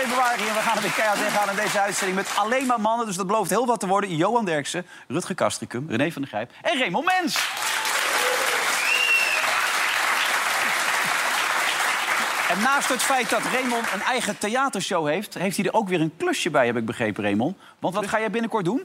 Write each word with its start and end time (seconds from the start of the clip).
februari 0.00 0.48
en 0.48 0.54
we 0.54 0.60
gaan 0.60 0.76
er 0.76 0.82
weer 0.82 0.92
keihard 0.92 1.20
in 1.20 1.30
gaan 1.30 1.50
in 1.50 1.56
deze 1.56 1.80
uitzending... 1.80 2.18
met 2.18 2.36
alleen 2.36 2.66
maar 2.66 2.80
mannen, 2.80 3.06
dus 3.06 3.16
dat 3.16 3.26
belooft 3.26 3.50
heel 3.50 3.66
wat 3.66 3.80
te 3.80 3.86
worden. 3.86 4.16
Johan 4.16 4.44
Derksen, 4.44 4.86
Rutger 5.08 5.34
Kastricum, 5.34 5.86
René 5.88 6.10
van 6.10 6.22
der 6.22 6.30
Grijp 6.30 6.50
en 6.62 6.78
Raymond 6.78 7.04
Mens. 7.04 7.34
En 12.50 12.62
naast 12.62 12.88
het 12.88 13.02
feit 13.02 13.30
dat 13.30 13.42
Raymond 13.52 13.92
een 13.92 14.02
eigen 14.02 14.38
theatershow 14.38 15.08
heeft... 15.08 15.34
heeft 15.34 15.56
hij 15.56 15.66
er 15.66 15.72
ook 15.72 15.88
weer 15.88 16.00
een 16.00 16.12
klusje 16.16 16.50
bij, 16.50 16.66
heb 16.66 16.76
ik 16.76 16.86
begrepen, 16.86 17.22
Raymond. 17.22 17.56
Want 17.78 17.94
wat 17.94 18.06
ga 18.06 18.18
jij 18.18 18.30
binnenkort 18.30 18.64
doen? 18.64 18.82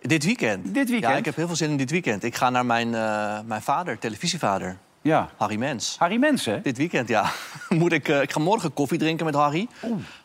Dit 0.00 0.24
weekend? 0.24 0.74
Dit 0.74 0.88
weekend? 0.88 1.12
Ja, 1.12 1.18
ik 1.18 1.24
heb 1.24 1.36
heel 1.36 1.46
veel 1.46 1.56
zin 1.56 1.70
in 1.70 1.76
dit 1.76 1.90
weekend. 1.90 2.24
Ik 2.24 2.34
ga 2.36 2.50
naar 2.50 2.66
mijn, 2.66 2.94
eh, 2.94 3.38
mijn 3.44 3.62
vader, 3.62 3.98
televisievader, 3.98 4.78
Ja. 5.02 5.28
Harry 5.36 5.56
Mens. 5.56 5.96
Harry 5.98 6.16
Mens, 6.16 6.44
hè? 6.44 6.60
Dit 6.60 6.76
weekend, 6.76 7.08
ja. 7.08 7.30
Moet 7.68 7.92
ik, 7.92 8.08
eh, 8.08 8.22
ik 8.22 8.32
ga 8.32 8.40
morgen 8.40 8.72
koffie 8.72 8.98
drinken 8.98 9.24
met 9.24 9.34
Harry. 9.34 9.68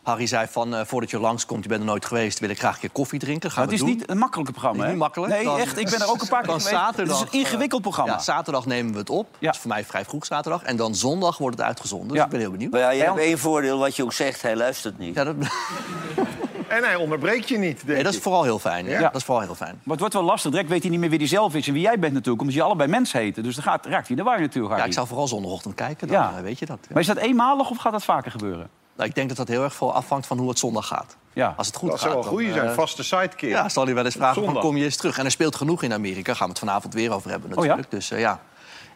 Harry 0.02 0.26
zei 0.26 0.46
van, 0.50 0.74
eh, 0.74 0.84
voordat 0.84 1.10
je 1.10 1.18
langskomt, 1.20 1.62
je 1.62 1.68
bent 1.68 1.80
er 1.80 1.86
nooit 1.86 2.04
geweest... 2.04 2.38
wil 2.38 2.48
ik 2.50 2.58
graag 2.58 2.74
een 2.74 2.80
keer 2.80 2.90
koffie 2.90 3.18
drinken. 3.18 3.50
Gaan 3.50 3.62
het 3.64 3.72
is 3.72 3.78
doen. 3.78 3.88
niet 3.88 4.10
een 4.10 4.18
makkelijk 4.18 4.50
programma, 4.50 4.82
hè? 4.82 4.88
niet 4.88 4.98
makkelijk. 4.98 5.32
Nee, 5.32 5.44
Dan- 5.44 5.58
echt. 5.58 5.78
Ik 5.78 5.90
ben 5.90 6.00
er 6.00 6.08
ook 6.10 6.20
een 6.22 6.28
paar 6.28 6.40
keer 6.42 6.48
geweest. 6.52 6.68
zaterdag, 6.68 7.18
het 7.20 7.28
is 7.28 7.32
een 7.34 7.44
ingewikkeld 7.46 7.82
programma. 7.82 8.12
Ja, 8.12 8.18
zaterdag 8.18 8.66
nemen 8.66 8.92
we 8.92 8.98
het 8.98 9.10
op. 9.10 9.26
Ja. 9.38 9.46
Dat 9.46 9.54
is 9.54 9.60
voor 9.60 9.70
mij 9.70 9.84
vrij 9.84 10.04
vroeg 10.04 10.26
zaterdag. 10.26 10.62
En 10.62 10.76
dan 10.76 10.94
zondag 10.94 11.38
wordt 11.38 11.56
het 11.58 11.66
uitgezonden. 11.66 12.08
Dus 12.08 12.16
Ja. 12.16 12.24
ik 12.24 12.30
ben 12.30 12.40
heel 12.40 12.50
benieuwd. 12.50 12.70
Maar 12.72 12.80
ja, 12.80 12.90
je 12.90 13.02
hebt 13.02 13.18
één 13.18 13.38
voordeel, 13.38 13.78
wat 13.78 13.96
je 13.96 14.02
ook 14.02 14.12
zegt, 14.12 14.42
hij 14.42 14.56
luistert 14.56 14.98
niet. 14.98 15.14
Ja, 15.14 15.24
dat, 15.24 15.34
En 16.68 16.84
hij 16.84 16.94
onderbreekt 16.96 17.48
je 17.48 17.58
niet, 17.58 17.76
denk 17.76 17.86
nee, 17.88 18.02
dat 18.02 18.12
is 18.12 18.16
ik. 18.16 18.22
vooral 18.22 18.42
heel 18.42 18.58
fijn. 18.58 18.86
Ja. 18.86 19.00
Dat 19.00 19.14
is 19.14 19.24
vooral 19.24 19.44
heel 19.44 19.54
fijn. 19.54 19.74
Maar 19.82 19.90
het 19.90 19.98
wordt 20.00 20.14
wel 20.14 20.22
lastig. 20.22 20.50
Direct 20.50 20.68
weet 20.68 20.82
hij 20.82 20.90
niet 20.90 21.00
meer 21.00 21.08
wie 21.10 21.18
hij 21.18 21.28
zelf 21.28 21.54
is 21.54 21.66
en 21.66 21.72
wie 21.72 21.82
jij 21.82 21.98
bent 21.98 22.12
natuurlijk. 22.12 22.40
Omdat 22.40 22.56
je 22.56 22.62
allebei 22.62 22.90
mens 22.90 23.12
heten. 23.12 23.42
Dus 23.42 23.54
dan 23.54 23.64
gaat, 23.64 23.86
raakt 23.86 24.06
hij 24.06 24.16
de 24.16 24.22
war 24.22 24.40
natuurlijk, 24.40 24.64
Ja, 24.64 24.70
Harry. 24.70 24.86
ik 24.88 24.92
zou 24.94 25.06
vooral 25.06 25.28
zondagochtend 25.28 25.74
kijken, 25.74 26.08
dan 26.08 26.16
Ja. 26.16 26.32
eh, 26.36 26.42
weet 26.42 26.58
je 26.58 26.66
dat. 26.66 26.78
ja. 26.82 26.88
Maar 26.92 27.00
is 27.00 27.06
dat 27.08 27.16
eenmalig 27.16 27.70
of 27.70 27.76
gaat 27.76 27.92
dat 27.92 28.04
vaker 28.04 28.30
gebeuren? 28.30 28.68
Nou, 28.96 29.08
ik 29.08 29.14
denk 29.14 29.28
dat 29.28 29.36
dat 29.36 29.48
heel 29.48 29.62
erg 29.62 29.74
veel 29.74 29.94
afhangt 29.94 30.26
van 30.26 30.38
hoe 30.38 30.48
het 30.48 30.58
zondag 30.58 30.86
gaat. 30.86 31.16
Ja. 31.32 31.54
Als 31.56 31.66
het 31.66 31.76
goed 31.76 31.90
Dat 31.90 32.00
gaat, 32.00 32.10
zou 32.10 32.22
wel 32.22 32.30
dan, 32.30 32.40
goed 32.46 32.52
zijn, 32.54 32.68
eh, 32.68 32.74
vaste 32.74 33.02
sidekick. 33.02 33.50
Ja, 33.50 33.68
zal 33.68 33.84
hij 33.84 33.94
wel 33.94 34.04
eens 34.04 34.14
vragen, 34.14 34.44
van, 34.44 34.58
kom 34.58 34.76
je 34.76 34.84
eens 34.84 34.96
terug? 34.96 35.18
En 35.18 35.24
er 35.24 35.30
speelt 35.30 35.56
genoeg 35.56 35.82
in 35.82 35.92
Amerika, 35.92 36.32
gaan 36.34 36.46
we 36.46 36.50
het 36.52 36.58
vanavond 36.58 36.94
weer 36.94 37.12
over 37.12 37.30
hebben 37.30 37.50
Oh 37.50 37.54
ja? 37.56 37.60
natuurlijk. 37.62 37.90
Dus 37.90 38.10
eh, 38.10 38.20
ja, 38.20 38.40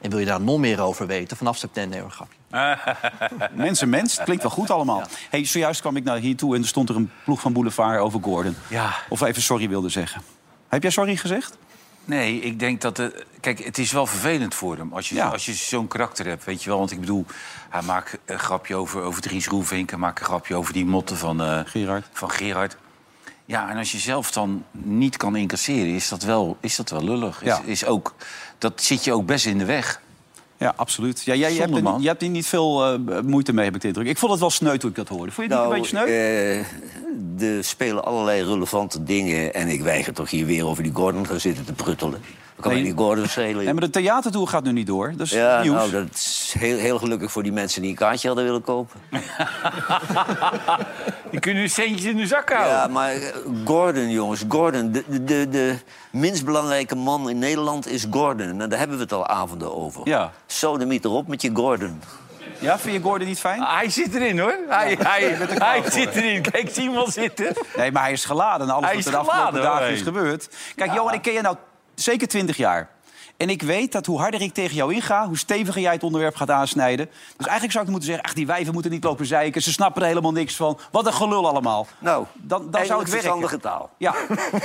en 0.00 0.10
wil 0.10 0.18
je 0.18 0.26
daar 0.26 0.40
nog 0.40 0.58
meer 0.58 0.80
over 0.80 1.06
weten, 1.06 1.36
vanaf 1.36 1.56
september, 1.56 1.92
nee, 1.92 2.00
hoor, 2.00 2.10
grapje. 2.10 2.38
Mens 3.64 3.80
en 3.80 3.88
mens, 3.88 4.14
het 4.16 4.24
klinkt 4.24 4.42
wel 4.42 4.52
goed 4.52 4.70
allemaal. 4.70 5.02
Hey, 5.30 5.44
zojuist 5.44 5.80
kwam 5.80 5.96
ik 5.96 6.04
naar 6.04 6.16
hier 6.16 6.36
toe 6.36 6.54
en 6.54 6.62
er 6.62 6.68
stond 6.68 6.88
er 6.88 6.96
een 6.96 7.10
ploeg 7.24 7.40
van 7.40 7.52
Boulevard 7.52 8.00
over 8.00 8.22
Gordon. 8.22 8.56
Ja. 8.68 8.94
Of 9.08 9.20
even 9.20 9.42
sorry 9.42 9.68
wilde 9.68 9.88
zeggen. 9.88 10.22
Heb 10.68 10.82
jij 10.82 10.90
sorry 10.90 11.16
gezegd? 11.16 11.56
Nee, 12.04 12.40
ik 12.40 12.58
denk 12.58 12.80
dat... 12.80 12.96
Het, 12.96 13.24
kijk, 13.40 13.64
het 13.64 13.78
is 13.78 13.92
wel 13.92 14.06
vervelend 14.06 14.54
voor 14.54 14.76
hem 14.76 14.92
als 14.92 15.08
je, 15.08 15.14
Ja. 15.14 15.28
als 15.28 15.46
je 15.46 15.52
zo'n 15.54 15.86
karakter 15.88 16.26
hebt, 16.26 16.44
weet 16.44 16.62
je 16.62 16.68
wel. 16.68 16.78
Want 16.78 16.90
ik 16.90 17.00
bedoel, 17.00 17.24
hij 17.70 17.82
maakt 17.82 18.18
een 18.24 18.38
grapje 18.38 18.74
over, 18.76 19.02
over 19.02 19.22
Dries 19.22 19.46
Roelvink... 19.46 19.90
hij 19.90 19.98
maakt 19.98 20.18
een 20.20 20.24
grapje 20.26 20.54
over 20.54 20.72
die 20.72 20.84
motten 20.84 21.16
van, 21.16 21.42
eh, 21.42 21.60
Gerard. 21.64 22.06
van 22.12 22.30
Gerard. 22.30 22.76
Ja, 23.44 23.70
en 23.70 23.76
als 23.76 23.92
je 23.92 23.98
zelf 23.98 24.30
dan 24.30 24.64
niet 24.72 25.16
kan 25.16 25.36
incasseren, 25.36 25.94
is 25.94 26.08
dat 26.08 26.22
wel, 26.22 26.56
is 26.60 26.76
dat 26.76 26.90
wel 26.90 27.04
lullig. 27.04 27.44
Ja. 27.44 27.58
Is, 27.58 27.64
is 27.64 27.84
ook, 27.84 28.14
dat 28.60 28.82
zit 28.82 29.04
je 29.04 29.12
ook 29.12 29.26
best 29.26 29.46
in 29.46 29.58
de 29.58 29.64
weg. 29.64 30.00
Ja, 30.58 30.72
absoluut. 30.76 31.22
Ja, 31.22 31.34
jij, 31.34 31.48
Zonde, 31.48 31.62
hebt 31.64 31.76
er, 31.76 31.82
man. 31.82 32.00
jij 32.00 32.08
hebt 32.08 32.20
hier 32.20 32.30
niet 32.30 32.46
veel 32.46 32.84
eh, 32.84 33.20
moeite 33.20 33.52
mee, 33.52 33.64
heb 33.64 33.74
ik 33.74 33.80
de 33.80 33.86
indruk. 33.86 34.06
Ik 34.06 34.18
vond 34.18 34.30
het 34.30 34.40
wel 34.40 34.50
sneu 34.50 34.76
toen 34.78 34.90
ik 34.90 34.96
dat 34.96 35.08
hoorde. 35.08 35.32
Vond 35.32 35.48
je 35.48 35.54
het 35.54 35.64
niet 35.64 35.72
een 35.72 35.80
beetje 35.80 35.96
sneu? 35.96 36.06
eh, 37.40 37.56
er 37.58 37.64
spelen 37.64 38.04
allerlei 38.04 38.42
relevante 38.42 39.02
dingen. 39.04 39.54
En 39.54 39.68
ik 39.68 39.82
weiger 39.82 40.12
toch 40.12 40.30
hier 40.30 40.46
weer 40.46 40.66
over 40.66 40.82
die 40.82 40.92
Gordon 40.94 41.26
gaan 41.26 41.40
zitten 41.40 41.64
te 41.64 41.72
pruttelen. 41.72 42.20
Wat 42.60 42.68
kan 42.72 42.72
Nee. 42.72 42.82
mij 42.82 42.90
die 42.96 43.04
Gordon 43.06 43.26
schelen? 43.28 43.64
Nee, 43.64 43.72
maar 43.72 43.82
de 43.82 43.90
theatertour 43.90 44.48
gaat 44.48 44.62
nu 44.64 44.72
niet 44.72 44.86
door. 44.86 45.12
Dat 45.16 45.26
is 45.26 45.32
ja, 45.32 45.62
nieuws. 45.62 45.74
nou, 45.74 45.90
dat 45.90 46.04
is 46.14 46.54
heel, 46.58 46.78
heel 46.78 46.98
gelukkig 46.98 47.32
voor 47.32 47.42
die 47.42 47.52
mensen 47.52 47.80
die 47.82 47.90
een 47.90 47.96
kaartje 47.96 48.26
hadden 48.26 48.44
willen 48.46 48.62
kopen. 48.62 49.00
Die 51.30 51.40
kunnen 51.40 51.60
hun 51.60 51.70
centjes 51.70 52.04
in 52.04 52.16
de 52.16 52.26
zak 52.26 52.52
houden. 52.52 52.72
Ja, 52.72 52.86
maar 52.86 53.12
eh, 53.12 53.34
Gordon, 53.64 54.10
jongens, 54.10 54.44
Gordon. 54.48 54.92
De, 54.92 55.04
de, 55.08 55.24
de, 55.24 55.48
de 55.48 55.76
minst 56.10 56.44
belangrijke 56.44 56.94
man 56.94 57.30
in 57.30 57.38
Nederland 57.38 57.86
is 57.88 58.06
Gordon. 58.10 58.60
En 58.60 58.68
daar 58.68 58.78
hebben 58.78 58.96
we 58.96 59.02
het 59.02 59.12
al 59.12 59.26
avonden 59.26 59.76
over. 59.76 60.08
Ja. 60.08 60.32
Sodemiet 60.46 61.04
erop 61.04 61.26
met 61.28 61.42
je 61.42 61.50
Gordon. 61.54 62.02
Ja, 62.58 62.78
vind 62.78 62.96
je 62.96 63.02
Gordon 63.02 63.26
niet 63.28 63.38
fijn? 63.40 63.62
Hij 63.62 63.90
zit 63.90 64.14
erin, 64.14 64.38
hoor. 64.38 64.56
Hij, 64.68 64.96
hij, 65.02 65.36
hij 65.48 65.82
zit 65.90 66.14
erin. 66.14 66.42
Kijk, 66.42 66.70
Simon 66.72 67.10
zitten. 67.10 67.56
Nee, 67.76 67.92
maar 67.92 68.02
hij 68.02 68.12
is 68.12 68.24
geladen. 68.24 68.68
en 68.68 68.72
Alles 68.74 68.84
Hij 68.86 68.94
wat 68.94 68.98
is 68.98 69.06
er 69.06 69.12
de 69.12 69.18
afgelopen 69.18 69.52
geladen, 69.54 69.78
dagen 69.80 69.94
is 69.94 70.02
gebeurd. 70.02 70.48
Kijk, 70.76 70.92
Johan, 70.94 71.14
ik 71.14 71.22
ken 71.22 71.32
je 71.32 71.40
nou 71.40 71.56
zeker 72.02 72.28
20 72.28 72.56
jaar. 72.56 72.88
En 73.40 73.50
ik 73.50 73.62
weet 73.62 73.92
dat 73.92 74.06
hoe 74.06 74.18
harder 74.18 74.40
ik 74.42 74.52
tegen 74.54 74.76
jou 74.76 74.94
inga, 74.94 75.26
hoe 75.26 75.38
steviger 75.38 75.80
jij 75.80 75.92
het 75.92 76.02
onderwerp 76.02 76.36
gaat 76.36 76.50
aansnijden. 76.50 77.06
Dus 77.06 77.46
eigenlijk 77.46 77.72
zou 77.72 77.84
ik 77.84 77.90
moeten 77.90 78.08
zeggen, 78.08 78.26
ach, 78.26 78.34
die 78.34 78.46
wijven 78.46 78.72
moeten 78.72 78.90
niet 78.90 79.04
lopen 79.04 79.26
zeiken. 79.26 79.62
Ze 79.62 79.72
snappen 79.72 80.02
er 80.02 80.08
helemaal 80.08 80.32
niks 80.32 80.56
van. 80.56 80.78
Wat 80.90 81.06
een 81.06 81.12
gelul 81.12 81.48
allemaal. 81.48 81.86
Nou, 81.98 82.26
dan, 82.34 82.70
dan 82.70 82.86
zou 82.86 83.00
het 83.00 83.10
werken. 83.10 83.60
taal. 83.60 83.90
Ja, 83.96 84.14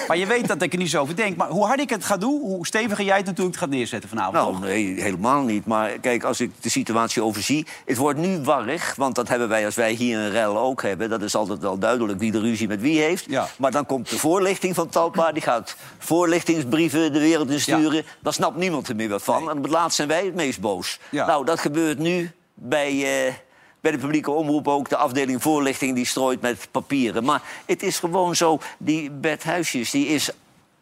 maar 0.08 0.18
je 0.18 0.26
weet 0.26 0.48
dat 0.48 0.62
ik 0.62 0.74
er 0.74 0.80
niet 0.80 0.90
zo 0.90 1.02
over 1.02 1.16
denk. 1.16 1.38
Maar 1.38 1.48
hoe 1.48 1.66
harder 1.66 1.86
ik 1.86 1.90
het 1.90 2.04
ga 2.04 2.18
doen, 2.18 2.42
hoe 2.42 2.66
steviger 2.66 3.06
jij 3.06 3.18
het 3.18 3.26
natuurlijk 3.26 3.58
gaat 3.58 3.70
neerzetten 3.70 4.10
vanavond. 4.10 4.36
Nou, 4.36 4.52
toch? 4.52 4.62
nee, 4.62 5.02
helemaal 5.02 5.42
niet. 5.42 5.66
Maar 5.66 5.90
kijk, 5.90 6.24
als 6.24 6.40
ik 6.40 6.52
de 6.60 6.70
situatie 6.70 7.24
overzie... 7.24 7.66
Het 7.86 7.98
wordt 7.98 8.20
nu 8.20 8.40
warrig, 8.40 8.96
want 8.96 9.16
dat 9.16 9.28
hebben 9.28 9.50
wij 9.50 9.66
als 9.66 9.76
wij 9.76 9.92
hier 9.92 10.18
een 10.18 10.32
rel 10.32 10.58
ook 10.58 10.82
hebben. 10.82 11.10
Dat 11.10 11.22
is 11.22 11.36
altijd 11.36 11.60
wel 11.60 11.78
duidelijk 11.78 12.20
wie 12.20 12.32
de 12.32 12.40
ruzie 12.40 12.68
met 12.68 12.82
wie 12.82 13.02
heeft. 13.02 13.26
Ja. 13.28 13.48
Maar 13.58 13.72
dan 13.72 13.86
komt 13.86 14.10
de 14.10 14.18
voorlichting 14.18 14.76
van 14.76 14.90
Talpa. 14.90 15.32
Die 15.32 15.42
gaat 15.42 15.76
voorlichtingsbrieven 15.98 17.14
de 17.14 17.20
wereld 17.20 17.50
in 17.50 17.60
sturen. 17.60 18.04
Daar 18.20 18.34
snapt 18.34 18.58
niemand 18.66 18.88
er 18.88 18.96
meer 18.96 19.10
wat 19.10 19.24
van. 19.24 19.50
En 19.50 19.58
op 19.58 19.64
het 19.64 19.72
laatst 19.72 19.96
zijn 19.96 20.08
wij 20.08 20.26
het 20.26 20.36
meest 20.36 20.60
boos. 20.60 21.00
Ja. 21.10 21.26
Nou, 21.26 21.46
dat 21.46 21.60
gebeurt 21.60 21.98
nu 22.00 22.32
bij... 22.54 23.28
eh, 23.28 23.34
bij 23.82 23.94
de 23.94 24.00
publieke 24.00 24.32
omroep 24.32 24.68
ook, 24.68 24.90
de 24.90 24.98
afdeling 24.98 25.42
voorlichting... 25.42 25.96
die 25.96 26.06
strooit 26.06 26.42
met 26.42 26.68
papieren. 26.72 27.24
Maar 27.24 27.42
het 27.66 27.84
is 27.84 28.00
gewoon 28.00 28.36
zo, 28.36 28.60
die 28.78 29.12
Bert 29.12 29.44
Huisjes... 29.44 29.92
die 29.92 30.08
is 30.08 30.30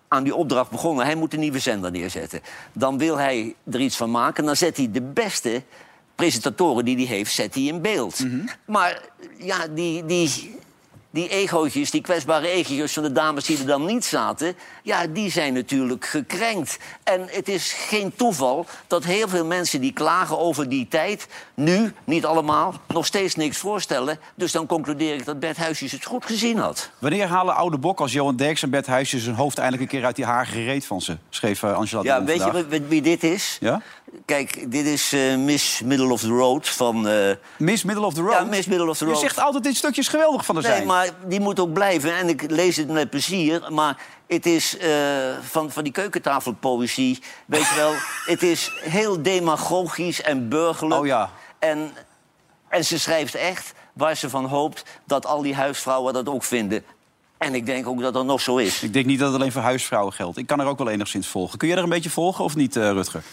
aan 0.08 0.24
die 0.24 0.36
opdracht 0.36 0.70
begonnen. 0.70 1.06
Hij 1.06 1.16
moet 1.16 1.34
een 1.34 1.40
nieuwe 1.40 1.60
zender 1.60 1.92
neerzetten. 1.92 2.42
Dan 2.74 2.98
wil 2.98 3.18
hij 3.18 3.56
er 3.72 3.80
iets 3.80 3.96
van 3.98 4.12
maken. 4.12 4.46
Dan 4.46 4.56
zet 4.56 4.78
hij 4.78 4.92
de 4.92 5.02
beste 5.02 5.64
presentatoren 6.16 6.86
die 6.86 6.96
hij 6.96 7.06
heeft, 7.16 7.34
zet 7.34 7.54
hij 7.54 7.64
in 7.64 7.82
beeld. 7.82 8.20
Maar 8.66 9.02
ja, 9.38 9.68
die, 9.68 10.06
die, 10.06 10.56
die 11.14 11.30
egootjes, 11.30 11.92
die 11.92 12.02
kwetsbare 12.02 12.48
egootjes 12.48 12.94
van 12.94 13.04
de 13.04 13.12
dames 13.12 13.46
die 13.46 13.58
er 13.58 13.66
dan 13.66 13.86
niet 13.86 14.06
zaten... 14.06 14.56
ja, 14.84 15.08
die 15.08 15.32
zijn 15.32 15.54
natuurlijk 15.54 16.06
gekrenkt. 16.06 16.78
En 17.04 17.28
het 17.30 17.48
is 17.48 17.74
geen 17.74 18.14
toeval 18.16 18.66
dat 18.88 19.04
heel 19.04 19.28
veel 19.28 19.46
mensen 19.46 19.82
die 19.82 19.94
klagen 19.94 20.40
over 20.40 20.70
die 20.70 20.88
tijd... 20.88 21.28
nu, 21.54 21.94
niet 22.04 22.26
allemaal, 22.26 22.74
nog 22.88 23.06
steeds 23.06 23.36
niks 23.36 23.58
voorstellen. 23.58 24.20
Dus 24.36 24.52
dan 24.52 24.66
concludeer 24.66 25.14
ik 25.14 25.26
dat 25.26 25.40
Bert 25.40 25.58
Huisjes 25.58 25.92
het 25.92 26.06
goed 26.06 26.26
gezien 26.26 26.58
had. 26.58 26.90
Wanneer 27.00 27.28
halen 27.28 27.56
oude 27.56 27.78
bok 27.78 28.00
als 28.00 28.12
Johan 28.12 28.36
Derks 28.36 28.64
en 28.64 28.70
Bert 28.70 28.88
Huisjes... 28.88 29.24
zijn 29.24 29.36
hoofd 29.36 29.58
eindelijk 29.58 29.84
een 29.84 29.98
keer 29.98 30.06
uit 30.06 30.16
die 30.16 30.26
haar 30.26 30.46
gereed 30.46 30.86
van 30.86 31.02
ze? 31.02 31.18
Schreef 31.30 31.64
eh, 31.64 31.74
Angela 31.74 32.02
de 32.02 32.08
Ja, 32.08 32.24
weet 32.24 32.44
je 32.44 32.52
vandaag. 32.52 32.80
wie 32.88 33.02
dit 33.02 33.24
is? 33.24 33.58
Ja? 33.60 33.82
Kijk, 34.26 34.72
dit 34.72 34.86
is 34.86 35.14
eh, 35.14 35.36
Miss 35.38 35.82
Middle 35.82 36.12
of 36.12 36.22
the 36.22 36.28
Road 36.28 36.70
van... 36.70 37.08
eh, 37.08 37.36
Miss 37.58 37.84
Middle 37.84 38.06
of 38.06 38.14
the 38.14 38.22
Road? 38.22 38.34
Ja, 38.34 38.44
Miss 38.44 38.68
Middle 38.68 38.90
of 38.90 38.98
the 38.98 39.06
Je 39.06 39.12
Road. 39.12 39.20
zegt 39.22 39.40
altijd 39.40 39.64
dit 39.64 39.76
stukje 39.76 40.02
is 40.02 40.08
geweldig 40.08 40.46
van 40.46 40.56
de 40.56 40.62
Nee, 40.62 40.72
zijn. 40.72 40.88
maar 40.88 41.10
die 41.28 41.40
moet 41.40 41.60
ook 41.60 41.74
blijven. 41.74 42.16
En 42.18 42.30
ik 42.30 42.52
lees 42.52 42.76
het 42.76 42.88
met 42.88 43.10
plezier. 43.10 43.64
Maar 43.72 43.98
het 44.28 44.46
is 44.46 44.78
eh, 44.78 44.90
van, 45.42 45.72
van 45.72 45.84
die 45.84 45.92
keukentafelpoëzie, 45.92 47.20
weet 47.46 47.68
je 47.70 47.76
wel... 47.76 47.94
het 48.34 48.44
is 48.44 48.72
heel 48.82 49.22
demagogisch 49.22 50.22
en 50.22 50.50
burgerlijk. 50.50 51.02
Oh 51.02 51.08
ja. 51.08 51.30
En, 51.60 51.92
en 52.68 52.86
ze 52.86 53.00
schrijft 53.00 53.36
echt 53.36 53.74
waar 53.94 54.18
ze 54.18 54.30
van 54.30 54.46
hoopt 54.46 54.84
dat 55.06 55.26
al 55.26 55.42
die 55.42 55.56
huisvrouwen 55.56 56.14
dat 56.14 56.30
ook 56.30 56.44
vinden. 56.44 56.84
En 57.38 57.56
ik 57.56 57.66
denk 57.66 57.88
ook 57.88 58.02
dat 58.02 58.14
dat 58.14 58.26
nog 58.26 58.42
zo 58.42 58.58
is. 58.58 58.84
Ik 58.84 58.94
denk 58.94 59.06
niet 59.06 59.20
dat 59.20 59.32
het 59.32 59.38
alleen 59.40 59.52
voor 59.52 59.62
huisvrouwen 59.62 60.14
geldt. 60.14 60.38
Ik 60.38 60.48
kan 60.48 60.60
er 60.60 60.66
ook 60.66 60.78
wel 60.78 60.90
enigszins 60.90 61.28
volgen. 61.28 61.58
Kun 61.58 61.68
jij 61.68 61.78
er 61.78 61.84
een 61.84 61.90
beetje 61.90 62.10
volgen 62.10 62.44
of 62.44 62.56
niet, 62.56 62.76
Rutger? 62.76 63.24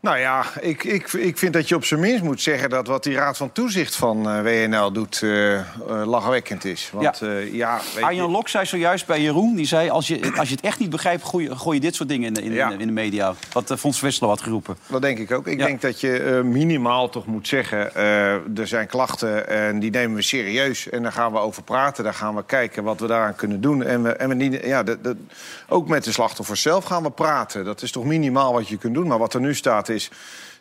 Nou 0.00 0.18
ja, 0.18 0.44
ik, 0.60 0.84
ik, 0.84 1.12
ik 1.12 1.38
vind 1.38 1.52
dat 1.52 1.68
je 1.68 1.74
op 1.74 1.84
zijn 1.84 2.00
minst 2.00 2.22
moet 2.22 2.40
zeggen... 2.40 2.70
dat 2.70 2.86
wat 2.86 3.02
die 3.02 3.14
Raad 3.14 3.36
van 3.36 3.52
Toezicht 3.52 3.96
van 3.96 4.28
eh, 4.30 4.40
WNL 4.42 4.92
doet 4.92 5.22
eh, 5.22 5.60
lachwekkend 6.04 6.64
is. 6.64 6.90
Want 6.92 7.18
ja, 7.18 7.28
ja 7.52 7.80
weet 7.94 8.04
Arjen 8.04 8.24
je, 8.24 8.30
Lok 8.30 8.48
zei 8.48 8.66
zojuist 8.66 9.06
bij 9.06 9.20
Jeroen, 9.22 9.54
die 9.54 9.66
zei... 9.66 9.90
als 9.90 10.06
je, 10.08 10.32
als 10.36 10.48
je 10.48 10.54
het 10.54 10.64
echt 10.64 10.78
niet 10.78 10.90
begrijpt, 10.90 11.24
gooi, 11.24 11.56
gooi 11.56 11.76
je 11.76 11.82
dit 11.82 11.94
soort 11.94 12.08
dingen 12.08 12.26
in 12.26 12.34
de, 12.34 12.42
in, 12.42 12.52
Ja. 12.52 12.70
in 12.70 12.78
de 12.86 12.92
media. 12.92 13.34
Wat 13.52 13.70
uh, 13.70 13.76
Fons 13.76 14.00
Wesselo 14.00 14.28
had 14.28 14.40
geroepen. 14.40 14.76
dat 14.86 15.02
denk 15.02 15.18
ik 15.18 15.30
ook. 15.32 15.46
Ik 15.46 15.58
Ja. 15.58 15.66
denk 15.66 15.80
dat 15.80 16.00
je 16.00 16.40
minimaal 16.44 17.08
toch 17.08 17.26
moet 17.26 17.48
zeggen... 17.48 17.94
er 17.94 18.66
zijn 18.66 18.86
klachten 18.86 19.48
en 19.48 19.78
die 19.78 19.90
nemen 19.90 20.16
we 20.16 20.22
serieus. 20.22 20.88
En 20.88 21.02
daar 21.02 21.12
gaan 21.12 21.32
we 21.32 21.38
over 21.38 21.62
praten. 21.62 22.04
Daar 22.04 22.14
gaan 22.14 22.34
we 22.34 22.44
kijken 22.44 22.84
wat 22.84 23.00
we 23.00 23.06
daaraan 23.06 23.34
kunnen 23.34 23.60
doen. 23.60 23.82
En, 23.84 24.02
we, 24.02 24.12
en 24.12 24.28
we 24.28 24.34
niet, 24.34 24.60
ja, 24.64 24.82
de, 24.82 25.00
de- 25.00 25.16
ook 25.68 25.88
met 25.88 26.04
de 26.04 26.12
slachtoffers 26.12 26.62
zelf 26.62 26.84
gaan 26.84 27.02
we 27.02 27.10
praten. 27.10 27.64
Dat 27.64 27.82
is 27.82 27.92
toch 27.92 28.04
minimaal 28.04 28.52
wat 28.52 28.68
je 28.68 28.76
kunt 28.78 28.94
doen. 28.94 29.06
Maar 29.06 29.18
wat 29.18 29.34
er 29.34 29.40
nu 29.40 29.54
staat 29.54 29.86
is... 29.88 30.10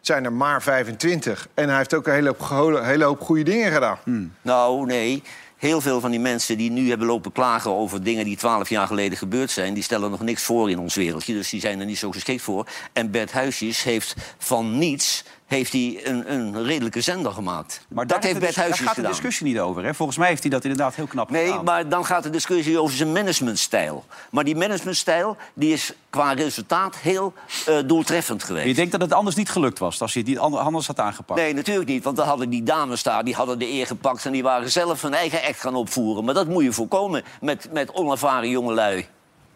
zijn 0.02 0.26
er 0.26 0.34
maar 0.34 0.62
25. 0.62 1.48
En 1.54 1.68
hij 1.68 1.78
heeft 1.78 1.94
ook 1.94 2.08
een 2.08 2.14
hele 2.14 2.36
hoop, 2.38 2.84
hele 2.84 3.04
hoop 3.04 3.22
goede 3.22 3.44
dingen 3.44 3.72
gedaan. 3.72 3.98
Nou, 4.42 4.86
nee. 4.86 5.24
Heel 5.58 5.82
veel 5.82 6.00
van 6.00 6.12
die 6.12 6.20
mensen 6.20 6.58
die 6.58 6.72
nu 6.72 6.90
hebben 6.90 7.08
lopen 7.08 7.32
klagen 7.32 7.72
over 7.72 8.04
dingen 8.04 8.26
die 8.26 8.38
twaalf 8.38 8.70
jaar 8.70 8.88
geleden 8.88 9.18
gebeurd 9.18 9.52
zijn, 9.52 9.74
die 9.74 9.84
stellen 9.84 10.12
nog 10.12 10.22
niks 10.22 10.44
voor 10.44 10.70
in 10.70 10.80
ons 10.80 10.96
wereldje. 10.96 11.34
Dus 11.34 11.50
die 11.50 11.60
zijn 11.60 11.80
er 11.80 11.86
niet 11.86 11.98
zo 11.98 12.12
geschikt 12.12 12.42
voor. 12.42 12.68
En 12.94 13.12
Bert 13.12 13.32
Huisjes 13.32 13.84
heeft 13.84 14.16
van 14.38 14.78
niets 14.78 15.24
heeft 15.48 15.72
hij 15.72 16.00
een, 16.04 16.34
een 16.34 16.64
redelijke 16.64 17.02
zender 17.02 17.32
gemaakt. 17.32 17.86
Maar 17.90 18.08
dat 18.08 18.22
daar 18.22 18.30
heeft 18.30 18.40
Bert 18.40 18.56
daar 18.56 18.66
gaat 18.66 18.78
de 18.78 18.88
gedaan. 18.88 19.12
discussie 19.12 19.46
niet 19.46 19.60
over. 19.60 19.84
Hè? 19.84 19.94
Volgens 19.94 20.18
mij 20.18 20.28
heeft 20.28 20.42
hij 20.42 20.52
dat 20.52 20.64
inderdaad 20.64 20.96
heel 20.96 21.08
knap 21.08 21.30
Nee, 21.30 21.46
gedaan. 21.48 21.64
maar 21.64 21.90
dan 21.90 22.06
gaat 22.06 22.24
de 22.24 22.30
discussie 22.30 22.82
over 22.82 22.96
zijn 22.98 23.12
managementstijl. 23.12 24.06
Maar 24.32 24.44
die 24.44 24.56
managementstijl 24.56 25.38
die 25.54 25.74
is 25.74 25.94
qua 26.10 26.34
resultaat 26.34 26.96
heel 26.96 27.34
eh, 27.66 27.76
doeltreffend 27.86 28.44
geweest. 28.44 28.68
Je 28.68 28.74
denkt 28.74 28.92
dat 28.92 29.02
het 29.02 29.14
anders 29.14 29.36
niet 29.36 29.50
gelukt 29.50 29.80
was, 29.80 30.02
als 30.02 30.14
hij 30.14 30.22
het 30.22 30.32
niet 30.32 30.40
anders 30.40 30.88
had 30.88 31.00
aangepakt. 31.00 31.40
Nee, 31.40 31.54
natuurlijk 31.54 31.90
niet. 31.90 32.04
Want 32.04 32.18
dan 32.18 32.28
hadden 32.28 32.50
die 32.50 32.64
dames 32.64 33.04
daar, 33.04 33.24
die 33.24 33.36
hadden 33.36 33.60
de 33.60 33.68
eer 33.72 33.88
gepakt... 33.88 34.26
en 34.26 34.32
die 34.32 34.44
waren 34.44 34.72
zelf 34.72 35.02
hun 35.02 35.14
eigen 35.14 35.42
act 35.48 35.60
gaan 35.60 35.76
opvoeren. 35.76 36.24
Maar 36.26 36.34
dat 36.34 36.48
moet 36.48 36.64
je 36.64 36.72
voorkomen 36.74 37.24
met, 37.42 37.68
met 37.72 37.94
onervaren 37.94 38.50
jongelui. 38.50 39.06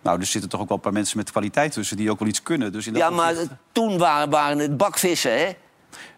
Nou, 0.01 0.19
er 0.19 0.25
zitten 0.25 0.49
toch 0.49 0.61
ook 0.61 0.67
wel 0.67 0.77
een 0.77 0.83
paar 0.83 0.93
mensen 0.93 1.17
met 1.17 1.31
kwaliteit 1.31 1.71
tussen 1.71 1.97
die 1.97 2.11
ook 2.11 2.19
wel 2.19 2.27
iets 2.27 2.43
kunnen. 2.43 2.71
Dus 2.71 2.87
in 2.87 2.93
dat 2.93 3.01
Ja, 3.01 3.09
maar 3.09 3.33
toen 3.71 3.97
waren, 3.97 4.29
waren 4.29 4.59
het 4.59 4.77
bakvissen, 4.77 5.39
hè? 5.39 5.49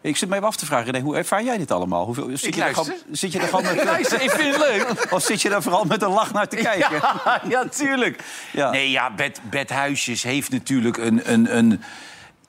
Ik 0.02 0.18
zit 0.18 0.30
me 0.30 0.36
even 0.36 0.48
af 0.48 0.56
te 0.56 0.66
vragen, 0.66 0.86
René, 0.92 1.04
hoe 1.04 1.16
ervaar 1.16 1.44
jij 1.44 1.58
dit 1.58 1.72
allemaal? 1.72 2.06
Hoeveel, 2.06 2.30
zit, 2.34 2.44
Ik 2.48 2.56
je 2.56 2.64
er 2.64 2.74
luister. 2.74 2.84
gewoon, 2.98 3.16
zit 3.16 3.32
je 3.32 3.40
er 3.40 3.48
gewoon 3.48 3.64
met, 3.76 3.84
Luister, 3.84 4.22
ik 4.22 4.32
vind 4.32 4.56
het 4.56 4.68
leuk. 4.68 5.06
of 5.14 5.24
zit 5.24 5.42
je 5.42 5.50
er 5.50 5.62
vooral 5.64 5.84
met 5.86 6.02
een 6.02 6.10
lach 6.12 6.34
naar 6.34 6.48
te 6.48 6.56
kijken? 6.56 6.96
Ja, 6.96 7.42
ja, 7.50 7.66
tuurlijk. 7.68 8.24
Ja. 8.52 8.70
Nee, 8.72 8.92
ja, 8.92 9.12
Bert, 9.14 9.40
Bert 9.50 9.70
Huisjes 9.70 10.24
heeft 10.24 10.52
natuurlijk 10.52 10.98
een, 10.98 11.32
een, 11.34 11.58
een, 11.58 11.82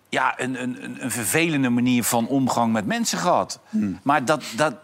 ja, 0.08 0.34
een, 0.40 0.62
een, 0.62 0.84
een- 0.84 0.96
een 1.04 1.10
vervelende 1.10 1.68
manier 1.68 2.04
van 2.04 2.26
omgang 2.26 2.72
met 2.72 2.86
mensen 2.86 3.18
gehad. 3.18 3.60
Maar 4.02 4.24
dat, 4.24 4.42
dat, 4.56 4.74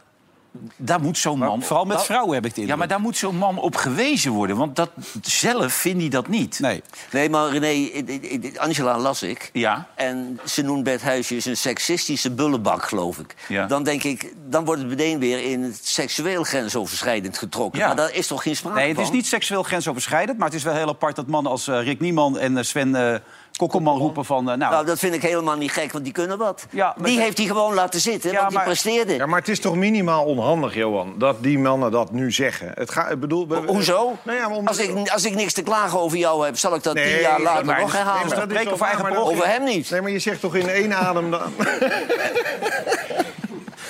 daar 0.76 1.00
moet 1.00 1.19
zo'n 1.19 1.38
man... 1.38 1.62
Vooral 1.62 1.85
met 1.85 1.97
dat- 1.97 2.06
vrouwen 2.06 2.35
heb 2.35 2.44
ik 2.44 2.50
de 2.50 2.55
Ja, 2.55 2.61
indruk. 2.61 2.79
maar 2.79 2.88
daar 2.88 3.00
moet 3.00 3.17
zo'n 3.17 3.37
man 3.37 3.58
op 3.58 3.76
gewezen 3.76 4.32
worden. 4.32 4.56
Want 4.56 4.76
dat, 4.76 4.91
zelf 5.23 5.73
vindt 5.73 6.00
hij 6.00 6.08
dat 6.08 6.29
niet. 6.29 6.58
Nee. 6.61 6.82
Nee, 7.12 7.31
maar 7.31 7.49
René, 7.56 7.91
Angela 8.56 8.99
las 8.99 9.23
ik. 9.23 9.50
Ja. 9.52 9.87
En 9.94 10.41
ze 10.44 10.62
noemt 10.62 10.85
Bert 10.85 11.02
Huisjes 11.02 11.44
een 11.44 11.56
seksistische 11.56 12.31
bullebak, 12.31 12.82
geloof 12.85 13.19
ik. 13.19 13.35
Ja. 13.49 13.67
Dan 13.67 13.82
denk 13.82 14.02
ik, 14.02 14.32
dan 14.49 14.64
wordt 14.64 14.81
het 14.81 14.91
meteen 14.91 15.19
weer 15.19 15.44
in 15.44 15.62
het 15.62 15.81
seksueel 15.82 16.43
grensoverschrijdend 16.44 17.38
getrokken. 17.38 17.81
Ja. 17.81 17.87
Maar 17.87 17.96
daar 17.96 18.14
is 18.14 18.26
toch 18.26 18.43
geen 18.43 18.56
sprake 18.56 18.79
Nee, 18.79 18.88
het 18.88 18.99
is 18.99 19.06
van? 19.06 19.14
niet 19.14 19.26
seksueel 19.26 19.62
grensoverschrijdend, 19.62 20.38
maar 20.38 20.46
het 20.46 20.56
is 20.56 20.62
wel 20.62 20.75
heel 20.75 20.88
apart 20.88 21.17
dat 21.17 21.26
mannen 21.26 21.53
als 21.53 21.69
eh, 21.69 21.82
Rick 21.82 22.00
Nieman 22.00 22.38
en 22.38 22.56
eh, 22.58 22.64
Sven 22.64 22.94
eh 22.94 23.14
Kokkelman 23.61 23.99
roepen 23.99 24.25
van... 24.25 24.51
eh, 24.51 24.57
nou, 24.57 24.73
Nou, 24.73 24.87
dat 24.87 24.99
vind 24.99 25.15
ik 25.15 25.23
helemaal 25.23 25.57
niet 25.57 25.73
gek, 25.73 25.93
want 25.93 26.05
die 26.05 26.12
kunnen 26.12 26.39
wat. 26.39 26.67
Ja, 26.71 26.95
die 27.03 27.21
heeft 27.21 27.39
hij 27.39 27.47
gewoon 27.47 27.75
laten 27.75 28.01
zitten, 28.01 28.31
Ja, 28.31 28.37
want 28.37 28.49
die 28.49 28.57
maar- 28.57 28.67
presteerde. 28.67 29.15
Ja, 29.15 29.27
maar 29.27 29.39
het 29.39 29.49
is 29.49 29.61
toch 29.61 29.75
minimaal 29.77 30.25
onhandig, 30.25 30.75
Johan, 30.75 31.15
dat 31.19 31.43
die 31.43 31.59
mannen 31.59 31.91
dat 31.91 32.12
nu 32.12 32.33
zeggen. 32.33 32.73
Het 32.75 32.91
gaat, 32.91 33.11
ik 33.11 33.21
bedoel, 33.21 33.47
Hoezo? 33.67 34.17
Nou 34.23 34.39
ja, 34.39 34.49
om- 34.51 34.67
als, 34.67 34.79
ik, 34.79 35.09
als 35.09 35.25
ik 35.25 35.35
niks 35.35 35.53
te 35.53 35.62
klagen 35.62 36.01
over 36.01 36.19
jou 36.19 36.45
heb, 36.45 36.59
zal 36.59 36.75
ik 36.75 36.83
dat 36.83 36.95
Nee, 36.95 37.12
tien 37.12 37.21
jaar 37.21 37.41
later 37.41 37.65
maar- 37.65 37.81
nog 37.81 37.93
herhalen. 37.93 38.27
nee, 38.27 38.37
maar 38.37 38.49
dat 38.49 38.73
is 38.73 38.79
waar, 38.79 38.89
eigen 38.89 39.09
maar 39.09 39.17
over 39.23 39.47
hem 39.47 39.65
niet. 39.65 39.91
Nee, 39.91 40.01
maar 40.01 40.11
je 40.11 40.19
zegt 40.19 40.41
toch 40.41 40.55
in 40.55 40.69
één 40.69 40.93
adem... 40.97 41.31
Dan, 41.31 41.41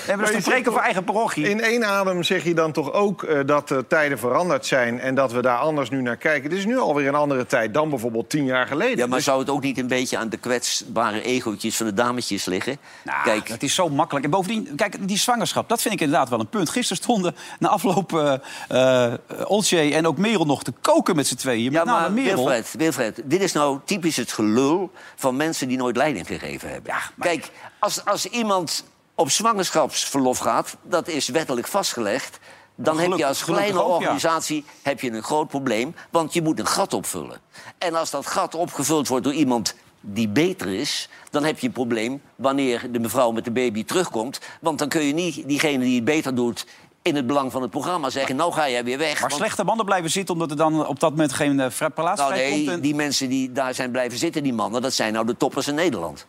nee, 0.06 0.16
maar 0.16 0.24
dat 0.24 0.34
is 0.34 0.34
je 0.34 0.42
te 0.42 0.50
spreken 0.50 0.72
voor 0.72 0.80
eigen 0.80 1.04
parochie. 1.04 1.48
in 1.48 1.60
één 1.60 1.84
adem 1.84 2.22
zeg 2.22 2.44
je 2.44 2.54
dan 2.54 2.72
toch 2.72 2.92
ook 2.92 3.22
eh, 3.22 3.38
dat 3.46 3.68
de 3.68 3.84
tijden 3.88 4.18
veranderd 4.18 4.66
zijn... 4.66 5.00
en 5.00 5.14
dat 5.14 5.32
we 5.32 5.42
daar 5.42 5.58
anders 5.58 5.90
nu 5.90 6.02
naar 6.02 6.16
kijken. 6.16 6.50
Het 6.50 6.58
is 6.58 6.64
nu 6.64 6.78
alweer 6.78 7.08
een 7.08 7.14
andere 7.14 7.46
tijd 7.46 7.74
dan 7.74 7.90
bijvoorbeeld 7.90 8.30
tien 8.30 8.44
jaar 8.44 8.66
geleden. 8.66 8.98
Ja, 8.98 9.06
maar 9.06 9.16
Dus- 9.16 9.24
zou 9.24 9.38
het 9.38 9.50
ook 9.50 9.62
niet 9.62 9.78
een 9.78 9.88
beetje 9.88 10.18
aan 10.18 10.28
de 10.28 10.36
kwetsbare 10.36 11.22
egootjes 11.22 11.76
van 11.76 11.86
de 11.86 11.94
dametjes 11.94 12.44
liggen? 12.44 12.78
Nou, 13.04 13.22
Kijk, 13.24 13.48
het 13.48 13.62
is 13.62 13.74
zo 13.74 13.88
makkelijk. 13.88 14.24
En 14.24 14.30
bovendien, 14.30 14.74
kijk, 14.76 15.08
die 15.08 15.18
zwangerschap, 15.18 15.68
dat 15.68 15.82
vind 15.82 15.94
ik 15.94 16.00
inderdaad 16.00 16.28
wel 16.28 16.40
een 16.40 16.48
punt. 16.48 16.70
Gisteren 16.70 17.02
stonden 17.02 17.34
na 17.58 17.68
afloop 17.68 18.12
eh 18.12 18.34
eh, 18.68 19.12
Olsje 19.44 19.94
en 19.94 20.06
ook 20.06 20.18
Merel 20.18 20.46
nog 20.46 20.62
te 20.62 20.72
koken 20.80 21.16
met 21.16 21.26
z'n 21.26 21.34
tweeën. 21.34 21.64
Met 21.64 21.72
ja, 21.72 21.84
name 21.84 22.00
maar 22.00 22.12
Merel. 22.12 22.34
Wilfred, 22.36 22.74
Wilfred, 22.78 23.22
dit 23.24 23.42
is 23.42 23.52
nou 23.52 23.78
typisch 23.84 24.16
het 24.16 24.32
gelul 24.32 24.90
van 25.16 25.36
mensen 25.36 25.68
die 25.68 25.76
nooit 25.76 25.96
leiding 25.96 26.26
gegeven 26.26 26.70
hebben. 26.70 26.92
Kijk, 27.18 27.50
als, 27.78 28.04
als 28.04 28.26
iemand 28.26 28.84
op 29.20 29.30
zwangerschapsverlof 29.30 30.38
gaat, 30.38 30.76
dat 30.82 31.08
is 31.08 31.28
wettelijk 31.28 31.66
vastgelegd... 31.66 32.38
dan 32.74 32.98
heb 32.98 33.12
je 33.12 33.26
als 33.26 33.44
kleine 33.44 33.82
ook, 33.82 33.88
ja. 33.88 33.94
organisatie 33.94 34.64
heb 34.82 35.00
je 35.00 35.10
een 35.10 35.22
groot 35.22 35.48
probleem... 35.48 35.94
want 36.10 36.32
je 36.32 36.42
moet 36.42 36.58
een 36.58 36.66
gat 36.66 36.94
opvullen. 36.94 37.40
En 37.78 37.94
als 37.94 38.10
dat 38.10 38.26
gat 38.26 38.54
opgevuld 38.54 39.08
wordt 39.08 39.24
door 39.24 39.34
iemand 39.34 39.74
die 40.00 40.28
beter 40.28 40.68
is... 40.68 41.08
dan 41.30 41.44
heb 41.44 41.58
je 41.58 41.66
een 41.66 41.72
probleem 41.72 42.22
wanneer 42.36 42.92
de 42.92 42.98
mevrouw 42.98 43.30
met 43.30 43.44
de 43.44 43.50
baby 43.50 43.84
terugkomt. 43.84 44.40
Want 44.60 44.78
dan 44.78 44.88
kun 44.88 45.02
je 45.02 45.12
niet 45.12 45.48
diegene 45.48 45.84
die 45.84 45.94
het 45.94 46.04
beter 46.04 46.34
doet... 46.34 46.66
in 47.02 47.16
het 47.16 47.26
belang 47.26 47.52
van 47.52 47.62
het 47.62 47.70
programma 47.70 48.10
zeggen, 48.10 48.36
nou 48.36 48.52
ga 48.52 48.70
jij 48.70 48.84
weer 48.84 48.98
weg. 48.98 49.20
Maar 49.20 49.28
want- 49.28 49.42
slechte 49.42 49.64
mannen 49.64 49.84
blijven 49.84 50.10
zitten 50.10 50.34
omdat 50.34 50.50
er 50.50 50.56
dan 50.56 50.86
op 50.86 51.00
dat 51.00 51.10
moment 51.10 51.32
geen 51.32 51.58
uh, 51.58 51.88
plaats 51.94 52.20
nou 52.20 52.32
vrij 52.32 52.50
komt. 52.50 52.64
nee, 52.64 52.70
en- 52.70 52.80
die 52.80 52.94
mensen 52.94 53.28
die 53.28 53.52
daar 53.52 53.74
zijn 53.74 53.90
blijven 53.90 54.18
zitten, 54.18 54.42
die 54.42 54.54
mannen... 54.54 54.82
dat 54.82 54.92
zijn 54.92 55.12
nou 55.12 55.26
de 55.26 55.36
toppers 55.36 55.68
in 55.68 55.74
Nederland. 55.74 56.26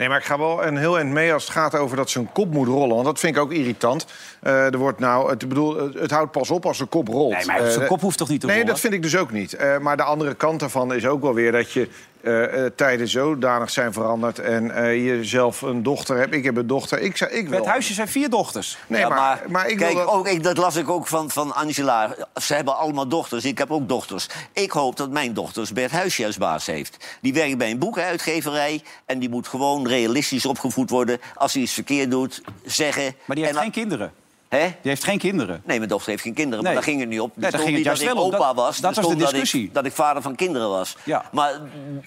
Nee, 0.00 0.08
maar 0.08 0.18
ik 0.18 0.24
ga 0.24 0.38
wel 0.38 0.64
een 0.66 0.76
heel 0.76 0.96
eind 0.98 1.10
mee 1.10 1.32
als 1.32 1.42
het 1.42 1.52
gaat 1.52 1.74
over 1.74 1.96
dat 1.96 2.10
zijn 2.10 2.32
kop 2.32 2.52
moet 2.52 2.66
rollen. 2.66 2.94
Want 2.94 3.04
dat 3.04 3.18
vind 3.18 3.36
ik 3.36 3.42
ook 3.42 3.52
irritant. 3.52 4.06
Eh, 4.40 4.72
er 4.72 4.78
wordt 4.78 4.98
nou, 4.98 5.30
het, 5.30 5.42
ik 5.42 5.48
bedoel, 5.48 5.92
het, 5.94 6.10
houdt 6.10 6.32
pas 6.32 6.50
op 6.50 6.66
als 6.66 6.76
zijn 6.76 6.88
kop 6.88 7.08
rolt. 7.08 7.32
Nee, 7.36 7.46
maar 7.46 7.70
zijn 7.70 7.82
Eh, 7.82 7.88
kop 7.88 8.00
hoeft 8.00 8.18
toch 8.18 8.28
niet 8.28 8.40
te 8.40 8.46
Nee, 8.46 8.54
rollen? 8.54 8.70
dat 8.72 8.80
vind 8.80 8.92
ik 8.92 9.02
dus 9.02 9.16
ook 9.16 9.30
niet. 9.32 9.52
Eh, 9.54 9.78
maar 9.78 9.96
de 9.96 10.02
andere 10.02 10.34
kant 10.34 10.60
daarvan 10.60 10.94
is 10.94 11.06
ook 11.06 11.22
wel 11.22 11.34
weer 11.34 11.52
dat 11.52 11.72
je 11.72 11.88
eh, 12.22 12.64
eh, 12.64 12.72
tijden 12.76 13.08
zodanig 13.08 13.70
zijn 13.70 13.92
veranderd... 13.92 14.38
en 14.38 14.70
eh, 14.70 15.04
je 15.06 15.24
zelf 15.24 15.62
een 15.62 15.82
dochter 15.82 16.16
hebt. 16.16 16.34
Ik 16.34 16.44
heb 16.44 16.56
een 16.56 16.66
dochter. 16.66 17.00
Ik, 17.00 17.16
zou- 17.16 17.30
ik 17.30 17.48
wil... 17.48 17.58
Het 17.58 17.66
huisje 17.66 17.92
zijn 17.94 18.08
vier 18.08 18.28
dochters. 18.30 18.78
Nee, 18.86 19.00
Ja, 19.00 19.08
maar, 19.08 19.42
maar, 19.48 19.68
ik 19.68 19.76
kijk, 19.76 19.92
wil 19.94 20.04
dat... 20.04 20.14
ook, 20.14 20.28
ik, 20.28 20.42
dat 20.42 20.56
las 20.56 20.76
ik 20.76 20.88
ook 20.88 21.06
van, 21.06 21.30
van 21.30 21.54
Angela. 21.54 22.14
Ze 22.42 22.54
hebben 22.54 22.76
allemaal 22.76 23.08
dochters. 23.08 23.44
Ik 23.44 23.58
heb 23.58 23.70
ook 23.70 23.88
dochters. 23.88 24.26
Ik 24.52 24.70
hoop 24.70 24.96
dat 24.96 25.10
mijn 25.10 25.34
dochters 25.34 25.72
Bert 25.72 25.90
Huisje 25.90 26.26
als 26.26 26.38
baas 26.38 26.66
heeft. 26.66 26.96
Die 27.20 27.32
werkt 27.34 27.58
bij 27.58 27.70
een 27.70 27.78
boekenuitgeverij... 27.78 28.82
en 29.06 29.18
die 29.18 29.28
moet 29.28 29.48
gewoon 29.48 29.86
realistisch 29.88 30.46
opgevoed 30.46 30.90
worden. 30.90 31.18
Als 31.34 31.52
hij 31.52 31.62
iets 31.62 31.72
verkeerd 31.72 32.10
doet, 32.10 32.42
zeggen... 32.64 33.14
Maar 33.24 33.36
die 33.36 33.44
heeft 33.44 33.56
En- 33.56 33.62
geen 33.62 33.72
kinderen. 33.72 34.12
Hè? 34.50 34.58
Die 34.66 34.74
heeft 34.82 35.04
geen 35.04 35.18
kinderen. 35.18 35.62
Nee, 35.64 35.76
mijn 35.76 35.88
dochter 35.88 36.10
heeft 36.10 36.22
geen 36.22 36.34
kinderen, 36.34 36.64
Nee. 36.64 36.74
maar 36.74 36.82
daar 36.82 36.90
ging 36.92 37.00
het 37.00 37.08
niet 37.10 37.20
op. 37.20 37.30
Nee, 37.36 37.50
daar 37.50 37.60
ging 37.60 37.76
het 37.76 37.86
niet 37.86 38.00
dat 38.00 38.00
ik 38.16 38.18
opa 38.18 38.38
Dat- 38.46 38.54
was. 38.54 38.76
dat 38.76 38.84
was 38.84 38.94
de 38.94 39.02
stond 39.02 39.20
dat 39.20 39.30
discussie. 39.30 39.64
ik, 39.64 39.74
dat 39.74 39.84
ik 39.84 39.92
vader 39.92 40.22
van 40.22 40.34
kinderen 40.34 40.68
was. 40.68 40.96
Ja. 41.04 41.24
Maar 41.32 41.60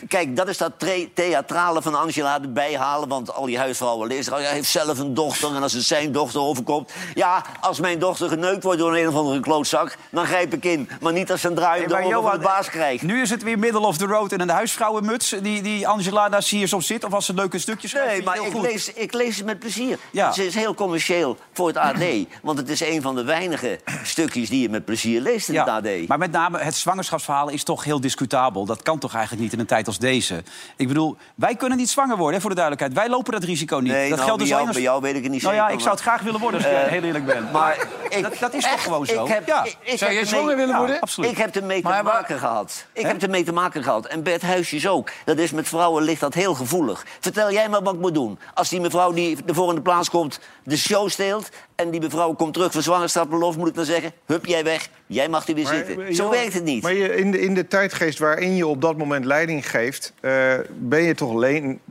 kijk, 0.08 0.36
dat 0.36 0.48
is 0.48 0.58
dat 0.58 0.72
theatrale 1.14 1.82
van 1.82 1.96
Angela 1.96 2.42
erbij 2.42 2.76
halen. 2.78 3.10
Want 3.10 3.34
al 3.34 3.46
die 3.46 3.58
huisvrouwen 3.58 4.08
lezen... 4.08 4.34
Oh, 4.34 4.40
hij 4.40 4.52
heeft 4.54 4.70
zelf 4.70 5.00
een 5.00 5.14
dochter 5.14 5.56
en 5.56 5.62
als 5.62 5.74
het 5.74 5.84
zijn 5.84 6.12
dochter 6.12 6.42
overkomt... 6.42 6.92
Ja, 7.14 7.44
als 7.60 7.80
mijn 7.80 8.00
dochter 8.00 8.30
geneukt 8.30 8.64
wordt 8.64 8.80
door 8.80 8.96
een 8.98 9.08
of 9.08 9.16
andere 9.16 9.40
klootzak... 9.40 9.98
dan 10.12 10.26
grijp 10.26 10.54
ik 10.54 10.66
in. 10.66 10.90
Maar 11.02 11.14
niet 11.14 11.32
als 11.32 11.42
ze 11.42 11.48
een 11.48 11.56
draai 11.56 11.86
Hey, 11.86 12.16
op 12.16 12.32
de 12.32 12.38
baas 12.40 12.70
krijgt. 12.70 13.04
Nu 13.04 13.22
is 13.22 13.30
het 13.30 13.44
weer 13.44 13.60
middle 13.60 13.88
of 13.88 13.98
the 13.98 14.06
road 14.06 14.32
en 14.32 14.42
een 14.42 14.50
huisvrouwenmuts... 14.50 15.30
die, 15.42 15.62
die 15.62 15.88
Angela 15.88 16.30
daar 16.30 16.44
zie 16.44 16.60
je 16.60 16.68
soms 16.68 16.88
zit. 16.88 17.04
Of 17.04 17.14
als 17.14 17.26
ze 17.26 17.34
leuke 17.34 17.60
stukjes 17.60 17.92
schrijft, 17.92 18.12
Nee, 18.12 18.24
maar 18.24 18.46
ik 18.48 18.54
lees, 18.54 18.94
ik 18.94 19.14
lees 19.14 19.38
het 19.38 19.46
met 19.46 19.60
plezier. 19.60 19.98
Ja. 20.12 20.28
Het 20.28 20.38
is 20.38 20.56
heel 20.56 20.74
commercieel 20.74 21.38
voor 21.54 21.68
het 21.68 21.78
AD. 21.78 22.04
Want 22.42 22.58
het 22.58 22.70
is 22.70 22.82
een 22.82 23.02
van 23.02 23.16
de 23.16 23.24
weinige 23.24 23.80
stukjes 24.04 24.50
die 24.50 24.62
je 24.62 24.70
met 24.70 24.86
plezier 24.86 25.22
leest 25.22 25.50
in 25.50 25.56
het 25.60 25.68
AD. 25.68 26.08
Maar 26.08 26.18
met 26.18 26.32
name 26.32 26.58
het 26.60 26.76
zwangerschapsverhaal 26.76 27.50
is 27.50 27.64
toch 27.64 27.84
heel 27.84 28.02
discutabel. 28.02 28.66
Dat 28.66 28.82
kan 28.82 29.00
toch 29.00 29.14
eigenlijk 29.14 29.44
niet 29.44 29.54
in 29.54 29.60
een 29.60 29.66
tijd 29.66 29.88
als 29.88 29.98
deze. 30.00 30.44
Ik 30.78 30.88
bedoel, 30.88 31.18
wij 31.36 31.56
kunnen 31.56 31.78
niet 31.78 31.90
zwanger 31.90 32.18
worden, 32.18 32.36
hè, 32.36 32.42
voor 32.42 32.50
de 32.50 32.56
duidelijkheid. 32.56 32.98
Wij 33.00 33.10
lopen 33.16 33.32
dat 33.34 33.44
risico 33.44 33.78
niet. 33.78 33.92
Nee, 33.92 34.10
dat 34.10 34.18
nou, 34.18 34.22
geldt 34.22 34.28
bij 34.28 34.38
dus 34.38 34.48
jou- 34.48 34.54
alleen 34.56 34.68
als- 34.68 34.76
bij 34.76 34.86
jou 34.86 35.02
weet 35.02 35.16
ik 35.16 35.24
het 35.24 35.32
niet 35.32 35.42
Nou 35.42 35.56
ja, 35.56 35.68
ik 35.70 35.80
zou 35.80 35.92
het 35.92 36.02
graag 36.02 36.22
willen 36.22 36.40
worden 36.40 36.60
als 36.64 36.70
ik 36.72 36.78
Eh, 36.78 36.88
heel 36.88 37.04
eerlijk 37.04 37.26
ben. 37.26 37.52
Maar 37.52 37.88
ik, 38.10 38.22
dat, 38.22 38.38
dat 38.40 38.54
is 38.54 38.64
echt, 38.64 38.74
toch 38.74 38.84
gewoon 38.84 39.06
zo? 39.06 39.26
Ik 39.26 39.32
heb, 39.32 39.48
ja. 39.48 39.64
ik, 39.64 39.78
ik 39.82 39.98
Zou 39.98 40.12
je 40.12 40.26
zwanger 40.26 40.56
willen 40.56 40.72
Ja, 40.74 40.78
worden? 40.78 41.00
absoluut. 41.02 41.32
Ik 41.32 41.38
heb 41.38 41.56
ermee 41.56 41.82
te 41.82 41.88
Maar- 41.88 42.04
maar- 42.04 42.14
maken 42.14 42.40
gehad. 42.40 42.86
Ik 42.94 43.06
heb 43.06 43.22
ermee 43.22 43.44
te 43.44 43.54
maken 43.54 43.84
gehad. 43.84 44.06
En 44.06 44.24
Bert 44.24 44.42
Huisjes 44.42 44.88
ook. 44.88 45.10
Dat 45.26 45.38
is 45.38 45.52
met 45.52 45.68
vrouwen 45.68 46.04
ligt 46.04 46.20
dat 46.22 46.34
heel 46.34 46.54
gevoelig. 46.54 47.06
Vertel 47.20 47.52
jij 47.52 47.70
maar 47.70 47.84
wat 47.84 47.94
ik 47.94 48.00
moet 48.00 48.14
doen. 48.14 48.40
Als 48.54 48.70
die 48.70 48.82
mevrouw 48.82 49.12
die 49.12 49.38
de 49.46 49.54
volgende 49.54 49.82
plaats 49.82 50.10
komt 50.10 50.40
de 50.64 50.78
show 50.78 51.10
steelt... 51.10 51.50
en 51.76 51.92
die 51.92 52.00
mevrouw 52.02 52.34
komt 52.34 52.54
terug 52.54 52.72
van 52.72 52.82
zwangerschapsverlof... 52.82 53.58
moet 53.58 53.68
ik 53.68 53.76
dan 53.76 53.86
zeggen, 53.86 54.14
hup 54.26 54.46
jij 54.46 54.64
weg, 54.64 54.90
Jij 55.08 55.30
mag 55.30 55.48
er 55.48 55.56
weer 55.56 55.64
Maar, 55.64 55.74
zitten. 55.76 56.06
eh, 56.08 56.14
Zo 56.16 56.30
werkt 56.30 56.54
het 56.54 56.64
niet. 56.64 56.84
Maar 56.84 56.94
je, 56.94 57.16
in, 57.16 57.32
de, 57.32 57.42
in 57.42 57.54
de 57.54 57.68
tijdgeest 57.68 58.20
waarin 58.20 58.56
je 58.56 58.68
op 58.68 58.82
dat 58.82 58.98
moment 58.98 59.26
leiding 59.26 59.70
geeft... 59.70 60.14
eh, 60.22 60.54
ben 60.78 61.02
je 61.04 61.16
toch 61.16 61.34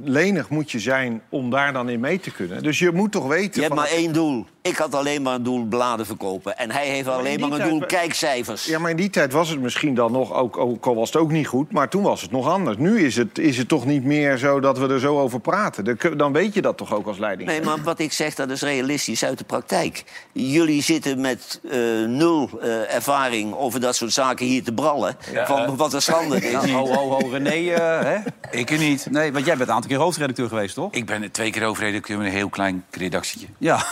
lenig 0.04 0.48
moet 0.48 0.70
je 0.70 0.78
zijn 0.78 1.22
om 1.28 1.50
daar 1.50 1.72
dan 1.72 1.88
in 1.88 2.00
mee 2.00 2.20
te 2.20 2.30
kunnen. 2.30 2.62
Dus 2.62 2.78
je 2.78 2.90
moet 2.92 3.12
toch 3.12 3.26
weten... 3.26 3.54
Je 3.54 3.60
hebt 3.60 3.74
maar 3.74 3.88
één 3.90 4.12
doel. 4.12 4.46
Ik 4.62 4.76
had 4.76 4.94
alleen 4.94 5.22
maar 5.22 5.34
een 5.34 5.42
doel 5.42 5.64
bladen 5.64 6.06
verkopen. 6.06 6.58
En 6.58 6.70
hij 6.70 6.86
heeft 6.86 7.08
alleen 7.08 7.40
maar 7.40 7.60
een 7.60 7.68
doel 7.68 7.86
kijkcijfers. 7.86 8.64
Ja, 8.64 8.78
maar 8.78 8.90
in 8.90 8.96
die 8.96 9.10
tijd 9.10 9.32
was 9.32 9.48
het 9.48 9.60
misschien 9.60 9.94
dan 9.94 10.12
nog, 10.12 10.32
ook, 10.34 10.56
ook 10.56 10.86
al 10.86 10.94
was 10.94 11.12
het 11.12 11.22
ook 11.22 11.30
niet 11.30 11.46
goed... 11.46 11.72
maar 11.72 11.88
toen 11.88 12.02
was 12.02 12.22
het 12.22 12.30
nog 12.30 12.48
anders. 12.48 12.76
Nu 12.76 13.00
is 13.04 13.16
het, 13.16 13.38
is 13.38 13.58
het 13.58 13.68
toch 13.68 13.86
niet 13.86 14.04
meer 14.04 14.36
zo 14.36 14.60
dat 14.60 14.78
we 14.78 14.88
er 14.88 15.00
zo 15.00 15.20
over 15.20 15.40
praten. 15.40 15.84
Dan- 15.84 16.16
Dan 16.16 16.32
weet 16.32 16.54
je 16.54 16.62
dat 16.62 16.76
toch 16.76 16.94
ook 16.94 17.06
als 17.06 17.18
leiding. 17.18 17.48
Nee, 17.48 17.62
maar 17.62 17.82
wat 17.82 17.98
ik 17.98 18.12
zeg, 18.12 18.34
dat 18.34 18.50
is 18.50 18.62
realistisch 18.62 19.24
uit 19.24 19.38
de 19.38 19.44
praktijk. 19.44 20.04
Jullie 20.32 20.82
zitten 20.82 21.20
met 21.20 21.60
eh, 21.70 21.78
nul 22.06 22.50
eh, 22.60 22.94
ervaring 23.06 23.54
over 23.54 23.80
dat 23.80 23.96
soort 23.96 24.12
zaken 24.12 24.46
hier 24.46 24.64
te 24.64 24.72
brallen. 24.72 25.16
van 25.44 25.76
wat 25.76 25.92
een 25.92 26.02
schande 26.02 26.40
is. 26.40 26.70
Ho, 26.70 26.86
ho, 26.86 27.08
ho, 27.08 27.28
René, 27.30 27.50
eh, 27.50 28.00
hè? 28.00 28.18
Ik 28.50 28.70
er 28.70 28.78
niet. 28.78 29.06
Nee, 29.10 29.32
want 29.32 29.44
jij 29.46 29.56
bent 29.56 29.68
een 29.68 29.74
aantal 29.74 29.90
keer 29.90 29.98
hoofdredacteur 29.98 30.48
geweest, 30.48 30.74
toch? 30.74 30.92
Ik 30.92 31.06
ben 31.06 31.30
twee 31.30 31.50
keer 31.50 31.64
hoofdredacteur 31.64 32.18
met 32.18 32.26
een 32.26 32.32
heel 32.32 32.48
klein 32.48 32.84
redactietje. 32.90 33.46
Ja. 33.58 33.84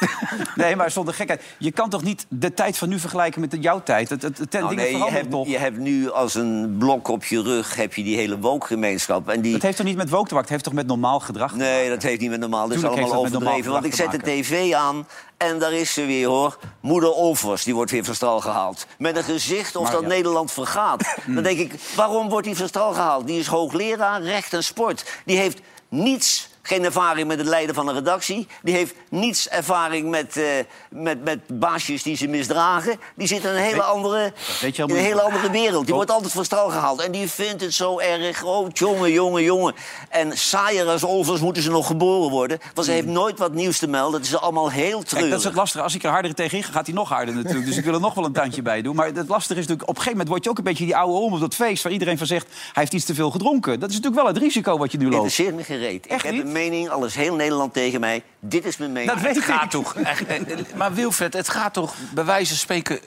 nee, 0.54 0.76
maar 0.76 0.90
zonder 0.90 1.14
gekheid. 1.14 1.42
Je 1.58 1.70
kan 1.70 1.90
toch 1.90 2.02
niet 2.02 2.26
de 2.28 2.54
tijd 2.54 2.78
van 2.78 2.88
nu 2.88 2.98
vergelijken 2.98 3.40
met 3.40 3.50
de 3.50 3.58
jouw 3.58 3.82
tijd? 3.82 4.10
Het, 4.10 4.22
het, 4.22 4.38
het, 4.38 4.52
Nou, 4.52 4.68
dingen 4.68 4.84
nee, 4.84 4.96
je, 4.96 5.10
hebt, 5.10 5.30
toch? 5.30 5.48
je 5.48 5.58
hebt 5.58 5.78
nu 5.78 6.10
als 6.10 6.34
een 6.34 6.76
blok 6.78 7.08
op 7.08 7.24
je 7.24 7.42
rug 7.42 7.76
heb 7.76 7.94
je 7.94 8.02
die 8.02 8.16
hele 8.16 8.38
woke-gemeenschap. 8.38 9.28
En 9.28 9.40
die, 9.40 9.54
Het 9.54 9.62
heeft 9.62 9.76
toch 9.76 9.86
niet 9.86 9.96
met 9.96 10.10
woke 10.10 10.28
te 10.28 10.34
maken? 10.34 10.40
Het 10.40 10.50
heeft 10.50 10.64
toch 10.64 10.72
met 10.72 10.86
normaal 10.86 11.20
gedrag 11.20 11.50
te 11.50 11.56
Nee, 11.56 11.88
dat 11.88 12.02
heeft 12.02 12.20
niet 12.20 12.30
met 12.30 12.40
normaal. 12.40 12.68
Dat 12.68 12.76
is 12.76 12.84
allemaal 12.84 13.08
dat 13.08 13.18
overdreven. 13.18 13.72
Want 13.72 13.84
ik 13.84 13.94
zet 13.94 14.10
de 14.10 14.18
tv 14.18 14.72
aan 14.72 15.06
en 15.36 15.58
daar 15.58 15.72
is 15.72 15.92
ze 15.92 16.06
weer, 16.06 16.26
hoor. 16.26 16.58
Moeder 16.80 17.12
Olvers, 17.12 17.64
die 17.64 17.74
wordt 17.74 17.90
weer 17.90 18.04
van 18.04 18.14
stal 18.14 18.40
gehaald. 18.40 18.86
Met 18.98 19.16
een 19.16 19.24
gezicht 19.24 19.76
of 19.76 19.82
Maar 19.82 19.92
dat 19.92 20.00
ja. 20.00 20.06
Nederland 20.06 20.52
vergaat. 20.52 21.14
Dan 21.34 21.42
denk 21.42 21.58
ik, 21.58 21.74
waarom 21.96 22.28
wordt 22.28 22.46
die 22.46 22.56
van 22.56 22.68
stal 22.68 22.92
gehaald? 22.92 23.26
Die 23.26 23.38
is 23.38 23.46
hoogleraar 23.46 24.22
recht 24.22 24.52
en 24.52 24.64
sport. 24.64 25.04
Die 25.24 25.36
heeft 25.36 25.60
niets... 25.88 26.52
Geen 26.66 26.84
ervaring 26.84 27.28
met 27.28 27.38
het 27.38 27.46
leiden 27.46 27.74
van 27.74 27.88
een 27.88 27.94
redactie. 27.94 28.46
Die 28.62 28.74
heeft 28.74 28.94
niets 29.10 29.48
ervaring 29.48 30.10
met, 30.10 30.36
eh, 30.36 30.44
met, 30.90 31.24
met 31.24 31.40
baasjes 31.46 32.02
die 32.02 32.16
ze 32.16 32.26
misdragen. 32.26 33.00
Die 33.16 33.26
zit 33.26 33.44
in 33.44 33.50
een 33.50 33.56
hele 33.56 33.82
andere, 33.82 34.32
weet 34.60 34.76
je 34.76 34.82
in 34.82 34.90
een 34.90 34.96
hele 34.96 35.20
andere 35.20 35.50
wereld. 35.50 35.86
Die 35.86 35.94
wordt 35.94 36.10
altijd 36.10 36.32
van 36.32 36.44
stal 36.44 36.70
gehaald. 36.70 37.00
En 37.00 37.12
die 37.12 37.28
vindt 37.30 37.62
het 37.62 37.74
zo 37.74 37.98
erg 37.98 38.36
groot. 38.36 38.78
Jongen, 38.78 39.12
jongen, 39.12 39.42
jongen. 39.42 39.74
En 40.08 40.38
saaier 40.38 40.86
als 40.86 41.04
Olvers 41.04 41.40
moeten 41.40 41.62
ze 41.62 41.70
nog 41.70 41.86
geboren 41.86 42.30
worden. 42.30 42.58
Want 42.74 42.86
ze 42.86 42.92
heeft 42.92 43.06
nooit 43.06 43.38
wat 43.38 43.52
nieuws 43.52 43.78
te 43.78 43.86
melden. 43.86 44.20
Het 44.20 44.28
is 44.28 44.36
allemaal 44.36 44.70
heel 44.70 44.92
Hmm. 44.94 45.02
Kijk, 45.04 45.08
treurig. 45.08 45.30
dat 45.30 45.38
is 45.38 45.44
het 45.44 45.54
lastige. 45.54 45.84
Als 45.84 45.94
ik 45.94 46.02
er 46.02 46.10
harder 46.10 46.34
tegenin 46.34 46.64
ga, 46.64 46.72
gaat 46.72 46.86
hij 46.86 46.94
nog 46.94 47.08
harder 47.08 47.34
natuurlijk. 47.34 47.66
Dus 47.66 47.76
ik 47.76 47.84
wil 47.84 47.94
er 47.94 48.00
nog 48.00 48.14
wel 48.14 48.24
een 48.24 48.32
tandje 48.32 48.62
bij 48.62 48.82
doen. 48.82 48.96
Maar 48.96 49.06
het 49.06 49.28
lastige 49.28 49.60
is 49.60 49.66
natuurlijk... 49.66 49.88
op 49.88 49.96
een 49.96 50.02
gegeven 50.02 50.10
moment 50.10 50.28
word 50.28 50.44
je 50.44 50.50
ook 50.50 50.58
een 50.58 50.64
beetje 50.64 50.84
die 50.84 50.96
oude 50.96 51.18
om 51.18 51.32
op 51.32 51.40
dat 51.40 51.54
feest... 51.54 51.82
waar 51.82 51.92
iedereen 51.92 52.18
van 52.18 52.26
zegt, 52.26 52.46
hij 52.46 52.72
heeft 52.72 52.92
iets 52.92 53.04
te 53.04 53.14
veel 53.14 53.30
gedronken. 53.30 53.80
Dat 53.80 53.90
is 53.90 53.96
natuurlijk 53.96 54.22
wel 54.22 54.32
het 54.32 54.42
risico 54.42 54.78
wat 54.78 54.92
je 54.92 54.98
nu 54.98 55.04
loopt. 55.04 55.14
Interesseert 55.14 55.54
me 55.54 55.64
gereed. 55.64 56.06
Echt 56.06 56.24
ik 56.24 56.34
heb 56.34 56.44
niet? 56.44 56.53
Mening, 56.54 56.88
al 56.88 57.04
is 57.04 57.14
heel 57.14 57.34
Nederland 57.34 57.72
tegen 57.72 58.00
mij. 58.00 58.22
Dit 58.40 58.64
is 58.64 58.76
mijn 58.76 58.92
mening. 58.92 59.12
Dat 59.12 59.22
weet 59.22 59.34
Het 59.34 59.44
gaat 59.44 59.64
ik. 59.64 59.70
toch. 59.70 59.94
echt, 60.12 60.26
eh, 60.26 60.36
eh, 60.36 60.58
Maar 60.76 60.94
Wilfred, 60.94 61.32
het 61.32 61.48
gaat 61.48 61.72
toch 61.72 61.94
bij 62.14 62.24
wijze 62.24 62.48
van 62.48 62.56
spreken 62.56 63.00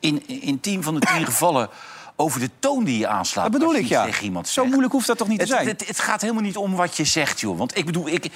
in, 0.00 0.28
in 0.28 0.60
tien 0.60 0.82
van 0.82 0.94
de 0.94 1.00
tien 1.00 1.24
gevallen 1.32 1.68
over 2.16 2.40
de 2.40 2.50
toon 2.58 2.84
die 2.84 2.98
je 2.98 3.06
aanslaat. 3.06 3.44
Dat 3.44 3.60
bedoel 3.60 3.74
ik, 3.74 3.86
ja. 3.86 4.04
Tegen 4.04 4.24
iemand 4.24 4.48
Zo 4.48 4.64
moeilijk 4.66 4.92
hoeft 4.92 5.06
dat 5.06 5.18
toch 5.18 5.28
niet 5.28 5.38
te 5.38 5.44
Het, 5.44 5.52
zijn? 5.52 5.66
het, 5.66 5.86
het 5.86 6.00
gaat 6.00 6.20
helemaal 6.20 6.42
niet 6.42 6.56
om 6.56 6.74
wat 6.74 6.96
je 6.96 7.04
zegt, 7.04 7.40
joh. 7.40 7.58
Want 7.58 7.76
ik 7.76 7.84
bedoel, 7.84 8.08
ik, 8.08 8.26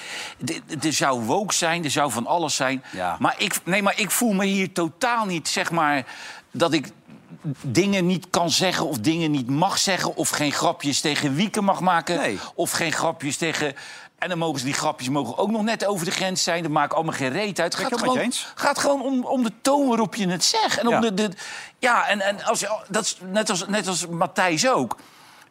er 0.82 0.92
zou 0.92 1.20
woke 1.20 1.54
zijn, 1.54 1.84
er 1.84 1.90
zou 1.90 2.10
van 2.10 2.26
alles 2.26 2.54
zijn. 2.54 2.82
Ja. 2.92 3.16
Maar, 3.18 3.34
ik, 3.38 3.54
nee, 3.64 3.82
maar 3.82 3.98
ik 4.00 4.10
voel 4.10 4.32
me 4.32 4.44
hier 4.44 4.72
totaal 4.72 5.24
niet, 5.26 5.48
zeg 5.48 5.70
maar, 5.70 6.06
dat 6.50 6.72
ik 6.72 6.88
dingen 7.62 8.06
niet 8.06 8.26
kan 8.30 8.50
zeggen 8.50 8.86
of 8.86 8.98
dingen 8.98 9.30
niet 9.30 9.48
mag 9.48 9.78
zeggen... 9.78 10.16
of 10.16 10.28
geen 10.28 10.52
grapjes 10.52 11.00
tegen 11.00 11.34
Wieken 11.34 11.64
mag 11.64 11.80
maken 11.80 12.16
Nee. 12.16 12.38
of 12.54 12.70
geen 12.70 12.92
grapjes 12.92 13.36
tegen... 13.36 13.74
En 14.20 14.28
dan 14.28 14.38
mogen 14.38 14.58
ze 14.58 14.64
die 14.64 14.74
grapjes 14.74 15.08
mogen 15.08 15.38
ook 15.38 15.50
nog 15.50 15.62
net 15.62 15.84
over 15.86 16.04
de 16.04 16.10
grens 16.10 16.42
zijn. 16.42 16.62
Dat 16.62 16.72
maakt 16.72 16.94
allemaal 16.94 17.14
geen 17.14 17.30
reet 17.32 17.60
uit. 17.60 17.76
Het 17.76 17.82
gaat 17.86 17.98
gewoon, 17.98 18.18
eens? 18.18 18.52
gaat 18.54 18.78
gewoon 18.78 19.02
om, 19.02 19.24
om 19.24 19.42
de 19.42 19.52
toon 19.62 19.88
waarop 19.88 20.14
je 20.14 20.28
het 20.28 20.44
zegt. 20.44 20.78
En 20.78 20.86
om 20.86 20.92
Ja. 20.94 21.00
de, 21.00 21.14
de, 21.14 21.30
ja, 21.78 22.08
en, 22.08 22.20
en 22.20 22.44
als 22.44 22.60
je, 22.60 22.78
dat 22.88 23.04
is 23.04 23.18
net 23.24 23.50
als, 23.50 23.66
net 23.66 23.86
als 23.86 24.06
Matthijs 24.06 24.68
ook. 24.68 24.96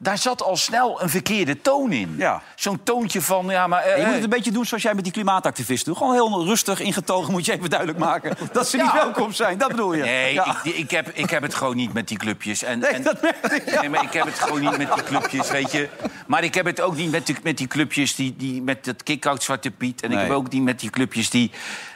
Daar 0.02 0.18
zat 0.18 0.44
al 0.44 0.56
snel 0.58 1.02
een 1.02 1.10
verkeerde 1.10 1.62
toon 1.62 1.92
in. 1.92 2.16
Ja. 2.18 2.42
Zo'n 2.56 2.84
toontje 2.84 3.22
van, 3.22 3.46
ja, 3.50 3.68
maar... 3.68 3.82
eh, 3.82 3.90
Je 3.98 3.98
moet 3.98 4.06
het 4.08 4.16
eh, 4.18 4.24
een 4.24 4.30
beetje 4.30 4.52
doen 4.52 4.66
zoals 4.66 4.84
jij 4.84 4.94
met 4.94 5.04
die 5.04 5.14
klimaatactivisten 5.14 5.88
doet. 5.88 5.98
Gewoon 5.98 6.14
heel 6.14 6.46
rustig, 6.46 6.80
ingetogen 6.80 7.32
moet 7.32 7.46
je 7.46 7.52
even 7.54 7.70
duidelijk 7.70 8.00
maken... 8.00 8.38
dat 8.52 8.68
ze 8.70 8.78
niet 8.78 8.92
welkom 8.94 9.32
zijn, 9.34 9.58
dat 9.58 9.68
bedoel 9.68 9.94
je. 9.94 10.04
Nee, 10.04 10.34
Ja. 10.34 10.58
ik, 10.64 10.74
ik, 10.76 10.92
heb, 10.92 11.10
ik 11.14 11.30
heb 11.30 11.42
het 11.42 11.56
gewoon 11.56 11.76
niet 11.76 11.94
met 11.94 12.08
die 12.08 12.18
clubjes. 12.18 12.64
En, 12.64 12.80
Nee, 12.80 12.90
en, 12.90 13.04
dat 13.04 13.22
merk 13.22 13.46
ik, 13.46 13.80
nee, 13.80 13.90
maar 13.90 14.04
ik 14.04 14.14
heb 14.14 14.26
het 14.26 14.40
gewoon 14.40 14.62
niet 14.62 14.78
met 14.78 14.94
die 14.94 15.04
clubjes, 15.04 15.50
weet 15.52 15.72
je. 15.72 15.90
Maar 16.28 16.44
ik 16.44 16.54
heb 16.54 16.66
het 16.66 16.82
ook 16.82 16.96
niet 16.96 17.12
met, 17.12 17.26
die- 17.26 17.38
met 17.44 17.58
die 17.58 17.68
clubjes 17.68 18.16
die, 18.16 18.36
die 18.38 18.62
met 18.62 18.86
dat 18.86 19.04
kick-out 19.04 19.44
Zwarte 19.44 19.72
Piet. 19.72 20.02
En 20.02 20.10
ik 20.12 20.16
Nee. 20.16 20.26
heb 20.26 20.34
ook 20.36 20.50
niet 20.52 20.64
met 20.64 20.80
die 20.80 20.90
clubjes 20.90 21.30
die... 21.30 21.52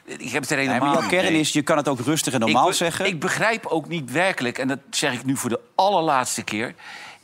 Ik 0.05 0.31
heb 0.31 0.41
het 0.41 0.51
er 0.51 0.57
Nee, 0.57 0.65
helemaal 0.67 0.88
maar 0.88 0.98
jouw 1.01 1.10
niet 1.12 1.19
kern 1.22 1.36
is, 1.36 1.51
je 1.53 1.62
kan 1.62 1.77
het 1.77 1.88
ook 1.88 2.00
rustig 2.00 2.33
en 2.33 2.39
normaal 2.39 2.69
ik, 2.69 2.74
zeggen. 2.75 3.05
Ik 3.05 3.19
begrijp 3.19 3.65
ook 3.65 3.88
niet 3.88 4.12
werkelijk, 4.12 4.57
en 4.57 4.67
dat 4.67 4.79
zeg 4.89 5.13
ik 5.13 5.25
nu 5.25 5.38
voor 5.38 5.50
de 5.50 5.60
allerlaatste 5.75 6.43
keer... 6.43 6.75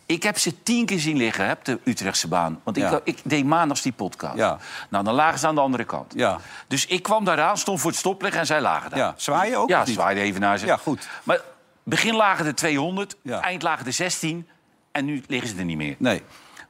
Ik 0.10 0.24
heb 0.24 0.38
ze 0.38 0.64
tien 0.64 0.86
keer 0.86 1.00
zien 1.00 1.18
liggen, 1.18 1.46
hè, 1.46 1.52
op 1.52 1.66
de 1.66 1.80
Utrechtse 1.84 2.28
baan. 2.28 2.60
Want 2.64 2.78
ik, 2.78 2.84
Ja. 2.84 3.00
ik 3.04 3.20
deed 3.24 3.46
maandags 3.46 3.82
die 3.82 3.92
podcast. 3.92 4.38
Ja. 4.38 4.58
Nou, 4.90 5.04
dan 5.04 5.14
lagen 5.14 5.40
ze 5.40 5.48
aan 5.48 5.56
de 5.56 5.62
andere 5.62 5.84
kant. 5.84 6.14
Ja. 6.16 6.40
Dus 6.68 6.86
ik 6.86 7.04
kwam 7.04 7.24
daar 7.26 7.42
aan, 7.42 7.58
stond 7.58 7.80
voor 7.80 7.90
het 7.90 8.00
stoplicht 8.00 8.36
en 8.36 8.46
zij 8.46 8.62
lagen 8.62 8.90
daar. 8.90 9.00
Ja, 9.00 9.14
zwaaien 9.18 9.58
ook? 9.58 9.70
Ja, 9.70 9.86
zwaaide 9.86 10.22
even 10.22 10.42
naar 10.42 10.58
ze. 10.58 10.66
Ja, 10.66 10.78
goed. 10.78 11.08
Maar 11.24 11.42
begin 11.84 12.16
lagen 12.16 12.46
er 12.46 12.56
200, 12.56 13.16
Ja. 13.22 13.42
eind 13.42 13.62
lagen 13.62 13.86
er 13.86 13.94
16... 13.94 14.48
en 14.92 15.06
nu 15.06 15.24
liggen 15.28 15.50
ze 15.50 15.56
er 15.58 15.64
niet 15.66 15.78
meer. 15.78 15.96
Nee, 15.98 16.22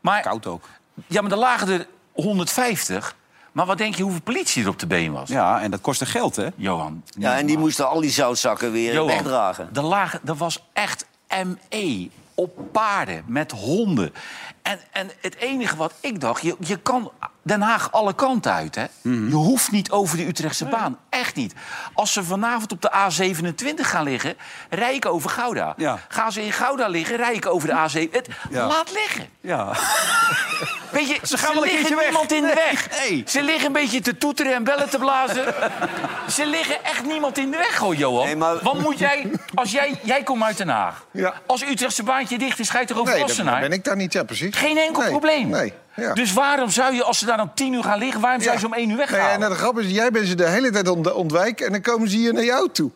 Maar, 0.02 0.22
koud 0.22 0.46
ook. 0.46 0.70
Ja, 1.08 1.22
maar 1.22 1.32
er 1.32 1.38
lagen 1.38 1.68
er 1.68 1.88
150. 2.14 3.16
Maar 3.52 3.66
wat 3.66 3.78
denk 3.78 3.96
je 3.96 4.04
hoeveel 4.04 4.22
politie 4.22 4.64
er 4.64 4.70
op 4.70 4.80
de 4.80 4.88
been 4.88 5.12
was? 5.12 5.30
Ja, 5.30 5.62
en 5.62 5.72
dat 5.72 5.82
kostte 5.82 6.06
geld, 6.06 6.36
hè? 6.36 6.48
Johan. 6.56 7.04
Ja, 7.18 7.38
en 7.38 7.46
die 7.46 7.58
moesten 7.58 7.90
al 7.90 8.02
die 8.02 8.10
zoutzakken 8.10 8.72
weer 8.72 8.94
Johan, 8.94 9.08
wegdragen. 9.08 9.70
Er, 9.74 9.82
lagen, 9.84 10.20
er 10.26 10.36
was 10.36 10.64
echt 10.74 11.06
ME 11.46 12.10
op 12.40 12.72
paarden 12.72 13.24
met 13.28 13.52
honden. 13.52 14.14
En, 14.62 14.80
en 14.92 15.10
het 15.22 15.36
enige 15.36 15.76
wat 15.76 15.94
ik 16.00 16.22
dacht, 16.22 16.42
je, 16.42 16.56
je 16.60 16.78
kan 16.78 17.12
Den 17.42 17.62
Haag 17.62 17.92
alle 17.92 18.14
kanten 18.14 18.54
uit. 18.54 18.76
Hè? 18.76 18.86
Mhm. 19.02 19.28
Je 19.28 19.36
hoeft 19.36 19.72
niet 19.72 19.92
over 19.92 20.18
de 20.18 20.28
Utrechtse 20.28 20.66
baan. 20.66 20.98
Echt 21.10 21.36
niet. 21.36 21.54
Als 21.94 22.14
ze 22.14 22.24
vanavond 22.24 22.72
op 22.72 22.82
de 22.82 22.92
A27 22.92 23.82
gaan 23.82 24.04
liggen, 24.04 24.36
rij 24.70 24.96
ik 24.96 25.06
over 25.06 25.30
Gouda. 25.30 25.74
Ja. 25.78 26.00
Gaan 26.08 26.32
ze 26.32 26.46
in 26.46 26.52
Gouda 26.52 26.88
liggen, 26.88 27.16
rij 27.16 27.34
ik 27.34 27.46
over 27.46 27.68
de 27.68 28.08
A7. 28.08 28.12
Het, 28.12 28.28
Ja. 28.50 28.68
Laat 28.68 28.92
liggen. 28.92 29.30
Ja. 29.42 29.72
Weet 30.92 31.08
je, 31.10 31.18
ze, 31.24 31.38
gaan 31.38 31.54
wel 31.54 31.64
een 31.64 31.70
liggen 31.70 31.80
keertje 31.80 31.96
weg. 31.96 32.06
niemand 32.06 32.32
in 32.32 32.42
de 32.42 32.54
weg. 32.70 32.88
Nee. 33.10 33.24
Ze 33.28 33.44
liggen 33.44 33.66
een 33.66 33.72
beetje 33.74 34.02
te 34.02 34.18
toeteren 34.18 34.54
en 34.54 34.64
bellen 34.64 34.90
te 34.90 34.98
blazen. 34.98 35.54
ze 36.32 36.46
liggen 36.46 36.84
echt 36.84 37.06
niemand 37.06 37.38
in 37.38 37.52
de 37.52 37.58
weg, 37.58 37.78
hoor, 37.78 37.96
Johan. 37.96 38.26
Nee, 38.26 38.36
maar- 38.36 38.58
Want 38.64 38.82
moet 38.82 39.00
jij, 39.00 39.32
als 39.54 39.72
jij, 39.72 40.00
jij 40.04 40.24
komt 40.24 40.44
uit 40.44 40.58
Den 40.58 40.70
Haag. 40.70 41.06
Ja. 41.12 41.34
Als 41.46 41.64
Utrechtse 41.64 42.04
baantje 42.04 42.38
dicht 42.38 42.60
is, 42.60 42.70
ga 42.70 42.80
je 42.80 42.86
toch 42.86 42.98
over 42.98 43.10
Nee, 43.10 43.20
dan 43.20 43.28
Wassenaar? 43.28 43.60
ben 43.62 43.72
ik 43.72 43.84
daar 43.84 43.96
niet, 43.96 44.14
ja, 44.14 44.24
precies. 44.24 44.56
Geen 44.56 44.78
enkel 44.78 45.02
Nee, 45.02 45.12
probleem. 45.12 45.50
Nee, 45.50 45.74
ja. 45.96 46.14
Dus 46.14 46.34
waarom 46.34 46.70
zou 46.70 46.94
je, 46.94 47.04
als 47.04 47.20
ze 47.20 47.26
daar 47.26 47.40
om 47.42 47.52
tien 47.56 47.74
uur 47.74 47.84
gaan 47.84 48.00
liggen... 48.00 48.22
waarom 48.22 48.42
zou 48.42 48.56
je 48.56 48.62
Ja. 48.62 48.68
ze 48.68 48.74
om 48.74 48.80
één 48.80 48.90
uur 48.90 48.98
Nee, 48.98 49.06
weghalen? 49.08 49.44
en 49.44 49.50
de 49.50 49.56
grap 49.56 49.80
is, 49.80 49.92
jij 49.92 50.12
bent 50.12 50.28
ze 50.28 50.36
de 50.36 50.48
hele 50.50 50.70
tijd 50.72 50.88
ont 50.88 51.14
ontwijken... 51.14 51.66
en 51.66 51.72
dan 51.72 51.82
komen 51.82 52.10
ze 52.10 52.18
hier 52.18 52.34
naar 52.34 52.44
jou 52.44 52.70
toe. 52.72 52.92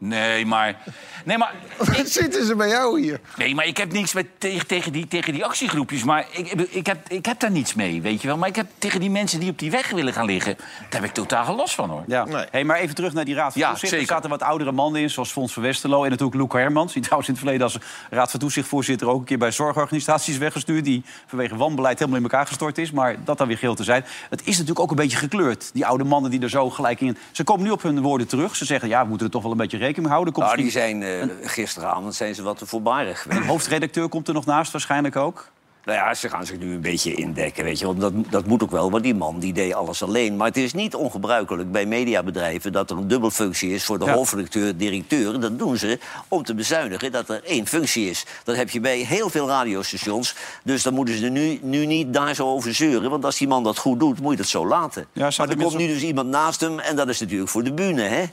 Nee, 0.00 0.46
maar... 0.46 0.76
Nee, 1.24 1.38
maar... 1.38 1.54
Zitten 2.04 2.46
ze 2.46 2.56
bij 2.56 2.68
jou 2.68 3.00
hier. 3.00 3.20
Nee, 3.36 3.54
maar 3.54 3.66
ik 3.66 3.76
heb 3.76 3.92
niks 3.92 4.12
met, 4.12 4.26
tegen, 4.38 4.66
tegen, 4.66 4.92
die, 4.92 5.08
tegen 5.08 5.32
die 5.32 5.44
actiegroepjes. 5.44 6.04
Maar 6.04 6.26
ik, 6.32 6.50
ik, 6.52 6.86
heb, 6.86 7.08
ik 7.08 7.26
heb 7.26 7.40
daar 7.40 7.50
niets 7.50 7.74
mee, 7.74 8.02
weet 8.02 8.22
je 8.22 8.28
wel. 8.28 8.36
Maar 8.36 8.48
ik 8.48 8.56
heb 8.56 8.66
tegen 8.78 9.00
die 9.00 9.10
mensen 9.10 9.40
die 9.40 9.50
op 9.50 9.58
die 9.58 9.70
weg 9.70 9.90
willen 9.90 10.12
gaan 10.12 10.26
liggen... 10.26 10.56
daar 10.56 11.00
heb 11.00 11.04
ik 11.04 11.12
totaal 11.12 11.44
geen 11.44 11.54
last 11.54 11.74
van, 11.74 11.90
hoor. 11.90 12.04
Ja. 12.06 12.24
Nee. 12.24 12.46
Hey, 12.50 12.64
maar 12.64 12.76
even 12.78 12.94
terug 12.94 13.12
naar 13.12 13.24
die 13.24 13.34
Raad 13.34 13.52
van 13.52 13.60
Ja, 13.60 13.68
Toezicht. 13.68 13.92
Er 13.92 13.98
zeker. 13.98 14.14
zaten 14.14 14.30
wat 14.30 14.42
oudere 14.42 14.72
mannen 14.72 15.00
in, 15.00 15.10
zoals 15.10 15.30
Fons 15.30 15.52
van 15.52 15.62
Westerlo... 15.62 16.04
en 16.04 16.10
natuurlijk 16.10 16.38
Loek 16.38 16.52
Hermans, 16.52 16.92
die 16.92 17.02
trouwens 17.02 17.28
in 17.28 17.34
het 17.34 17.44
verleden... 17.44 17.66
als 17.66 17.78
Raad 18.10 18.30
van 18.30 18.40
Toezichtvoorzitter 18.40 19.08
ook 19.08 19.18
een 19.18 19.24
keer 19.24 19.38
bij 19.38 19.50
zorgorganisaties 19.50 20.38
weggestuurd... 20.38 20.84
die 20.84 21.04
vanwege 21.26 21.56
wanbeleid 21.56 21.98
helemaal 21.98 22.18
in 22.18 22.24
elkaar 22.24 22.46
gestort 22.46 22.78
is. 22.78 22.90
Maar 22.90 23.16
dat 23.24 23.38
dan 23.38 23.46
weer 23.46 23.58
geel 23.58 23.74
te 23.74 23.84
zijn. 23.84 24.04
Het 24.30 24.40
is 24.40 24.52
natuurlijk 24.52 24.80
ook 24.80 24.90
een 24.90 24.96
beetje 24.96 25.16
gekleurd. 25.16 25.70
Die 25.72 25.86
oude 25.86 26.04
mannen 26.04 26.30
die 26.30 26.40
er 26.40 26.50
zo 26.50 26.70
gelijk 26.70 27.00
in... 27.00 27.16
Ze 27.30 27.44
komen 27.44 27.64
nu 27.64 27.70
op 27.70 27.82
hun 27.82 28.00
woorden 28.00 28.26
terug. 28.26 28.56
Ze 28.56 28.64
zeggen, 28.64 28.88
ja, 28.88 29.02
we 29.02 29.08
moeten 29.08 29.26
er 29.26 29.32
toch 29.32 29.42
wel 29.42 29.50
een 29.50 29.56
beetje 29.56 29.78
rekening 29.90 30.02
mee 30.02 30.12
houden. 30.12 30.32
Komt 30.34 30.46
Nou, 30.46 30.58
die 30.58 30.70
zijn 30.70 31.02
eh, 31.02 31.48
gisteravond 31.50 32.14
zijn 32.14 32.34
ze 32.34 32.42
wat 32.42 32.58
te 32.58 32.66
voorbarig 32.66 33.22
geweest. 33.22 33.46
Hoofdredacteur 33.46 34.08
komt 34.08 34.28
er 34.28 34.34
nog 34.34 34.46
naast 34.46 34.72
waarschijnlijk 34.72 35.16
ook. 35.16 35.48
Nou 35.84 35.98
ja, 35.98 36.14
ze 36.14 36.28
gaan 36.28 36.46
zich 36.46 36.58
nu 36.58 36.74
een 36.74 36.80
beetje 36.80 37.14
indekken, 37.14 37.64
weet 37.64 37.78
je. 37.78 37.86
Want 37.86 38.00
dat, 38.00 38.12
dat 38.30 38.46
moet 38.46 38.62
ook 38.62 38.70
wel, 38.70 38.90
want 38.90 39.02
die 39.02 39.14
man 39.14 39.38
die 39.38 39.52
deed 39.52 39.74
alles 39.74 40.02
alleen. 40.02 40.36
Maar 40.36 40.46
het 40.46 40.56
is 40.56 40.72
niet 40.72 40.94
ongebruikelijk 40.94 41.72
bij 41.72 41.86
mediabedrijven... 41.86 42.72
dat 42.72 42.90
er 42.90 42.96
een 42.96 43.08
dubbelfunctie 43.08 43.70
is 43.74 43.84
voor 43.84 43.98
de 43.98 44.04
Ja. 44.04 44.12
hoofdredacteur, 44.12 44.76
directeur. 44.76 45.40
Dat 45.40 45.58
doen 45.58 45.76
ze 45.76 45.98
om 46.28 46.42
te 46.44 46.54
bezuinigen 46.54 47.12
dat 47.12 47.28
er 47.28 47.44
één 47.44 47.66
functie 47.66 48.10
is. 48.10 48.24
Dat 48.44 48.56
heb 48.56 48.70
je 48.70 48.80
bij 48.80 48.98
heel 48.98 49.30
veel 49.30 49.48
radiostations. 49.48 50.34
Dus 50.62 50.82
dan 50.82 50.94
moeten 50.94 51.16
ze 51.16 51.24
er 51.24 51.30
nu, 51.30 51.58
nu 51.62 51.86
niet 51.86 52.14
daar 52.14 52.34
zo 52.34 52.46
over 52.46 52.74
zeuren. 52.74 53.10
Want 53.10 53.24
als 53.24 53.38
die 53.38 53.48
man 53.48 53.62
dat 53.64 53.78
goed 53.78 54.00
doet, 54.00 54.20
moet 54.20 54.30
je 54.30 54.36
dat 54.36 54.46
zo 54.46 54.66
laten. 54.66 55.06
Ja, 55.12 55.30
maar 55.38 55.48
er 55.48 55.56
komt 55.56 55.76
nu 55.78 55.86
dus 55.86 56.02
iemand 56.02 56.28
naast 56.28 56.60
hem... 56.60 56.78
en 56.78 56.96
dat 56.96 57.08
is 57.08 57.20
natuurlijk 57.20 57.50
voor 57.50 57.64
de 57.64 57.72
bühne, 57.72 58.02
hè? 58.02 58.24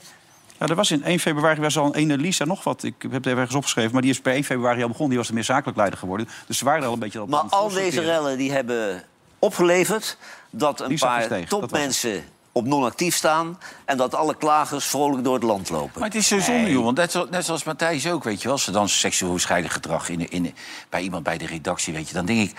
Ja, 0.58 0.66
er 0.66 0.74
was 0.74 0.90
in 0.90 1.04
1 1.04 1.18
februari 1.18 1.60
was 1.60 1.78
al 1.78 1.86
een 1.86 1.94
ene 1.94 2.16
Lisa 2.16 2.44
nog 2.44 2.64
wat. 2.64 2.82
Ik 2.82 2.94
heb 2.98 3.12
het 3.12 3.26
even 3.26 3.38
ergens 3.38 3.56
opgeschreven. 3.56 3.92
Maar 3.92 4.02
die 4.02 4.10
is 4.10 4.20
per 4.20 4.32
1 4.32 4.44
februari 4.44 4.82
al 4.82 4.86
begonnen. 4.88 5.08
Die 5.08 5.18
was 5.18 5.26
de 5.28 5.34
meer 5.34 5.44
zakelijk 5.44 5.76
leider 5.76 5.98
geworden. 5.98 6.28
Dus 6.46 6.58
ze 6.58 6.64
waren 6.64 6.80
er 6.80 6.86
al 6.86 6.92
een 6.92 6.98
beetje 6.98 7.22
op 7.22 7.28
Maar 7.28 7.40
al 7.40 7.68
deze 7.68 8.00
rellen 8.00 8.38
die 8.38 8.52
hebben 8.52 9.02
opgeleverd 9.38 10.16
dat 10.50 10.80
een 10.80 10.88
Lisa 10.88 11.06
paar 11.06 11.44
topmensen 11.44 12.24
op 12.52 12.66
non-actief 12.66 13.14
staan... 13.16 13.58
en 13.84 13.96
dat 13.96 14.14
alle 14.14 14.36
klagers 14.36 14.84
vrolijk 14.86 15.24
door 15.24 15.34
het 15.34 15.42
land 15.42 15.70
lopen. 15.70 15.90
Maar 16.00 16.08
het 16.08 16.16
is 16.18 16.26
zo 16.28 16.38
zonde, 16.38 16.70
joh. 16.70 16.84
Want 16.84 16.96
net, 16.96 17.10
zo- 17.10 17.26
net 17.30 17.44
zoals 17.44 17.64
Matthijs 17.64 18.06
ook, 18.10 18.24
weet 18.24 18.38
je 18.38 18.44
wel. 18.44 18.52
Als 18.52 18.66
er 18.66 18.72
dan 18.72 18.88
seksueel 18.88 19.32
gescheiden 19.32 19.70
gedrag 19.70 20.08
in, 20.08 20.30
in, 20.30 20.54
bij 20.88 21.00
iemand 21.00 21.22
bij 21.22 21.38
de 21.38 21.46
redactie, 21.46 21.94
weet 21.94 22.08
je. 22.08 22.14
Dan 22.14 22.26
denk 22.26 22.50
ik, 22.50 22.56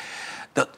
dat, 0.53 0.70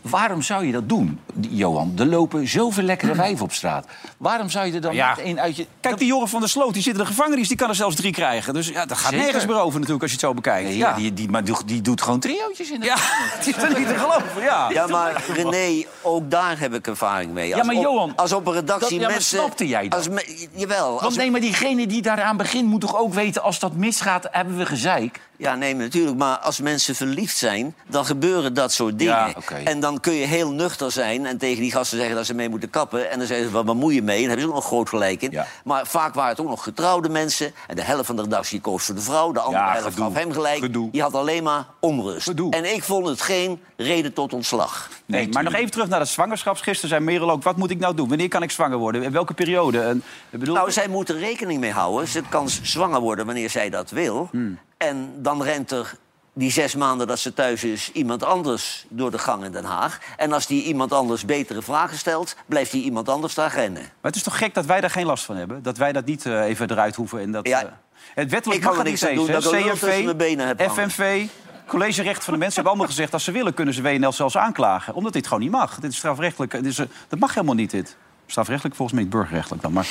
waarom 0.00 0.42
zou 0.42 0.66
je 0.66 0.72
dat 0.72 0.88
doen, 0.88 1.20
Johan? 1.48 1.92
Er 1.98 2.06
lopen 2.06 2.48
zoveel 2.48 2.82
lekkere 2.84 3.14
wijven 3.14 3.44
op 3.44 3.52
straat. 3.52 3.86
Waarom 4.16 4.50
zou 4.50 4.66
je 4.66 4.72
er 4.72 4.80
dan 4.80 4.94
Ja. 4.94 5.08
met 5.16 5.24
één 5.24 5.40
uit 5.40 5.56
je... 5.56 5.66
Kijk, 5.80 5.98
die 5.98 6.06
Joren 6.06 6.28
van 6.28 6.40
der 6.40 6.48
Sloot, 6.48 6.72
die 6.72 6.82
zit 6.82 6.92
in 6.92 6.98
de 6.98 7.06
gevangenis. 7.06 7.48
Die 7.48 7.56
kan 7.56 7.68
er 7.68 7.74
zelfs 7.74 7.96
drie 7.96 8.12
krijgen. 8.12 8.54
Dus 8.54 8.68
ja, 8.68 8.86
dat 8.86 8.96
gaat 8.98 9.10
Zeker. 9.10 9.24
nergens 9.24 9.46
meer 9.46 9.60
over 9.60 9.74
natuurlijk 9.80 10.02
als 10.02 10.10
je 10.10 10.16
het 10.16 10.26
zo 10.26 10.34
bekijkt. 10.34 10.68
Nee, 10.68 10.76
ja, 10.76 10.88
ja. 10.88 10.94
die, 10.96 11.12
die, 11.12 11.28
maar 11.28 11.44
die, 11.44 11.54
die 11.66 11.80
doet 11.80 12.02
gewoon 12.02 12.20
triootjes 12.20 12.70
in 12.70 12.80
de 12.80 12.86
ja, 12.86 12.94
het 12.98 13.46
is 13.46 13.56
er 13.62 13.78
niet 13.78 13.88
te 13.88 13.94
geloven. 13.94 14.42
Ja. 14.42 14.70
Ja, 14.70 14.86
maar 14.86 15.22
René, 15.32 15.84
ook 16.02 16.30
daar 16.30 16.58
heb 16.58 16.74
ik 16.74 16.86
ervaring 16.86 17.32
mee. 17.32 17.48
Ja, 17.48 17.56
Als 17.58 17.66
maar 17.66 17.76
op- 17.76 17.82
Johan, 17.82 18.12
Als 18.16 18.32
op 18.32 18.46
een 18.46 18.52
redactie 18.52 18.80
dat- 18.88 18.90
ja, 18.90 18.98
maar 19.00 19.10
mensen... 19.10 19.38
snapte 19.38 19.66
jij 19.68 19.88
dat? 19.88 19.98
Als 19.98 20.08
me- 20.08 20.48
jawel. 20.54 20.92
Als 20.92 21.00
Want 21.02 21.16
nee, 21.16 21.30
maar 21.30 21.40
diegene 21.40 21.86
die 21.86 22.02
daaraan 22.02 22.36
begint 22.36 22.68
moet 22.68 22.80
toch 22.80 22.96
ook 22.96 23.14
weten... 23.14 23.42
als 23.42 23.58
dat 23.58 23.72
misgaat, 23.74 24.28
hebben 24.30 24.56
we 24.56 24.66
gezeik. 24.66 25.20
Ja, 25.36 25.54
nee, 25.54 25.74
natuurlijk. 25.74 26.16
Maar 26.16 26.38
als 26.38 26.60
mensen 26.60 26.94
verliefd 26.94 27.36
zijn, 27.36 27.74
dan 27.88 28.06
gebeuren 28.06 28.54
dat 28.54 28.72
soort 28.72 28.98
dingen. 28.98 29.14
Ja. 29.14 29.56
En 29.64 29.80
dan 29.80 30.00
kun 30.00 30.12
je 30.12 30.26
heel 30.26 30.50
nuchter 30.52 30.90
zijn 30.92 31.26
en 31.26 31.38
tegen 31.38 31.62
die 31.62 31.72
gasten 31.72 31.98
zeggen 31.98 32.16
dat 32.16 32.26
ze 32.26 32.34
mee 32.34 32.48
moeten 32.48 32.70
kappen. 32.70 33.10
En 33.10 33.18
dan 33.18 33.26
zeggen 33.26 33.46
ze, 33.46 33.52
wat 33.52 33.64
bemoei 33.64 33.94
je 33.94 34.02
mee? 34.02 34.16
En 34.16 34.20
daar 34.28 34.28
hebben 34.30 34.46
ze 34.46 34.48
ook 34.54 34.54
nog 34.62 34.66
groot 34.66 34.88
gelijk 34.88 35.22
in. 35.22 35.30
Ja. 35.30 35.46
Maar 35.64 35.86
vaak 35.86 36.14
waren 36.14 36.30
het 36.30 36.40
ook 36.40 36.48
nog 36.48 36.62
getrouwde 36.62 37.08
mensen. 37.08 37.52
En 37.66 37.76
de 37.76 37.82
helft 37.82 38.06
van 38.06 38.16
de 38.16 38.22
redactie 38.22 38.60
koos 38.60 38.84
voor 38.84 38.94
de 38.94 39.00
vrouw. 39.00 39.32
De 39.32 39.40
andere 39.40 39.62
Ja, 39.64 39.72
helft 39.72 39.86
gedoe. 39.88 40.04
gaf 40.04 40.14
hem 40.14 40.32
gelijk. 40.32 40.58
Gedoe. 40.58 40.90
Die 40.90 41.02
had 41.02 41.14
alleen 41.14 41.42
maar 41.42 41.64
onrust. 41.80 42.22
Gedoe. 42.28 42.50
En 42.52 42.74
ik 42.74 42.82
vond 42.84 43.06
het 43.06 43.20
geen 43.22 43.60
reden 43.76 44.12
tot 44.12 44.32
ontslag. 44.32 44.88
Nee, 45.06 45.28
maar 45.28 45.42
nog 45.42 45.54
even 45.54 45.70
terug 45.70 45.88
naar 45.88 46.00
het 46.00 46.08
zwangerschapsgisteren. 46.08 46.88
zei 46.90 47.00
Merel 47.04 47.30
ook, 47.30 47.42
wat 47.42 47.56
moet 47.56 47.70
ik 47.70 47.78
nou 47.78 47.94
doen? 47.94 48.08
Wanneer 48.08 48.28
kan 48.28 48.42
ik 48.42 48.50
zwanger 48.50 48.78
worden? 48.78 49.02
In 49.02 49.12
welke 49.12 49.34
periode? 49.34 49.80
En, 49.80 50.02
bedoel, 50.30 50.54
Nou, 50.54 50.70
zij 50.72 50.88
moet 50.88 51.08
er 51.08 51.18
rekening 51.18 51.60
mee 51.60 51.72
houden. 51.72 52.08
Ze 52.08 52.22
kan 52.28 52.48
zwanger 52.48 53.00
worden 53.00 53.26
wanneer 53.26 53.50
zij 53.50 53.70
dat 53.70 53.90
wil. 53.90 54.28
Hmm. 54.30 54.58
En 54.76 55.12
dan 55.16 55.42
rent 55.42 55.70
er 55.70 55.94
die 56.32 56.50
zes 56.50 56.74
maanden 56.74 57.06
dat 57.06 57.18
ze 57.18 57.34
thuis 57.34 57.64
is... 57.64 57.90
iemand 57.92 58.24
anders 58.24 58.86
door 58.88 59.10
de 59.10 59.18
gang 59.18 59.44
in 59.44 59.52
Den 59.52 59.64
Haag. 59.64 59.98
En 60.16 60.32
als 60.32 60.46
die 60.46 60.62
iemand 60.62 60.92
anders 60.92 61.24
betere 61.24 61.62
vragen 61.62 61.98
stelt... 61.98 62.36
blijft 62.46 62.70
die 62.70 62.82
iemand 62.84 63.08
anders 63.08 63.34
daar 63.34 63.54
rennen. 63.54 63.82
Maar 63.82 63.90
het 64.00 64.16
is 64.16 64.22
toch 64.22 64.38
gek 64.38 64.54
dat 64.54 64.66
wij 64.66 64.80
daar 64.80 64.90
geen 64.90 65.06
last 65.06 65.24
van 65.24 65.36
hebben? 65.36 65.62
Dat 65.62 65.76
wij 65.76 65.92
dat 65.92 66.04
niet 66.04 66.26
eh, 66.26 66.44
even 66.44 66.70
eruit 66.70 66.94
hoeven. 66.96 67.20
En 67.20 67.32
dat, 67.32 67.46
Ja. 67.48 67.62
eh, 67.62 67.68
het 68.14 68.30
wettelijk 68.30 68.60
Ik 68.60 68.66
kan 68.66 68.76
mag 68.76 68.84
er 68.84 68.90
niks 68.90 69.00
niet 69.00 69.10
aan 69.10 69.16
doen 69.16 69.26
dat 69.26 69.42
tussen 69.42 70.04
mijn 70.04 70.16
benen 70.16 70.46
heb. 70.46 70.70
FNV, 70.70 71.26
College 71.66 72.02
Recht 72.02 72.24
van 72.24 72.32
de 72.32 72.38
Mensen 72.38 72.54
hebben 72.54 72.72
allemaal 72.72 72.94
gezegd... 72.94 73.12
als 73.12 73.24
ze 73.24 73.32
willen 73.32 73.54
kunnen 73.54 73.74
ze 73.74 73.82
WNL 73.82 74.12
zelfs 74.12 74.36
aanklagen. 74.36 74.94
Omdat 74.94 75.12
dit 75.12 75.26
gewoon 75.26 75.42
niet 75.42 75.50
mag. 75.50 75.80
Dit 75.80 75.90
is 75.90 75.96
strafrechtelijk. 75.96 76.52
Dit 76.52 76.66
is, 76.66 76.78
eh, 76.78 76.86
dat 77.08 77.18
mag 77.18 77.34
helemaal 77.34 77.54
niet, 77.54 77.70
dit. 77.70 77.96
Strafrechtelijk 78.26 78.76
volgens 78.76 78.96
mij 78.96 79.06
niet, 79.06 79.16
burgerrechtelijk 79.16 79.62
dan. 79.62 79.72
Maar 79.72 79.88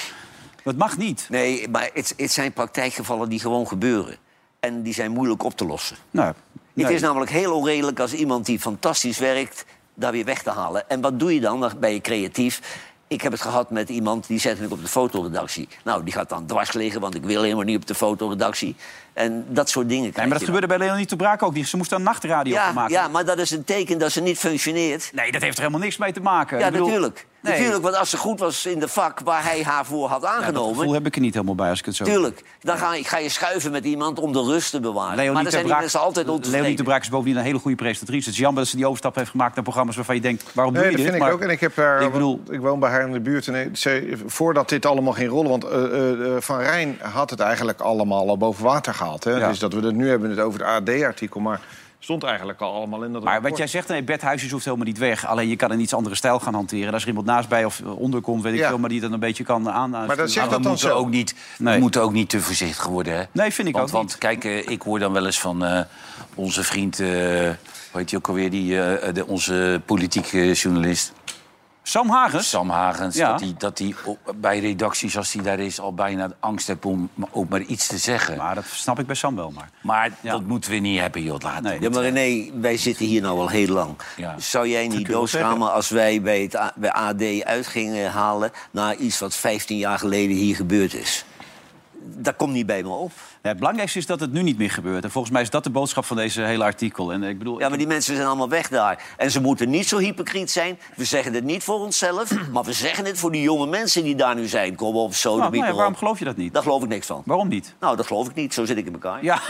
dat 0.63 0.75
mag 0.75 0.97
niet. 0.97 1.27
Nee, 1.29 1.69
maar 1.69 1.89
het, 1.93 2.13
het 2.17 2.31
zijn 2.31 2.53
praktijkgevallen 2.53 3.29
die 3.29 3.39
gewoon 3.39 3.67
gebeuren. 3.67 4.17
En 4.59 4.81
die 4.81 4.93
zijn 4.93 5.11
moeilijk 5.11 5.43
op 5.43 5.57
te 5.57 5.65
lossen. 5.65 5.97
Nou, 6.11 6.33
nee. 6.73 6.85
Het 6.85 6.95
is 6.95 7.01
namelijk 7.01 7.31
heel 7.31 7.53
onredelijk 7.55 7.99
als 7.99 8.13
iemand 8.13 8.45
die 8.45 8.59
fantastisch 8.59 9.17
werkt... 9.17 9.65
daar 9.93 10.11
weer 10.11 10.25
weg 10.25 10.43
te 10.43 10.49
halen. 10.49 10.89
En 10.89 11.01
wat 11.01 11.19
doe 11.19 11.33
je 11.33 11.39
dan? 11.39 11.59
Dan 11.59 11.71
ben 11.79 11.93
je 11.93 12.01
creatief. 12.01 12.61
Ik 13.07 13.21
heb 13.21 13.31
het 13.31 13.41
gehad 13.41 13.69
met 13.69 13.89
iemand 13.89 14.27
die 14.27 14.39
zette 14.39 14.63
ik 14.63 14.71
op 14.71 14.81
de 14.81 14.87
fotoredactie. 14.87 15.67
Nou, 15.83 16.03
die 16.03 16.13
gaat 16.13 16.29
dan 16.29 16.45
dwars 16.45 16.73
liggen, 16.73 17.01
want 17.01 17.15
ik 17.15 17.23
wil 17.23 17.41
helemaal 17.41 17.63
niet 17.63 17.77
op 17.77 17.87
de 17.87 17.95
fotoredactie. 17.95 18.75
En 19.13 19.45
dat 19.49 19.69
soort 19.69 19.87
dingen 19.87 20.03
Nee, 20.03 20.11
krijg 20.11 20.27
maar 20.29 20.37
dat 20.39 20.47
je 20.47 20.53
gebeurde 20.53 20.77
bij 20.77 20.87
Leonie 20.87 21.05
te 21.05 21.15
Braak 21.15 21.43
ook. 21.43 21.53
Die- 21.53 21.65
Ze 21.65 21.77
moest 21.77 21.89
dan 21.89 22.03
nachtradio 22.03 22.53
ja, 22.53 22.71
maken. 22.71 22.93
ja, 22.93 23.07
maar 23.07 23.25
dat 23.25 23.37
is 23.37 23.51
een 23.51 23.63
teken 23.63 23.97
dat 23.97 24.11
ze 24.11 24.21
niet 24.21 24.37
functioneert. 24.37 25.11
Nee, 25.13 25.31
dat 25.31 25.41
heeft 25.41 25.53
er 25.57 25.63
helemaal 25.63 25.83
niks 25.83 25.97
mee 25.97 26.13
te 26.13 26.21
maken. 26.21 26.59
Ja, 26.59 26.71
bedoel- 26.71 26.85
natuurlijk. 26.87 27.25
Nee. 27.41 27.53
Natuurlijk, 27.53 27.83
want 27.83 27.95
als 27.95 28.09
ze 28.09 28.17
goed 28.17 28.39
was 28.39 28.65
in 28.65 28.79
de 28.79 28.87
vak 28.87 29.19
waar 29.19 29.43
hij 29.43 29.63
haar 29.63 29.85
voor 29.85 30.07
had 30.07 30.21
Ja, 30.21 30.27
dat 30.27 30.37
aangenomen... 30.37 30.75
gevoel 30.75 30.93
heb 30.93 31.05
ik 31.05 31.15
er 31.15 31.21
niet 31.21 31.33
helemaal 31.33 31.55
bij 31.55 31.69
als 31.69 31.79
ik 31.79 31.85
het 31.85 31.95
zo... 31.95 32.03
Tuurlijk, 32.03 32.43
dan 32.61 32.77
ga 32.77 32.95
je, 32.95 33.03
ga 33.03 33.17
je 33.17 33.29
schuiven 33.29 33.71
met 33.71 33.85
iemand 33.85 34.19
om 34.19 34.33
de 34.33 34.41
rust 34.43 34.71
te 34.71 34.79
bewaren. 34.79 35.09
Leonie 35.15 35.25
maar 35.33 35.35
dan 35.35 35.43
te 35.43 35.49
zijn 35.49 35.61
die 35.63 35.71
Braak- 35.71 35.81
mensen 35.81 35.99
altijd 35.99 36.47
Leonie 36.47 36.75
de 36.75 36.83
Braak 36.83 37.01
is 37.01 37.09
bovendien 37.09 37.37
een 37.37 37.43
hele 37.43 37.59
goede 37.59 37.77
presentatrice. 37.77 38.25
Het 38.25 38.33
is 38.33 38.39
jammer 38.39 38.61
dat 38.61 38.69
ze 38.71 38.75
die 38.75 38.85
overstap 38.85 39.15
heeft 39.15 39.29
gemaakt 39.29 39.55
naar 39.55 39.63
programma's 39.63 39.95
waarvan 39.95 40.15
je 40.15 40.21
denkt... 40.21 40.43
waarom 40.53 40.73
Nee, 40.73 40.81
doe 40.81 40.91
je 40.91 40.97
dat 40.97 41.05
dit? 41.05 41.15
vind 41.15 41.27
ik 41.27 41.33
ook. 41.35 41.41
En 41.41 41.49
ik 41.49 41.59
heb 41.59 41.75
haar, 41.75 42.01
ik 42.01 42.11
bedoel- 42.11 42.41
ik 42.49 42.59
woon 42.59 42.79
bij 42.79 42.89
haar 42.89 43.05
in 43.05 43.11
de 43.11 43.19
buurt. 43.19 43.47
En 43.47 43.75
ze, 43.77 44.17
voordat 44.25 44.69
dit 44.69 44.85
allemaal 44.85 45.13
ging 45.13 45.29
rollen, 45.29 45.49
want 45.49 45.63
eh, 45.63 46.11
eh, 46.11 46.41
Van 46.41 46.59
Rijn 46.59 46.97
had 47.01 47.29
het 47.29 47.39
eigenlijk 47.39 47.81
allemaal 47.81 48.29
al 48.29 48.37
boven 48.37 48.63
water 48.63 48.93
gehaald. 49.03 49.23
Hè? 49.23 49.31
Ja. 49.31 49.47
Dus 49.47 49.59
dat 49.59 49.73
we 49.73 49.85
het 49.85 49.95
nu 49.95 50.09
hebben 50.09 50.29
het 50.29 50.39
over 50.39 50.59
het 50.59 50.89
AD-artikel, 50.89 51.39
maar 51.41 51.59
stond 51.99 52.23
eigenlijk 52.23 52.61
al 52.61 52.73
allemaal 52.73 53.03
in 53.03 53.13
dat 53.13 53.23
Maar 53.23 53.41
wat 53.41 53.57
jij 53.57 53.67
zegt, 53.67 53.87
nee, 53.87 54.03
Bert 54.03 54.21
Huisjes 54.21 54.51
hoeft 54.51 54.65
helemaal 54.65 54.85
niet 54.85 54.97
weg. 54.97 55.25
Alleen 55.27 55.47
je 55.47 55.55
kan 55.55 55.71
een 55.71 55.79
iets 55.79 55.93
andere 55.93 56.15
stijl 56.15 56.39
gaan 56.39 56.53
hanteren. 56.53 56.87
En 56.87 56.93
als 56.93 57.01
er 57.01 57.07
iemand 57.07 57.25
naast 57.25 57.49
bij 57.49 57.65
of 57.65 57.81
onder 57.81 58.21
komt, 58.21 58.41
weet 58.43 58.53
ik 58.53 58.59
Ja. 58.59 58.67
veel... 58.67 58.77
maar 58.77 58.89
die 58.89 59.01
dat 59.01 59.11
een 59.11 59.19
beetje 59.19 59.43
kan 59.43 59.69
aan... 59.69 59.89
Maar 59.89 60.07
dat 60.07 60.17
zegt 60.17 60.35
Maar 60.35 60.45
we 60.45 60.51
dat 60.51 60.63
dan 60.63 60.71
moeten, 60.71 60.89
zo? 60.89 60.95
ook 60.97 61.09
niet, 61.09 61.35
Nee. 61.57 61.73
we 61.75 61.79
moeten 61.81 62.01
ook 62.01 62.11
niet 62.13 62.29
te 62.29 62.41
voorzichtig 62.41 62.85
worden, 62.85 63.13
hè? 63.17 63.23
Nee, 63.31 63.51
vind 63.51 63.67
ik 63.67 63.73
want, 63.73 63.87
ook 63.87 63.93
want 63.93 64.07
niet. 64.07 64.17
kijk, 64.17 64.43
eh, 64.43 64.67
ik 64.67 64.81
hoor 64.81 64.99
dan 64.99 65.13
wel 65.13 65.25
eens 65.25 65.39
van 65.39 65.65
eh, 65.65 65.79
onze 66.35 66.63
vriend... 66.63 66.99
eh 66.99 67.07
hoe 67.91 68.01
heet 68.01 68.09
hij 68.09 68.19
ook 68.19 68.27
alweer? 68.27 68.49
Die, 68.49 68.81
eh, 68.81 69.13
de, 69.13 69.27
onze 69.27 69.81
politieke 69.85 70.51
journalist 70.51 71.13
Sam 71.83 72.09
Hagens? 72.09 72.49
Sam 72.49 72.69
Hagens. 72.69 73.15
Ja. 73.15 73.31
Dat 73.31 73.39
hij 73.39 73.53
dat 73.57 73.79
hij 73.79 73.93
op- 74.05 74.33
bij 74.35 74.59
redacties, 74.59 75.17
als 75.17 75.33
hij 75.33 75.43
daar 75.43 75.59
is... 75.59 75.79
al 75.79 75.93
bijna 75.93 76.31
angst 76.39 76.67
heeft 76.67 76.85
om 76.85 77.09
ook 77.31 77.49
maar 77.49 77.61
iets 77.61 77.87
te 77.87 77.97
zeggen. 77.97 78.37
Maar, 78.37 78.45
Maar 78.45 78.55
dat 78.55 78.65
snap 78.65 78.99
ik 78.99 79.05
bij 79.05 79.15
Sam 79.15 79.35
wel. 79.35 79.53
Maar 79.81 80.11
Ja. 80.21 80.31
dat 80.31 80.43
moeten 80.43 80.71
we 80.71 80.77
niet 80.77 80.99
hebben, 80.99 81.23
joh. 81.23 81.39
Laat 81.39 81.61
Nee. 81.61 81.81
Ja, 81.81 81.89
maar 81.89 82.01
René, 82.01 82.51
wij 82.61 82.77
zitten 82.77 83.05
hier 83.05 83.21
nou 83.21 83.39
al 83.39 83.47
heel 83.49 83.67
lang. 83.67 83.95
Ja. 84.15 84.35
Zou 84.39 84.67
jij 84.67 84.87
niet 84.87 85.07
doodschamen 85.07 85.73
als 85.73 85.89
wij 85.89 86.21
bij 86.21 86.41
het 86.41 86.55
A- 86.55 86.73
bij 86.75 86.91
AD 86.91 87.43
uit 87.43 87.67
gingen 87.67 88.11
halen... 88.11 88.51
naar 88.71 88.95
iets 88.95 89.19
wat 89.19 89.35
15 89.35 89.77
jaar 89.77 89.99
geleden 89.99 90.35
hier 90.35 90.55
gebeurd 90.55 90.93
is? 90.93 91.25
Dat 92.01 92.35
komt 92.35 92.53
niet 92.53 92.65
bij 92.65 92.83
me 92.83 92.89
op. 92.89 93.11
Het 93.43 93.57
belangrijkste 93.57 93.99
is 93.99 94.05
dat 94.05 94.19
het 94.19 94.31
nu 94.31 94.41
niet 94.41 94.57
meer 94.57 94.71
gebeurt. 94.71 95.03
En 95.03 95.11
volgens 95.11 95.33
mij 95.33 95.41
is 95.41 95.49
dat 95.49 95.63
de 95.63 95.69
boodschap 95.69 96.05
van 96.05 96.17
deze 96.17 96.41
hele 96.41 96.63
artikel. 96.63 97.13
En 97.13 97.23
ik 97.23 97.37
bedoel, 97.37 97.59
Ja, 97.59 97.69
maar 97.69 97.77
die 97.77 97.87
mensen 97.87 98.15
zijn 98.15 98.27
allemaal 98.27 98.49
weg 98.49 98.67
daar. 98.67 99.03
En 99.17 99.31
ze 99.31 99.41
moeten 99.41 99.69
niet 99.69 99.87
zo 99.87 99.97
hypocriet 99.97 100.51
zijn. 100.51 100.79
We 100.95 101.05
zeggen 101.05 101.33
het 101.33 101.43
niet 101.43 101.63
voor 101.63 101.79
onszelf, 101.79 102.31
maar 102.53 102.63
we 102.63 102.73
zeggen 102.73 103.05
het 103.05 103.19
voor 103.19 103.31
die 103.31 103.41
jonge 103.41 103.67
mensen 103.67 104.03
die 104.03 104.15
daar 104.15 104.35
nu 104.35 104.47
zijn. 104.47 104.75
Kom 104.75 104.95
op, 104.95 105.13
zo, 105.13 105.37
Nou, 105.37 105.51
nou 105.51 105.65
ja, 105.65 105.73
waarom 105.73 105.95
geloof 105.95 106.19
je 106.19 106.25
dat 106.25 106.35
niet? 106.35 106.53
Daar 106.53 106.63
geloof 106.63 106.83
ik 106.83 106.89
niks 106.89 107.07
van. 107.07 107.21
Waarom 107.25 107.47
niet? 107.47 107.73
Nou, 107.79 107.95
dat 107.95 108.07
geloof 108.07 108.29
ik 108.29 108.35
niet. 108.35 108.53
Zo 108.53 108.65
zit 108.65 108.77
ik 108.77 108.85
in 108.85 108.93
elkaar. 108.93 109.23
Ja. 109.23 109.35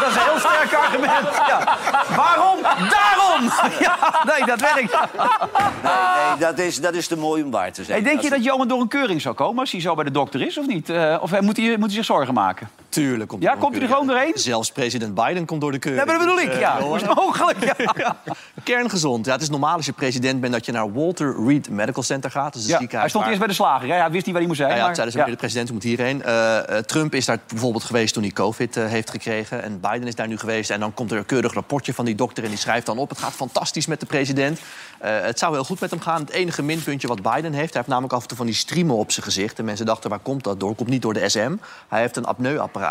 dat 0.00 0.08
is 0.08 0.14
een 0.14 0.22
heel 0.22 0.38
sterk 0.38 0.74
argument. 0.74 1.36
Ja. 1.46 1.78
Waarom? 2.16 2.62
Daarom! 2.62 3.24
Ja, 3.80 4.22
nee, 4.24 4.46
dat 4.46 4.60
werkt. 4.60 4.76
Nee, 4.76 5.92
nee, 6.28 6.38
dat, 6.38 6.58
is, 6.58 6.80
dat 6.80 6.94
is 6.94 7.06
te 7.06 7.16
mooi 7.16 7.42
om 7.42 7.50
waar 7.50 7.72
te 7.72 7.84
zijn. 7.84 8.02
Hey, 8.02 8.10
denk 8.10 8.22
je 8.22 8.30
dat 8.30 8.44
Johan 8.44 8.68
door 8.68 8.80
een 8.80 8.88
keuring 8.88 9.20
zou 9.20 9.34
komen 9.34 9.60
als 9.60 9.72
hij 9.72 9.80
zo 9.80 9.94
bij 9.94 10.04
de 10.04 10.10
dokter 10.10 10.42
is, 10.42 10.58
of 10.58 10.66
niet? 10.66 10.90
Eh, 10.90 11.18
of 11.20 11.32
eh, 11.32 11.40
moet 11.40 11.56
hij, 11.56 11.76
moet 11.76 11.86
hij 11.86 11.94
zich 11.94 12.04
zorgen 12.04 12.34
maken? 12.36 12.68
Tuurlijk 12.96 13.28
komt 13.28 13.42
Ja, 13.42 13.54
komt 13.54 13.72
hij 13.74 13.82
er 13.82 13.88
gewoon 13.88 14.06
doorheen? 14.06 14.32
Zelfs 14.34 14.72
president 14.72 15.14
Biden 15.14 15.44
komt 15.44 15.60
door 15.60 15.72
de 15.72 15.78
keuring. 15.78 16.04
Ja, 16.06 16.10
maar 16.12 16.18
dat 16.26 16.28
bedoel 16.34 16.44
ik, 16.44 16.50
Dus, 16.50 16.60
ja. 16.60 16.78
eh, 16.78 16.82
Hoe 16.84 16.96
is 16.96 17.02
het 17.02 17.14
mogelijk? 17.14 17.58
Ja. 17.96 18.16
Kerngezond. 18.64 19.26
Ja, 19.26 19.32
het 19.32 19.42
is 19.42 19.48
normaal 19.50 19.76
als 19.76 19.86
je 19.86 19.92
president 19.92 20.40
bent 20.40 20.52
dat 20.52 20.66
je 20.66 20.72
naar 20.72 20.92
Walter 20.92 21.36
Reed 21.46 21.70
Medical 21.70 22.02
Center 22.02 22.30
gaat. 22.30 22.52
Dus 22.52 22.66
Ja, 22.66 22.78
ziekenhuis 22.78 22.92
hij 23.00 23.08
stond 23.08 23.22
waar- 23.24 23.32
eerst 23.32 23.38
bij 23.46 23.48
de 23.48 23.54
slager. 23.54 23.88
Hè? 23.88 23.94
Hij 23.94 24.10
wist 24.10 24.24
niet 24.26 24.34
waar 24.34 24.44
hij 24.44 24.46
moest 24.46 24.58
zijn. 24.60 24.70
Ja, 24.70 24.76
ja, 24.76 24.84
maar- 24.84 24.94
zeiden 24.94 25.14
ze, 25.14 25.20
ja. 25.24 25.30
de 25.30 25.36
president, 25.36 25.72
moet 25.72 25.82
hierheen. 25.82 26.22
Eh, 26.22 26.58
eh, 26.78 26.84
Trump 26.84 27.14
is 27.14 27.24
daar 27.24 27.38
bijvoorbeeld 27.48 27.84
geweest 27.84 28.14
toen 28.14 28.22
hij 28.22 28.32
COVID 28.32 28.74
heeft 28.74 29.10
gekregen. 29.10 29.62
En 29.62 29.80
Biden 29.80 30.06
is 30.06 30.14
daar 30.14 30.28
nu 30.28 30.38
geweest. 30.38 30.70
En 30.70 30.80
dan 30.80 30.94
komt 30.94 31.10
er 31.10 31.18
een 31.18 31.26
keurig 31.26 31.52
rapportje 31.54 31.94
van 31.94 32.04
die 32.04 32.14
dokter... 32.14 32.42
en 32.44 32.48
die 32.48 32.58
schrijft 32.58 32.86
dan 32.86 32.98
op, 32.98 33.08
het 33.08 33.18
gaat 33.18 33.32
fantastisch 33.32 33.86
met 33.86 34.00
de 34.00 34.06
president. 34.06 34.60
Het 35.00 35.38
zou 35.38 35.52
heel 35.54 35.64
goed 35.64 35.80
met 35.80 35.90
hem 35.90 36.00
gaan. 36.00 36.20
Het 36.20 36.30
enige 36.30 36.62
minpuntje 36.62 37.08
wat 37.08 37.22
Biden 37.22 37.52
heeft... 37.52 37.54
hij 37.54 37.70
heeft 37.72 37.86
namelijk 37.86 38.12
af 38.12 38.22
en 38.22 38.28
toe 38.28 38.36
van 38.36 38.46
die 38.46 38.54
striemen 38.54 38.96
op 38.96 39.10
zijn 39.12 39.26
gezicht. 39.26 39.58
En 39.58 39.64
mensen 39.64 39.86
dachten, 39.86 40.10
waar 40.10 40.18
komt 40.18 40.44
dat 40.44 40.60
door? 40.60 40.74
Komt 40.74 40.88
niet 40.88 41.02
door 41.02 41.14
de 41.14 41.28
SM. 41.28 41.56
Hij 41.88 42.00
heeft 42.00 42.16
een 42.16 42.24
apneuapparaat. 42.26 42.84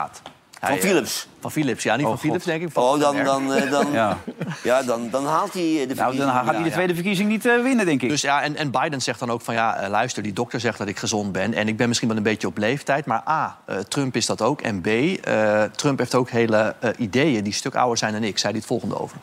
Hij, 0.59 0.69
Van 0.69 0.77
eh, 0.77 0.83
Philips? 0.93 1.27
Van 1.39 1.51
Philips, 1.51 1.83
ja, 1.83 1.95
niet 1.95 2.03
Oh, 2.05 2.09
van 2.11 2.19
Philips, 2.19 2.43
God. 2.43 2.51
denk 2.51 2.63
ik. 2.63 2.71
Van 2.71 2.83
Oh, 2.83 2.99
dan, 2.99 3.23
dan, 3.23 3.53
eh, 3.53 3.71
dan, 3.71 3.91
ja. 3.91 4.17
Ja. 4.63 4.83
dan, 4.83 5.09
dan 5.09 5.25
haalt 5.25 5.53
hij 5.53 5.81
eh, 5.81 5.87
de 5.87 5.95
Nou, 5.95 6.15
dan 6.17 6.29
gaat 6.29 6.45
hij 6.45 6.57
de 6.57 6.63
ja. 6.69 6.71
tweede 6.71 6.93
verkiezing 6.93 7.29
niet 7.29 7.45
eh, 7.45 7.61
winnen, 7.61 7.85
denk 7.85 8.01
ik. 8.01 8.09
Dus 8.09 8.21
ja, 8.21 8.41
en, 8.41 8.55
en 8.55 8.71
Biden 8.71 9.01
zegt 9.01 9.19
dan 9.19 9.29
ook 9.29 9.41
van 9.41 9.53
ja, 9.53 9.89
luister, 9.89 10.23
die 10.23 10.33
dokter 10.33 10.59
zegt 10.59 10.77
dat 10.77 10.87
ik 10.87 10.97
gezond 10.97 11.31
ben. 11.31 11.53
En 11.53 11.67
ik 11.67 11.77
ben 11.77 11.87
misschien 11.87 12.07
wel 12.07 12.17
een 12.17 12.23
beetje 12.23 12.47
op 12.47 12.57
leeftijd. 12.57 13.05
Maar 13.05 13.21
A, 13.29 13.57
eh, 13.65 13.77
Trump 13.77 14.15
is 14.15 14.25
dat 14.25 14.41
ook. 14.41 14.61
En 14.61 14.81
B, 14.81 14.87
eh, 14.87 15.63
Trump 15.63 15.99
heeft 15.99 16.15
ook 16.15 16.29
hele 16.29 16.75
eh, 16.79 16.89
ideeën 16.97 17.33
die 17.33 17.45
een 17.45 17.53
stuk 17.53 17.75
ouder 17.75 17.97
zijn 17.97 18.13
dan 18.13 18.23
ik. 18.23 18.37
Zei 18.37 18.51
hij 18.51 18.59
het 18.61 18.69
volgende 18.69 18.99
over. 18.99 19.17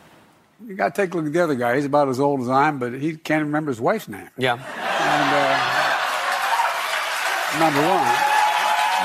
You 0.57 0.77
got 0.77 0.93
to 0.93 1.01
take 1.03 1.17
a 1.17 1.21
look 1.21 1.27
at 1.27 1.33
the 1.33 1.41
other 1.43 1.57
guy. 1.57 1.75
He's 1.75 1.85
about 1.85 2.07
as 2.09 2.19
old 2.19 2.39
as 2.41 2.47
I 2.47 2.67
am, 2.67 2.77
but 2.77 2.89
he 2.91 3.19
can't 3.23 3.41
remember 3.41 3.73
his 3.73 3.81
wife's 3.81 4.07
name. 4.07 4.29
Ja. 4.35 4.51
And 4.51 5.31
uh, 5.31 5.57
number 7.59 7.81
one. 7.81 8.07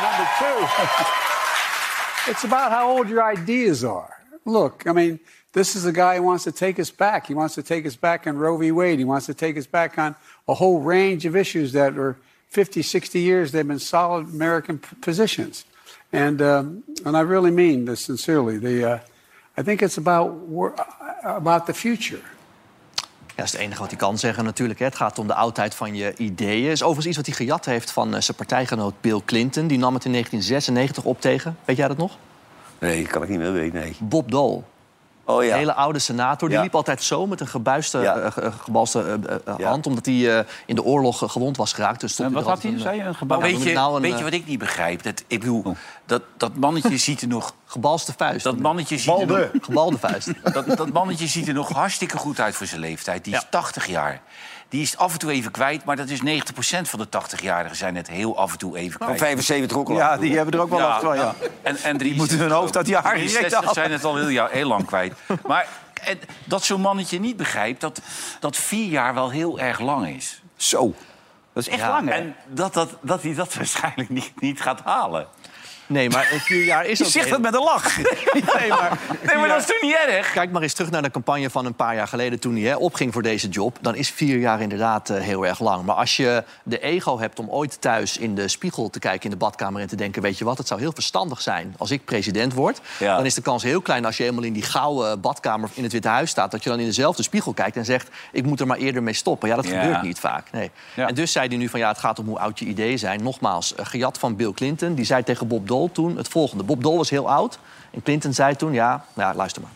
Number 0.02 0.26
two, 0.38 0.66
it's 2.28 2.44
about 2.44 2.70
how 2.70 2.90
old 2.90 3.08
your 3.08 3.22
ideas 3.22 3.84
are. 3.84 4.14
Look, 4.44 4.86
I 4.86 4.92
mean, 4.92 5.20
this 5.52 5.74
is 5.74 5.86
a 5.86 5.92
guy 5.92 6.16
who 6.16 6.22
wants 6.22 6.44
to 6.44 6.52
take 6.52 6.78
us 6.78 6.90
back. 6.90 7.26
He 7.26 7.34
wants 7.34 7.54
to 7.54 7.62
take 7.62 7.86
us 7.86 7.96
back 7.96 8.26
on 8.26 8.36
Roe 8.36 8.56
v. 8.56 8.70
Wade. 8.70 8.98
He 8.98 9.04
wants 9.04 9.26
to 9.26 9.34
take 9.34 9.56
us 9.56 9.66
back 9.66 9.98
on 9.98 10.14
a 10.46 10.54
whole 10.54 10.80
range 10.80 11.26
of 11.26 11.34
issues 11.34 11.72
that 11.72 11.98
are 11.98 12.16
50, 12.48 12.82
60 12.82 13.20
years, 13.20 13.52
they've 13.52 13.66
been 13.66 13.78
solid 13.78 14.28
American 14.28 14.78
p- 14.78 14.96
positions. 14.96 15.64
And, 16.12 16.40
um, 16.40 16.84
and 17.04 17.16
I 17.16 17.20
really 17.20 17.50
mean 17.50 17.84
this 17.84 18.00
sincerely. 18.00 18.56
The, 18.56 18.90
uh, 18.90 18.98
I 19.56 19.62
think 19.62 19.82
it's 19.82 19.98
about, 19.98 20.30
about 21.24 21.66
the 21.66 21.74
future. 21.74 22.22
Ja, 23.38 23.44
dat 23.44 23.52
is 23.52 23.58
het 23.58 23.66
enige 23.68 23.80
wat 23.80 23.90
hij 23.90 23.98
kan 23.98 24.18
zeggen 24.18 24.44
natuurlijk. 24.44 24.78
Hè. 24.78 24.84
Het 24.84 24.94
gaat 24.94 25.18
om 25.18 25.26
de 25.26 25.34
oudheid 25.34 25.74
van 25.74 25.94
je 25.94 26.14
ideeën. 26.16 26.70
is 26.70 26.82
overigens 26.82 27.06
iets 27.06 27.16
wat 27.16 27.26
hij 27.26 27.34
gejat 27.34 27.64
heeft 27.64 27.90
van 27.90 28.14
eh, 28.14 28.20
zijn 28.20 28.36
partijgenoot 28.36 28.94
Bill 29.00 29.20
Clinton. 29.24 29.66
Die 29.66 29.78
nam 29.78 29.94
het 29.94 30.04
in 30.04 30.12
1996 30.12 31.04
op 31.04 31.20
tegen, 31.20 31.56
weet 31.64 31.76
jij 31.76 31.88
dat 31.88 31.96
nog? 31.96 32.16
Nee, 32.78 33.06
kan 33.06 33.22
ik 33.22 33.28
niet 33.28 33.38
meer 33.38 33.52
weten, 33.52 33.80
nee. 33.80 33.96
Bob 34.00 34.30
Dole. 34.30 34.62
Oh 35.30 35.40
Een 35.42 35.46
ja. 35.48 35.56
hele 35.56 35.74
oude 35.74 35.98
senator. 35.98 36.48
Die 36.48 36.56
Ja. 36.56 36.62
liep 36.62 36.74
altijd 36.74 37.02
zo 37.02 37.26
met 37.26 37.40
een 37.40 37.46
gebuiste, 37.48 37.98
Ja. 37.98 38.16
eh, 38.16 38.32
ge- 38.32 38.52
gebalste 38.62 39.00
eh, 39.02 39.34
eh, 39.34 39.54
Ja. 39.58 39.68
hand... 39.68 39.86
omdat 39.86 40.06
hij 40.06 40.38
eh, 40.38 40.44
in 40.66 40.74
de 40.74 40.82
oorlog 40.84 41.22
eh, 41.22 41.28
gewond 41.28 41.56
was 41.56 41.72
geraakt. 41.72 42.00
Dus 42.00 42.12
stond 42.12 42.28
En 42.28 42.34
wat 42.34 42.44
had 42.46 42.62
hij, 42.62 42.78
zei 42.78 42.96
je? 42.96 43.02
Een 43.02 43.08
eh, 43.08 43.14
gebouw? 43.14 43.38
nou, 43.40 43.52
weet 43.52 43.62
je, 43.62 43.72
nou 43.72 43.96
een, 43.96 44.02
weet 44.02 44.10
je 44.10 44.16
eh, 44.18 44.24
wat 44.24 44.32
ik 44.32 44.46
niet 44.46 44.58
begrijp? 44.58 45.02
Dat, 45.02 45.24
ik 45.26 45.40
bedoel, 45.40 45.76
dat, 46.06 46.22
dat 46.36 46.54
mannetje 46.56 46.96
ziet 47.08 47.20
er 47.20 47.28
nog... 47.28 47.54
Gebalste 47.66 48.12
vuist. 48.16 48.44
Dat 48.44 48.58
mannetje, 48.58 48.98
ziet 48.98 49.06
er 49.08 49.18
nog, 49.18 49.26
Balde. 49.26 49.50
Gebalde 49.60 49.98
vuist. 49.98 50.32
dat, 50.52 50.66
dat 50.76 50.92
mannetje 50.92 51.26
ziet 51.26 51.48
er 51.48 51.54
nog 51.54 51.68
hartstikke 51.68 52.16
goed 52.16 52.40
uit 52.40 52.54
voor 52.54 52.66
zijn 52.66 52.80
leeftijd. 52.80 53.24
Die 53.24 53.34
is 53.34 53.40
Ja. 53.40 53.46
80 53.50 53.86
jaar. 53.86 54.20
Die 54.68 54.82
is 54.82 54.96
af 54.96 55.12
en 55.12 55.18
toe 55.18 55.30
even 55.30 55.50
kwijt, 55.50 55.84
maar 55.84 55.96
dat 55.96 56.08
is 56.08 56.20
90% 56.20 56.22
van 56.82 56.98
de 56.98 57.06
80-jarigen 57.06 57.76
zijn 57.76 57.96
het 57.96 58.08
heel 58.08 58.36
af 58.36 58.52
en 58.52 58.58
toe 58.58 58.76
even 58.76 58.98
Van 58.98 59.06
kwijt. 59.06 59.20
75 59.20 59.76
ook 59.76 59.88
al. 59.88 59.94
Ja, 59.94 60.16
die 60.16 60.36
hebben 60.36 60.54
er 60.54 60.60
ook 60.60 60.70
wel 60.70 60.78
last 60.78 61.04
van, 61.04 61.16
ja. 61.16 61.22
nou, 61.22 61.34
En, 61.62 61.76
en 61.76 61.96
die 61.96 62.14
moeten 62.14 62.38
hun 62.38 62.50
hoofd 62.50 62.76
uit 62.76 62.86
die 62.86 62.94
haren 62.94 63.10
63 63.10 63.58
direct 63.58 63.74
zijn 63.74 63.92
het 63.92 64.04
al 64.04 64.16
heel, 64.16 64.28
ja, 64.28 64.48
heel 64.50 64.68
lang 64.68 64.86
kwijt. 64.86 65.14
Maar 65.46 65.66
en, 66.04 66.18
dat 66.44 66.64
zo'n 66.64 66.80
mannetje 66.80 67.20
niet 67.20 67.36
begrijpt 67.36 67.80
dat, 67.80 68.00
dat 68.40 68.56
vier 68.56 68.88
jaar 68.88 69.14
wel 69.14 69.30
heel 69.30 69.58
erg 69.58 69.80
lang 69.80 70.08
is. 70.08 70.42
Zo. 70.56 70.94
Dat 71.52 71.62
is 71.66 71.68
echt 71.68 71.80
Ja, 71.80 71.88
lang, 71.88 72.08
hè? 72.08 72.14
En 72.14 72.36
dat, 72.46 72.74
dat, 72.74 72.96
dat 73.00 73.22
hij 73.22 73.34
dat 73.34 73.54
waarschijnlijk 73.54 74.08
niet, 74.08 74.32
niet 74.40 74.60
gaat 74.60 74.80
halen. 74.84 75.26
Nee, 75.88 76.10
maar 76.10 76.24
vier 76.24 76.64
jaar 76.64 76.86
is 76.86 76.98
Je 76.98 77.04
ook... 77.04 77.10
zegt 77.10 77.30
dat 77.30 77.40
met 77.40 77.54
een 77.54 77.62
lach. 77.62 77.96
Nee, 78.58 78.68
maar, 78.68 78.98
nee, 79.26 79.36
maar 79.36 79.48
dat 79.48 79.58
is 79.58 79.66
toch 79.66 79.82
niet 79.82 79.96
erg? 80.08 80.32
Kijk 80.32 80.50
maar 80.50 80.62
eens 80.62 80.72
terug 80.72 80.90
naar 80.90 81.02
de 81.02 81.10
campagne 81.10 81.50
van 81.50 81.66
een 81.66 81.74
paar 81.74 81.94
jaar 81.94 82.08
geleden... 82.08 82.40
toen 82.40 82.56
hij 82.56 82.62
hè, 82.62 82.76
opging 82.76 83.12
voor 83.12 83.22
deze 83.22 83.48
job. 83.48 83.78
Dan 83.80 83.94
is 83.94 84.10
vier 84.10 84.38
jaar 84.38 84.60
inderdaad 84.60 85.10
eh, 85.10 85.20
heel 85.20 85.46
erg 85.46 85.60
lang. 85.60 85.84
Maar 85.84 85.94
als 85.94 86.16
je 86.16 86.44
de 86.62 86.78
ego 86.80 87.18
hebt 87.18 87.38
om 87.38 87.50
ooit 87.50 87.80
thuis 87.80 88.16
in 88.16 88.34
de 88.34 88.48
spiegel 88.48 88.90
te 88.90 88.98
kijken... 88.98 89.24
in 89.24 89.30
de 89.30 89.36
badkamer 89.36 89.80
en 89.80 89.86
te 89.88 89.96
denken... 89.96 90.22
weet 90.22 90.38
je 90.38 90.44
wat, 90.44 90.58
het 90.58 90.66
zou 90.66 90.80
heel 90.80 90.92
verstandig 90.92 91.40
zijn 91.40 91.74
als 91.78 91.90
ik 91.90 92.04
president 92.04 92.52
word... 92.52 92.80
Ja. 92.98 93.16
dan 93.16 93.26
is 93.26 93.34
de 93.34 93.42
kans 93.42 93.62
heel 93.62 93.80
klein 93.80 94.04
als 94.04 94.16
je 94.16 94.22
helemaal 94.22 94.44
in 94.44 94.52
die 94.52 94.62
gouden 94.62 95.20
badkamer... 95.20 95.70
in 95.74 95.82
het 95.82 95.92
Witte 95.92 96.08
Huis 96.08 96.30
staat, 96.30 96.50
dat 96.50 96.62
je 96.62 96.70
dan 96.70 96.78
in 96.78 96.86
dezelfde 96.86 97.22
spiegel 97.22 97.52
kijkt... 97.52 97.76
en 97.76 97.84
zegt, 97.84 98.08
ik 98.32 98.44
moet 98.44 98.60
er 98.60 98.66
maar 98.66 98.78
eerder 98.78 99.02
mee 99.02 99.14
stoppen. 99.14 99.48
Ja, 99.48 99.56
dat 99.56 99.66
Ja. 99.66 99.80
gebeurt 99.80 100.02
niet 100.02 100.18
vaak. 100.18 100.46
Nee. 100.52 100.70
Ja. 100.94 101.08
En 101.08 101.14
dus 101.14 101.32
zei 101.32 101.48
hij 101.48 101.56
nu 101.56 101.68
van, 101.68 101.80
ja, 101.80 101.88
het 101.88 101.98
gaat 101.98 102.18
om 102.18 102.26
hoe 102.26 102.38
oud 102.38 102.58
je 102.58 102.64
ideeën 102.64 102.98
zijn. 102.98 103.22
Nogmaals, 103.22 103.74
eh, 103.74 103.86
gejat 103.86 104.18
van 104.18 104.36
Bill 104.36 104.52
Clinton. 104.52 104.94
Die 104.94 105.04
zei 105.04 105.22
tegen 105.22 105.46
Bob 105.48 105.68
Dole 105.68 105.77
toen 105.86 106.16
het 106.16 106.28
volgende. 106.28 106.64
Bob 106.64 106.82
Dole 106.82 106.96
was 106.96 107.10
heel 107.10 107.30
oud. 107.30 107.58
En 107.90 108.02
Clinton 108.02 108.32
zei 108.32 108.56
toen, 108.56 108.72
ja, 108.72 109.04
nou 109.14 109.30
ja 109.30 109.36
luister 109.36 109.62
maar. 109.62 109.70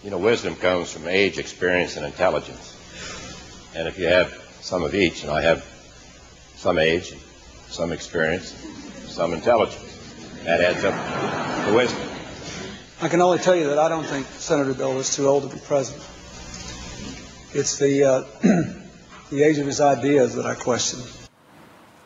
You 0.00 0.14
know, 0.14 0.30
wisdom 0.30 0.56
comes 0.58 0.90
from 0.90 1.06
age, 1.06 1.32
experience, 1.36 1.98
and 1.98 2.06
intelligence. 2.06 2.74
And 3.76 3.86
if 3.86 3.96
you 3.96 4.12
have 4.12 4.30
some 4.60 4.84
of 4.84 4.92
each, 4.92 5.24
and 5.24 5.38
I 5.38 5.46
have 5.46 5.62
some 6.56 6.80
age, 6.80 7.14
some 7.68 7.94
experience, 7.94 8.52
some 9.08 9.34
intelligence, 9.34 9.84
that 10.44 10.60
adds 10.60 10.84
up 10.84 10.94
to 11.66 11.74
wisdom. 11.74 12.00
I 13.02 13.08
can 13.08 13.20
only 13.20 13.38
tell 13.38 13.56
you 13.56 13.68
that 13.68 13.78
I 13.78 13.88
don't 13.88 14.06
think 14.06 14.26
Senator 14.38 14.74
Bill 14.74 14.98
is 14.98 15.14
too 15.14 15.26
old 15.26 15.42
to 15.42 15.54
be 15.54 15.60
president. 15.66 16.04
It's 17.52 17.78
the 17.78 18.04
uh, 18.04 18.24
the 19.30 19.42
age 19.42 19.58
of 19.58 19.66
his 19.66 19.80
ideas 19.80 20.34
that 20.36 20.46
I 20.46 20.54
question. 20.54 21.00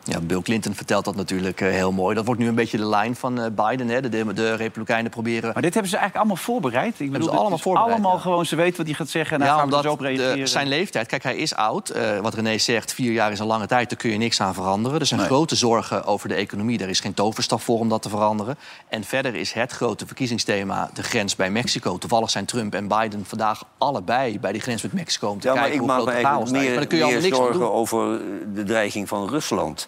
Ja, 0.03 0.19
Bill 0.19 0.41
Clinton 0.41 0.75
vertelt 0.75 1.05
dat 1.05 1.15
natuurlijk 1.15 1.61
eh, 1.61 1.69
heel 1.69 1.91
mooi. 1.91 2.15
Dat 2.15 2.25
wordt 2.25 2.39
nu 2.39 2.47
een 2.47 2.55
beetje 2.55 2.77
de 2.77 2.85
lijn 2.85 3.15
van 3.15 3.39
eh, 3.41 3.45
Biden. 3.51 3.87
Hè. 3.87 4.01
De, 4.01 4.09
de, 4.09 4.33
de 4.33 4.55
Republikeinen 4.55 5.11
proberen... 5.11 5.51
Maar 5.53 5.61
dit 5.61 5.73
hebben 5.73 5.91
ze 5.91 5.97
eigenlijk 5.97 6.25
allemaal 6.25 6.43
voorbereid. 6.43 6.99
Ik 6.99 7.11
bedoel, 7.11 7.29
ze 7.29 7.35
allemaal 7.35 7.57
voorbereid, 7.57 7.93
allemaal 7.93 8.15
ja. 8.15 8.21
gewoon, 8.21 8.45
ze 8.45 8.55
weten 8.55 8.77
wat 8.77 8.85
hij 8.85 8.95
gaat 8.95 9.09
zeggen 9.09 9.33
en 9.33 9.39
daar 9.39 9.47
ja, 9.47 9.53
gaan 9.53 9.69
we 9.69 9.75
omdat 9.75 9.83
dus 9.83 9.99
op 9.99 9.99
reageren. 9.99 10.39
de, 10.39 10.45
zijn 10.45 10.67
leeftijd... 10.67 11.07
Kijk, 11.07 11.23
hij 11.23 11.35
is 11.35 11.55
oud. 11.55 11.89
Eh, 11.89 12.19
wat 12.19 12.33
René 12.33 12.57
zegt, 12.57 12.93
vier 12.93 13.11
jaar 13.11 13.31
is 13.31 13.39
een 13.39 13.45
lange 13.45 13.67
tijd. 13.67 13.89
Daar 13.89 13.97
kun 13.97 14.11
je 14.11 14.17
niks 14.17 14.41
aan 14.41 14.53
veranderen. 14.53 14.99
Er 14.99 15.05
zijn 15.05 15.19
Nee. 15.19 15.29
grote 15.29 15.55
zorgen 15.55 16.05
over 16.05 16.29
de 16.29 16.35
economie. 16.35 16.79
Er 16.79 16.89
is 16.89 16.99
geen 16.99 17.13
toverstaf 17.13 17.63
voor 17.63 17.79
om 17.79 17.89
dat 17.89 18.01
te 18.01 18.09
veranderen. 18.09 18.57
En 18.87 19.03
verder 19.03 19.35
is 19.35 19.53
het 19.53 19.71
grote 19.71 20.05
verkiezingsthema 20.05 20.89
de 20.93 21.03
grens 21.03 21.35
bij 21.35 21.51
Mexico. 21.51 21.97
Toevallig 21.97 22.29
zijn 22.29 22.45
Trump 22.45 22.73
en 22.73 22.87
Biden 22.87 23.25
vandaag 23.25 23.63
allebei 23.77 24.39
bij 24.39 24.51
die 24.51 24.61
grens 24.61 24.81
met 24.81 24.93
Mexico... 24.93 25.29
om 25.29 25.39
te 25.39 25.47
Ja, 25.47 25.53
maar 25.53 25.61
kijken 25.63 25.81
ik 25.81 25.87
hoe 25.87 25.95
maak 25.97 26.05
me 26.05 26.11
eigenlijk 26.11 26.45
daar 26.45 26.59
meer, 26.59 26.69
Maar 26.69 26.79
daar 26.79 26.87
kun 26.87 26.97
je 26.97 27.03
meer 27.03 27.13
allemaal 27.13 27.29
niks 27.29 27.39
aan 27.39 27.43
zorgen 27.43 27.59
doen. 27.59 27.71
over 27.71 28.19
de 28.53 28.63
dreiging 28.63 29.07
van 29.07 29.29
Rusland. 29.29 29.87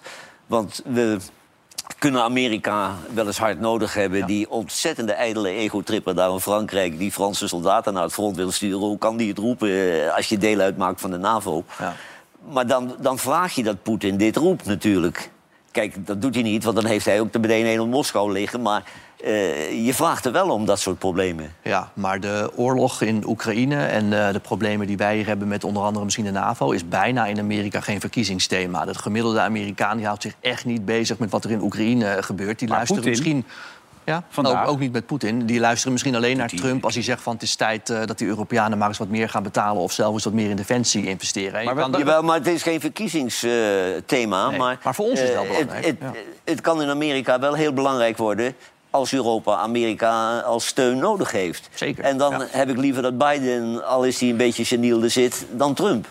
Want 0.53 0.81
we 0.85 1.17
kunnen 1.99 2.21
Amerika 2.21 2.91
wel 3.13 3.25
eens 3.25 3.37
hard 3.37 3.59
nodig 3.59 3.93
hebben. 3.93 4.25
Die 4.25 4.49
ontzettende 4.49 5.11
ijdele 5.11 5.49
ego-tripper 5.49 6.15
daar 6.15 6.31
in 6.31 6.39
Frankrijk... 6.39 6.97
die 6.97 7.11
Franse 7.11 7.47
soldaten 7.47 7.93
naar 7.93 8.03
het 8.03 8.13
front 8.13 8.35
wil 8.35 8.51
sturen. 8.51 8.79
Hoe 8.79 8.97
kan 8.97 9.17
die 9.17 9.29
het 9.29 9.37
roepen 9.37 9.69
eh, 9.69 10.15
als 10.15 10.29
je 10.29 10.37
deel 10.37 10.59
uitmaakt 10.59 11.01
van 11.01 11.11
de 11.11 11.17
NAVO? 11.17 11.63
Ja. 11.79 11.95
Maar 12.51 12.67
dan, 12.67 12.95
dan 12.99 13.17
vraag 13.17 13.55
je 13.55 13.63
dat 13.63 13.83
Poetin 13.83 14.17
dit 14.17 14.35
roept 14.35 14.65
natuurlijk. 14.65 15.29
Kijk, 15.71 16.07
dat 16.07 16.21
doet 16.21 16.33
hij 16.33 16.43
niet, 16.43 16.63
want 16.63 16.75
dan 16.75 16.85
heeft 16.85 17.05
hij 17.05 17.19
ook 17.19 17.33
de 17.33 17.39
meteen 17.39 17.65
in 17.65 17.89
Moskou 17.89 18.31
liggen. 18.31 18.61
Maar 18.61 18.83
eh, 19.23 19.85
je 19.85 19.93
vraagt 19.93 20.25
er 20.25 20.31
wel 20.31 20.49
om 20.49 20.65
dat 20.65 20.79
soort 20.79 20.99
problemen. 20.99 21.55
Ja, 21.61 21.91
maar 21.93 22.19
de 22.19 22.51
oorlog 22.55 23.01
in 23.01 23.23
Oekraïne 23.27 23.85
en 23.85 24.27
eh, 24.27 24.33
de 24.33 24.39
problemen 24.39 24.87
die 24.87 24.97
wij 24.97 25.15
hier 25.15 25.27
hebben 25.27 25.47
met 25.47 25.63
onder 25.63 25.83
andere 25.83 26.03
misschien 26.03 26.25
de 26.25 26.31
NAVO 26.31 26.71
is 26.71 26.87
bijna 26.87 27.25
in 27.25 27.39
Amerika 27.39 27.79
geen 27.81 27.99
verkiezingsthema. 27.99 28.85
De 28.85 28.93
gemiddelde 28.93 29.39
Amerikaan 29.39 29.97
die 29.97 30.05
houdt 30.05 30.21
zich 30.21 30.33
echt 30.39 30.65
niet 30.65 30.85
bezig 30.85 31.17
met 31.17 31.31
wat 31.31 31.43
er 31.43 31.51
in 31.51 31.61
Oekraïne 31.61 32.05
eh, 32.05 32.23
gebeurt. 32.23 32.59
Die 32.59 32.67
Maar 32.67 32.77
luisteren 32.77 33.09
misschien. 33.09 33.45
Ja, 34.05 34.23
Vandaag? 34.29 34.63
ook, 34.65 34.69
ook 34.71 34.79
niet 34.79 34.91
met 34.91 35.05
Poetin. 35.05 35.45
Die 35.45 35.59
luisteren 35.59 35.91
misschien 35.91 36.15
alleen 36.15 36.37
naar 36.37 36.49
Trump 36.49 36.83
als 36.85 36.93
hij 36.93 37.03
zegt 37.03 37.21
van 37.21 37.33
het 37.33 37.41
is 37.43 37.55
tijd 37.55 37.89
eh, 37.89 38.05
dat 38.05 38.17
die 38.17 38.27
Europeanen 38.27 38.77
maar 38.77 38.87
eens 38.87 38.97
wat 38.97 39.07
meer 39.07 39.29
gaan 39.29 39.43
betalen 39.43 39.81
of 39.81 39.91
zelf 39.91 40.13
eens 40.13 40.23
wat 40.23 40.33
meer 40.33 40.49
in 40.49 40.55
defensie 40.55 41.05
investeren. 41.05 41.65
Maar 41.65 41.75
kan- 41.75 41.91
Jawel, 41.97 42.21
maar 42.23 42.37
het 42.37 42.47
is 42.47 42.63
geen 42.63 42.79
verkiezingsthema. 42.79 44.49
Nee, 44.49 44.57
maar, 44.59 44.79
maar 44.83 44.95
voor 44.95 45.05
ons 45.05 45.19
is 45.19 45.27
het 45.29 45.33
wel 45.37 45.45
belangrijk, 45.47 45.85
Het, 45.85 45.95
ja. 45.99 46.05
het, 46.05 46.17
het 46.43 46.61
kan 46.61 46.81
in 46.81 46.89
Amerika 46.89 47.39
wel 47.39 47.53
heel 47.53 47.73
belangrijk 47.73 48.17
worden 48.17 48.55
als 48.93 49.13
Europa 49.13 49.55
Amerika 49.55 50.39
als 50.39 50.67
steun 50.67 50.97
nodig 50.97 51.31
heeft. 51.31 51.69
Zeker, 51.73 52.03
En 52.03 52.17
dan 52.17 52.31
ja. 52.31 52.47
heb 52.49 52.69
ik 52.69 52.77
liever 52.77 53.01
dat 53.01 53.17
Biden, 53.17 53.87
al 53.87 54.05
is 54.05 54.19
hij 54.19 54.29
een 54.29 54.37
beetje 54.37 54.63
seniel 54.63 55.03
er 55.03 55.09
zit, 55.09 55.45
dan 55.51 55.73
Trump. 55.73 56.07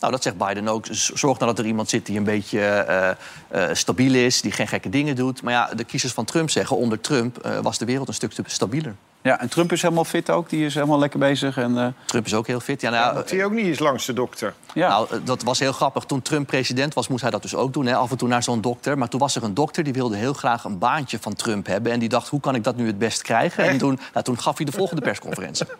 Ja. 0.00 0.06
Nou, 0.08 0.12
dat 0.12 0.22
zegt 0.22 0.36
Biden 0.38 0.68
ook. 0.68 0.86
Zorg 0.90 1.38
nou 1.38 1.50
dat 1.50 1.58
er 1.58 1.66
iemand 1.66 1.88
zit 1.88 2.06
die 2.06 2.16
een 2.18 2.24
beetje 2.24 2.60
eh, 2.60 3.10
eh, 3.48 3.74
stabiel 3.74 4.14
is, 4.14 4.40
die 4.40 4.52
geen 4.52 4.68
gekke 4.68 4.88
dingen 4.88 5.16
doet. 5.16 5.42
Maar 5.42 5.52
ja, 5.52 5.70
de 5.76 5.84
kiezers 5.84 6.12
van 6.12 6.24
Trump 6.24 6.50
zeggen, 6.50 6.76
onder 6.76 7.00
Trump 7.00 7.38
eh, 7.38 7.58
was 7.58 7.78
de 7.78 7.84
wereld 7.84 8.08
een 8.08 8.14
stuk 8.14 8.32
te 8.32 8.42
stabieler. 8.46 8.94
Ja, 9.22 9.40
en 9.40 9.48
Trump 9.48 9.72
is 9.72 9.82
helemaal 9.82 10.04
fit 10.04 10.30
ook. 10.30 10.48
Die 10.48 10.64
is 10.64 10.74
helemaal 10.74 10.98
lekker 10.98 11.18
bezig. 11.18 11.56
En, 11.56 11.78
eh, 11.78 11.86
Trump 12.04 12.26
is 12.26 12.34
ook 12.34 12.46
heel 12.46 12.60
fit. 12.60 12.80
Ja, 12.80 12.90
nou, 12.90 13.14
Moet 13.14 13.30
hij 13.30 13.44
ook 13.44 13.52
niet 13.52 13.66
eens 13.66 13.78
langs 13.78 14.06
de 14.06 14.12
dokter? 14.12 14.54
ja. 14.74 14.88
Nou, 14.88 15.06
eh, 15.10 15.18
dat 15.24 15.42
was 15.42 15.58
heel 15.58 15.72
grappig. 15.72 16.04
Toen 16.04 16.22
Trump 16.22 16.46
president 16.46 16.94
was, 16.94 17.08
moest 17.08 17.22
hij 17.22 17.30
dat 17.30 17.42
dus 17.42 17.54
ook 17.54 17.72
doen. 17.72 17.86
Hè? 17.86 17.94
Af 17.94 18.10
en 18.10 18.16
toe 18.16 18.28
naar 18.28 18.42
zo'n 18.42 18.60
dokter. 18.60 18.98
Maar 18.98 19.08
toen 19.08 19.20
was 19.20 19.36
er 19.36 19.42
een 19.42 19.54
dokter 19.54 19.84
die 19.84 19.92
wilde 19.92 20.16
heel 20.16 20.32
graag 20.32 20.64
een 20.64 20.78
baantje 20.78 21.18
van 21.20 21.34
Trump 21.34 21.66
hebben. 21.66 21.92
En 21.92 21.98
die 21.98 22.08
dacht, 22.08 22.28
hoe 22.28 22.40
kan 22.40 22.54
ik 22.54 22.64
dat 22.64 22.76
nu 22.76 22.86
het 22.86 22.98
best 22.98 23.22
krijgen? 23.22 23.64
En 23.64 23.78
toen, 23.78 23.98
nou, 24.12 24.24
toen 24.24 24.38
gaf 24.38 24.56
hij 24.56 24.66
de 24.66 24.72
volgende 24.72 25.02
persconferentie. 25.02 25.66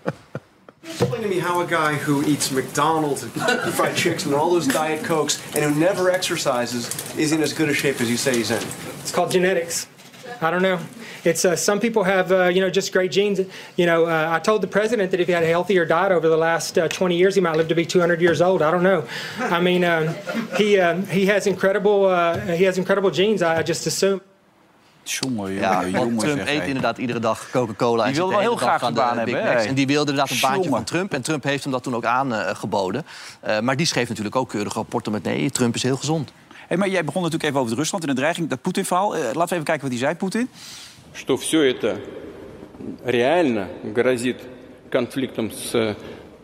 Explain 0.83 1.23
to 1.23 1.29
me 1.29 1.39
how 1.39 1.61
a 1.61 1.67
guy 1.67 1.95
who 1.95 2.25
eats 2.25 2.51
McDonald's 2.51 3.23
and 3.23 3.33
fried 3.75 3.97
chicken 3.97 4.29
and 4.29 4.35
all 4.35 4.51
those 4.51 4.67
Diet 4.67 5.05
Cokes 5.05 5.39
and 5.55 5.65
who 5.65 5.79
never 5.79 6.11
exercises 6.11 7.17
is 7.19 7.33
in 7.33 7.43
as 7.43 7.53
good 7.53 7.69
a 7.69 7.75
shape 7.75 8.01
as 8.01 8.11
you 8.11 8.17
say 8.17 8.37
he's 8.37 8.51
in. 8.51 8.63
It's 9.01 9.13
called 9.13 9.31
genetics. 9.31 9.89
I 10.41 10.51
don't 10.51 10.63
know. 10.63 10.79
It's 11.25 11.45
uh, 11.45 11.55
some 11.55 11.81
people 11.81 12.05
have 12.05 12.33
uh, 12.33 12.45
you 12.45 12.63
know 12.63 12.71
just 12.71 12.93
great 12.93 13.11
genes. 13.11 13.41
You 13.77 13.85
know, 13.85 14.07
uh, 14.07 14.29
I 14.31 14.39
told 14.39 14.63
the 14.63 14.69
president 14.69 15.11
that 15.11 15.21
if 15.21 15.27
he 15.27 15.35
had 15.35 15.43
a 15.43 15.49
healthier 15.49 15.85
diet 15.85 16.13
over 16.13 16.29
the 16.29 16.37
last 16.37 16.79
uh, 16.79 16.89
20 16.89 17.15
years, 17.15 17.35
he 17.35 17.43
might 17.43 17.57
live 17.57 17.69
to 17.69 17.75
be 17.75 17.85
200 17.85 18.23
years 18.23 18.41
old. 18.41 18.63
I 18.63 18.71
don't 18.71 18.83
know. 18.83 19.07
I 19.39 19.61
mean, 19.61 19.85
um, 19.85 20.15
he 20.57 20.79
uh, 20.79 20.95
he 21.03 21.27
has 21.27 21.47
incredible 21.47 22.07
uh, 22.07 22.39
he 22.55 22.65
has 22.65 22.79
incredible 22.79 23.11
genes. 23.11 23.43
I 23.43 23.63
just 23.63 23.87
assume. 23.87 24.23
Jongen, 25.04 25.36
jongen, 25.38 25.54
Ja, 25.54 25.82
jongen, 25.86 26.00
want 26.00 26.20
Trump 26.20 26.38
zeg, 26.38 26.48
eet 26.50 26.62
hé. 26.62 26.68
inderdaad 26.68 26.98
iedere 26.98 27.20
dag 27.20 27.50
Coca-Cola. 27.52 28.04
en 28.06 28.12
Die 28.12 28.16
wilde 28.16 28.16
zit 28.16 28.16
de 28.16 28.28
wel 28.28 28.30
hele 28.30 28.42
heel 28.42 28.56
dag 28.60 28.62
graag 28.68 28.84
aan 28.84 28.94
die 28.94 29.02
de 29.04 29.08
baan 29.08 29.26
Big 29.26 29.34
hebben, 29.34 29.52
Macs. 29.54 29.64
hè? 29.64 29.70
En 29.70 29.76
die 29.76 29.88
wilde 29.88 30.10
inderdaad 30.12 30.32
een 30.36 30.42
baantje 30.42 30.58
Jongen. 30.64 30.76
van 30.78 30.84
Trump. 30.84 31.14
En 31.14 31.22
Trump 31.22 31.44
heeft 31.44 31.64
hem 31.64 31.72
dat 31.74 31.84
toen 31.84 31.96
ook 31.96 32.06
aangeboden. 32.06 33.06
Uh, 33.48 33.60
maar 33.60 33.76
die 33.78 33.86
schreef 33.86 34.08
natuurlijk 34.10 34.36
ook 34.36 34.50
keurige 34.50 34.76
rapporten 34.78 35.12
met... 35.12 35.24
nee, 35.24 35.50
Trump 35.52 35.76
is 35.76 35.84
heel 35.84 35.98
gezond. 35.98 36.32
Hey, 36.68 36.78
maar 36.78 36.90
jij 36.90 37.04
begon 37.04 37.22
natuurlijk 37.22 37.50
even 37.50 37.62
over 37.64 37.76
Rusland 37.76 38.04
en 38.04 38.10
de 38.10 38.16
dreiging, 38.16 38.50
dat 38.50 38.62
Poetin-verhaal. 38.62 39.16
Eh, 39.16 39.22
laten 39.24 39.48
we 39.48 39.54
even 39.54 39.64
kijken 39.64 39.82
wat 39.82 39.92
hij 39.92 40.00
zei, 40.00 40.16
Poetin. 40.16 40.50
что 41.14 41.38
все 41.38 41.62
это 41.74 41.96
реально 43.06 43.68
грозит 43.94 44.40
конфликтом 44.90 45.52
с 45.52 45.74
э, 45.76 45.96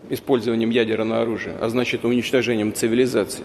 использованием 0.10 0.70
ядерного 0.70 1.22
оружия, 1.22 1.56
а 1.62 1.70
значит 1.70 2.04
уничтожением 2.06 2.74
цивилизации. 2.74 3.44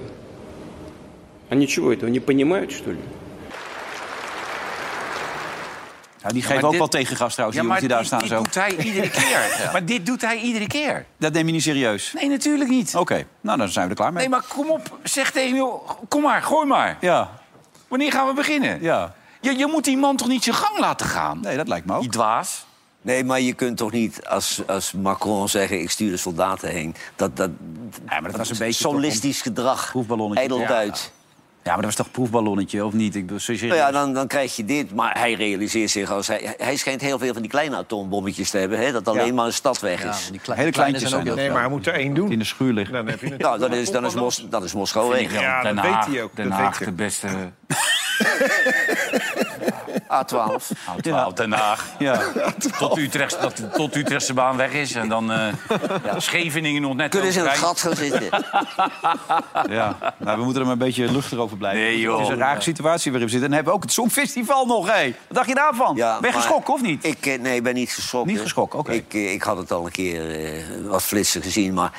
Они 1.49 1.67
чего, 1.67 1.93
этого 1.93 2.11
не 2.11 2.21
понимают, 2.21 2.71
что 2.73 2.91
ли? 2.91 2.99
Ja, 6.24 6.30
die 6.30 6.42
geven 6.42 6.56
maar 6.56 6.64
ook 6.64 6.70
dit- 6.70 6.80
wel 6.80 6.88
tegengas 6.88 7.34
trouwens, 7.34 7.60
Ja, 7.60 7.66
die 7.66 7.72
maar 7.74 7.82
jongens 7.82 8.04
die 8.04 8.10
daar 8.12 8.20
dit, 8.22 8.30
staan 8.30 8.44
dit 8.44 8.54
zo. 8.54 8.64
doet 8.74 8.78
hij 8.78 8.86
iedere 8.86 9.10
keer. 9.22 9.70
Maar 9.72 9.86
dit 9.86 10.06
doet 10.06 10.22
hij 10.22 10.38
iedere 10.38 10.68
keer. 10.68 11.06
Dat 11.18 11.34
neem 11.34 11.46
je 11.46 11.52
niet 11.52 11.64
serieus? 11.64 12.14
Nee, 12.14 12.30
natuurlijk 12.30 12.70
niet. 12.70 12.96
Oké, 12.96 13.26
nou 13.42 13.58
dan 13.58 13.70
zijn 13.70 13.84
we 13.86 13.92
er 13.92 13.98
klaar 13.98 14.14
mee. 14.14 14.22
Nee, 14.28 14.30
maar 14.40 14.44
kom 14.48 14.70
op. 14.70 14.98
Zeg 15.04 15.32
tegen 15.32 15.70
kom 16.08 16.22
maar, 16.22 16.42
gooi 16.42 16.68
maar. 16.68 16.98
Ja, 17.02 17.30
Wanneer 17.88 18.12
gaan 18.12 18.28
we 18.28 18.34
beginnen? 18.34 18.82
ja. 18.82 19.14
Je, 19.42 19.58
je 19.58 19.68
moet 19.68 19.84
die 19.84 19.98
man 19.98 20.16
toch 20.16 20.28
niet 20.28 20.44
zijn 20.44 20.56
gang 20.56 20.80
laten 20.80 21.06
gaan? 21.06 21.40
Nee, 21.40 21.58
dat 21.58 21.68
lijkt 21.68 21.86
me 21.86 21.94
ook. 21.96 22.02
Die 22.02 22.10
dwaas. 22.10 22.66
Nee, 23.02 23.24
maar 23.24 23.40
je 23.42 23.54
kunt 23.54 23.78
toch 23.78 23.92
niet 23.92 24.28
als, 24.28 24.62
als 24.68 24.92
Macron 24.92 25.50
zeggen... 25.50 25.82
ik 25.82 25.90
stuur 25.90 26.12
de 26.12 26.18
soldaten 26.18 26.70
heen. 26.70 26.96
Dat, 27.16 27.38
dat, 27.38 27.50
Ja, 28.10 28.20
maar 28.20 28.30
dat 28.30 28.36
was 28.38 28.50
een 28.50 28.58
beetje 28.58 28.84
solistisch 28.90 29.42
gedrag. 29.42 29.90
proefballonnetje. 29.92 30.92
Ja, 31.64 31.72
maar 31.72 31.76
dat 31.76 31.86
was 31.86 31.96
toch 31.96 32.06
een 32.06 32.12
proefballonnetje, 32.12 32.86
of 32.86 32.94
niet? 32.94 33.16
Ik 33.16 33.22
bedoel, 33.26 33.40
serieus. 33.40 33.62
Nou 33.62 33.76
ja, 33.76 33.92
dan, 33.92 34.14
dan 34.14 34.28
krijg 34.28 34.56
je 34.56 34.66
dit. 34.66 34.94
Maar 34.96 35.18
hij 35.20 35.34
realiseert 35.34 35.90
zich 35.90 36.12
als 36.12 36.28
hij... 36.28 36.56
Hij 36.58 36.76
schijnt 36.76 37.02
heel 37.02 37.20
veel 37.20 37.34
van 37.34 37.42
die 37.42 37.52
kleine 37.52 37.76
atoombommetjes 37.76 38.50
te 38.50 38.58
hebben. 38.58 38.80
Hè, 38.80 38.92
dat 38.92 39.08
alleen 39.08 39.26
Ja. 39.26 39.34
maar 39.34 39.46
een 39.46 39.54
stad 39.54 39.80
weg 39.80 40.04
Ja, 40.04 40.10
is. 40.10 40.30
die 40.32 40.40
kle- 40.40 40.56
Hele 40.56 40.72
kleine 40.72 40.72
kleintjes 40.72 41.10
zijn 41.10 41.22
ook 41.22 41.28
heel 41.28 41.36
Nee, 41.36 41.50
maar 41.52 41.62
hij 41.62 41.70
moet 41.70 41.88
er 41.88 41.94
één 41.94 42.14
Die 42.14 42.24
in 42.24 42.30
doen. 42.30 42.40
de 42.40 42.46
schuur 42.46 42.74
liggen. 42.74 42.94
Dan 42.96 43.08
heb 43.08 43.20
je 43.22 43.28
het. 43.28 43.38
Nou, 43.42 43.60
dan 43.60 43.74
is, 43.74 43.92
dan 43.92 44.06
is, 44.06 44.14
Mos, 44.14 44.46
dan 44.50 44.64
is 44.64 44.74
Moskou 44.74 45.10
weg. 45.10 45.34
Ja, 45.40 45.62
Den 45.64 45.76
dat 45.76 45.86
weet 45.86 46.06
hij 46.06 46.24
ook, 46.24 46.36
Den 46.36 46.50
dat 46.50 46.58
Haag 46.58 46.70
weet 46.70 46.88
hij. 46.88 46.88
de 46.88 46.94
beste... 47.04 47.28
A12. 50.12 50.64
A12 50.90 51.34
Den 51.34 51.52
Haag. 51.52 51.90
Ja. 52.00 52.22
Tot, 52.78 52.98
Utrecht, 52.98 53.42
dat, 53.42 53.74
tot 53.74 53.96
Utrechtse 53.96 54.34
baan 54.34 54.58
weg 54.58 54.72
is. 54.72 54.94
En 54.94 55.10
dan 55.10 55.32
eh 55.32 55.48
Scheveningen 56.18 56.82
nog 56.82 56.96
net 56.96 57.10
Kunnen 57.10 57.34
ze 57.34 57.40
in 57.40 57.46
het 57.46 57.58
gat 57.58 57.80
gaan 57.80 57.96
zitten? 57.96 58.30
Ja, 59.70 59.98
nou, 60.18 60.38
we 60.38 60.44
moeten 60.44 60.62
er 60.62 60.68
maar 60.68 60.78
een 60.78 60.86
beetje 60.86 61.12
luchtig 61.12 61.38
over 61.38 61.58
blijven. 61.58 61.82
Nee, 61.82 62.00
joh. 62.00 62.18
Het 62.18 62.28
is 62.28 62.34
een 62.34 62.40
rare 62.40 62.62
situatie 62.62 63.12
waarin 63.12 63.30
we 63.30 63.34
zitten. 63.34 63.50
En 63.50 63.56
hebben 63.56 63.74
we 63.74 63.78
ook 63.80 63.84
het 63.84 63.94
Songfestival 63.94 64.66
nog, 64.66 64.92
hé. 64.92 65.16
Wat 65.28 65.38
dacht 65.38 65.48
je 65.48 65.56
daarvan? 65.56 65.96
ben 65.96 66.18
je 66.22 66.32
geschrokken 66.32 66.74
of 66.74 66.82
niet? 66.82 67.06
Ik, 67.06 67.26
eh, 67.26 67.40
nee, 67.40 67.56
ik 67.56 67.64
ben 67.64 67.74
niet 67.74 67.92
geschrokken. 67.92 68.32
Niet 68.32 68.42
geschrokken, 68.42 68.80
oké. 68.80 68.92
Ik, 68.92 69.14
eh, 69.14 69.34
ik 69.34 69.42
had 69.42 69.58
het 69.58 69.72
al 69.72 69.86
een 69.86 69.92
keer 69.92 70.40
eh, 70.40 70.64
wat 70.88 71.04
flitser 71.04 71.42
gezien, 71.42 71.74
maar 71.74 71.92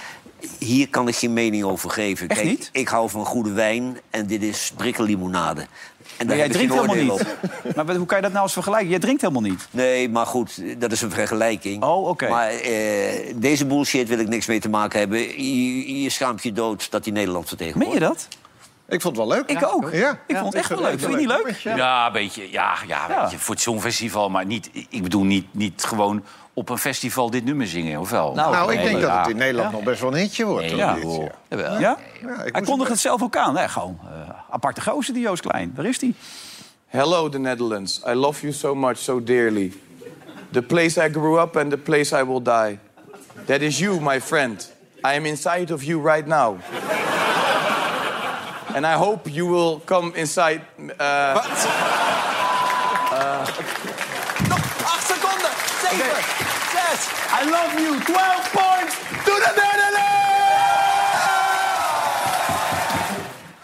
hier 0.58 0.88
kan 0.88 1.08
ik 1.08 1.16
geen 1.16 1.32
mening 1.32 1.64
over 1.64 1.90
geven. 1.90 2.28
Echt 2.28 2.44
niet? 2.44 2.68
Ik 2.72 2.88
hou 2.88 3.10
van 3.10 3.24
goede 3.24 3.52
wijn 3.52 3.98
en 4.10 4.26
dit 4.26 4.42
is 4.42 4.72
brikkellimonade. 4.76 5.66
En 6.16 6.26
Maar 6.26 6.36
jij 6.36 6.48
drinkt 6.48 6.74
helemaal 6.74 6.96
niet. 6.96 7.10
op. 7.10 7.20
Maar 7.86 7.94
hoe 7.96 8.06
kan 8.06 8.16
je 8.16 8.22
dat 8.22 8.32
nou 8.32 8.44
eens 8.44 8.52
vergelijken? 8.52 8.88
Jij 8.88 8.98
drinkt 8.98 9.20
helemaal 9.20 9.42
niet. 9.42 9.68
Nee, 9.70 10.08
maar 10.08 10.26
goed, 10.26 10.62
dat 10.80 10.92
is 10.92 11.02
een 11.02 11.10
vergelijking. 11.10 11.82
Oh, 11.82 12.08
oké. 12.08 12.28
Maar 12.28 12.48
eh, 12.50 13.34
deze 13.36 13.66
bullshit 13.66 14.08
wil 14.08 14.18
ik 14.18 14.28
niks 14.28 14.46
mee 14.46 14.60
te 14.60 14.68
maken 14.68 14.98
hebben. 14.98 15.18
Je, 15.18 16.02
je 16.02 16.10
schaamt 16.10 16.42
je 16.42 16.52
dood 16.52 16.90
dat 16.90 17.04
hij 17.04 17.12
Nederland 17.12 17.44
Meen 17.44 17.48
vertegenwoordigt. 17.58 18.00
je 18.02 18.06
dat? 18.08 18.28
Ik 18.88 19.00
vond 19.00 19.16
het 19.16 19.26
wel 19.26 19.36
leuk. 19.36 19.50
Ik 19.50 19.66
ook. 19.74 19.92
Ja. 19.92 20.18
Ik 20.26 20.36
vond 20.36 20.46
het 20.52 20.54
echt 20.54 20.68
wel 20.68 20.80
leuk. 20.82 20.98
Vind 20.98 21.10
je 21.12 21.16
niet 21.18 21.28
leuk? 21.28 21.56
Ja, 21.76 22.06
een 22.06 22.12
beetje. 22.12 22.50
Ja, 22.50 22.74
ja, 22.86 23.06
Ja. 23.08 23.20
Weet 23.22 23.30
je, 23.30 23.38
voor 23.38 23.54
het 23.54 23.62
Songfestival. 23.62 24.28
Maar 24.30 24.46
niet, 24.46 24.70
ik 24.88 25.02
bedoel 25.02 25.24
niet, 25.24 25.46
niet 25.50 25.84
gewoon 25.84 26.24
op 26.54 26.68
een 26.68 26.78
festival 26.78 27.30
dit 27.30 27.44
nummer 27.44 27.66
zingen, 27.66 28.00
of 28.00 28.10
wel? 28.10 28.34
Nou, 28.34 28.52
Nou, 28.52 28.72
ik 28.72 28.78
Nee, 28.78 28.88
denk 28.88 29.00
dat 29.00 29.10
het 29.18 29.28
in 29.28 29.36
Nederland 29.36 29.72
nog 29.72 29.82
best 29.82 30.00
wel 30.00 30.12
een 30.12 30.18
hitje 30.18 30.44
wordt. 30.44 30.66
Nee, 30.66 30.76
ja, 30.76 30.94
dit. 30.94 31.30
Ja? 31.48 31.78
Ja, 31.78 31.96
ik 32.44 32.52
Hij 32.54 32.62
kondigt 32.62 32.90
het 32.90 33.00
zelf 33.00 33.22
ook 33.22 33.36
aan. 33.36 33.54
Nee, 33.54 33.68
gewoon 33.68 33.98
eh, 34.02 34.28
aparte 34.50 34.80
gozer, 34.80 35.14
die 35.14 35.22
Joost 35.22 35.42
Klein. 35.42 35.72
Waar 35.76 35.84
is 35.84 35.98
die? 35.98 36.14
Hello, 36.88 37.28
the 37.28 37.38
Netherlands. 37.38 38.00
I 38.06 38.12
love 38.12 38.40
you 38.40 38.52
so 38.52 38.74
much, 38.74 38.96
so 38.96 39.22
dearly. 39.22 39.72
The 40.50 40.62
place 40.62 41.06
I 41.06 41.08
grew 41.12 41.40
up 41.40 41.56
and 41.56 41.70
the 41.70 41.76
place 41.78 42.20
I 42.20 42.24
will 42.24 42.42
die. 42.42 42.78
That 43.46 43.60
is 43.60 43.78
you, 43.78 44.00
my 44.00 44.20
friend. 44.20 44.72
I 45.06 45.16
am 45.16 45.26
inside 45.26 45.72
of 45.72 45.82
you 45.82 46.08
right 46.14 46.26
now. 46.26 46.56
and 48.74 48.86
I 48.86 48.92
hope 48.94 49.30
you 49.30 49.46
will 49.50 49.80
come 49.84 50.10
inside. 50.14 50.60
Uh, 50.78 51.32
Wat? 51.34 51.68
Nog 54.48 54.58
acht 54.84 55.06
seconden. 55.06 55.50
Zeven, 55.90 56.41
zes. 56.92 57.06
I 57.40 57.50
love 57.50 57.82
you. 57.82 57.98
12 58.00 58.50
points 58.52 58.96
to 59.24 59.32
the 59.32 59.52
Netherlands. 59.54 60.10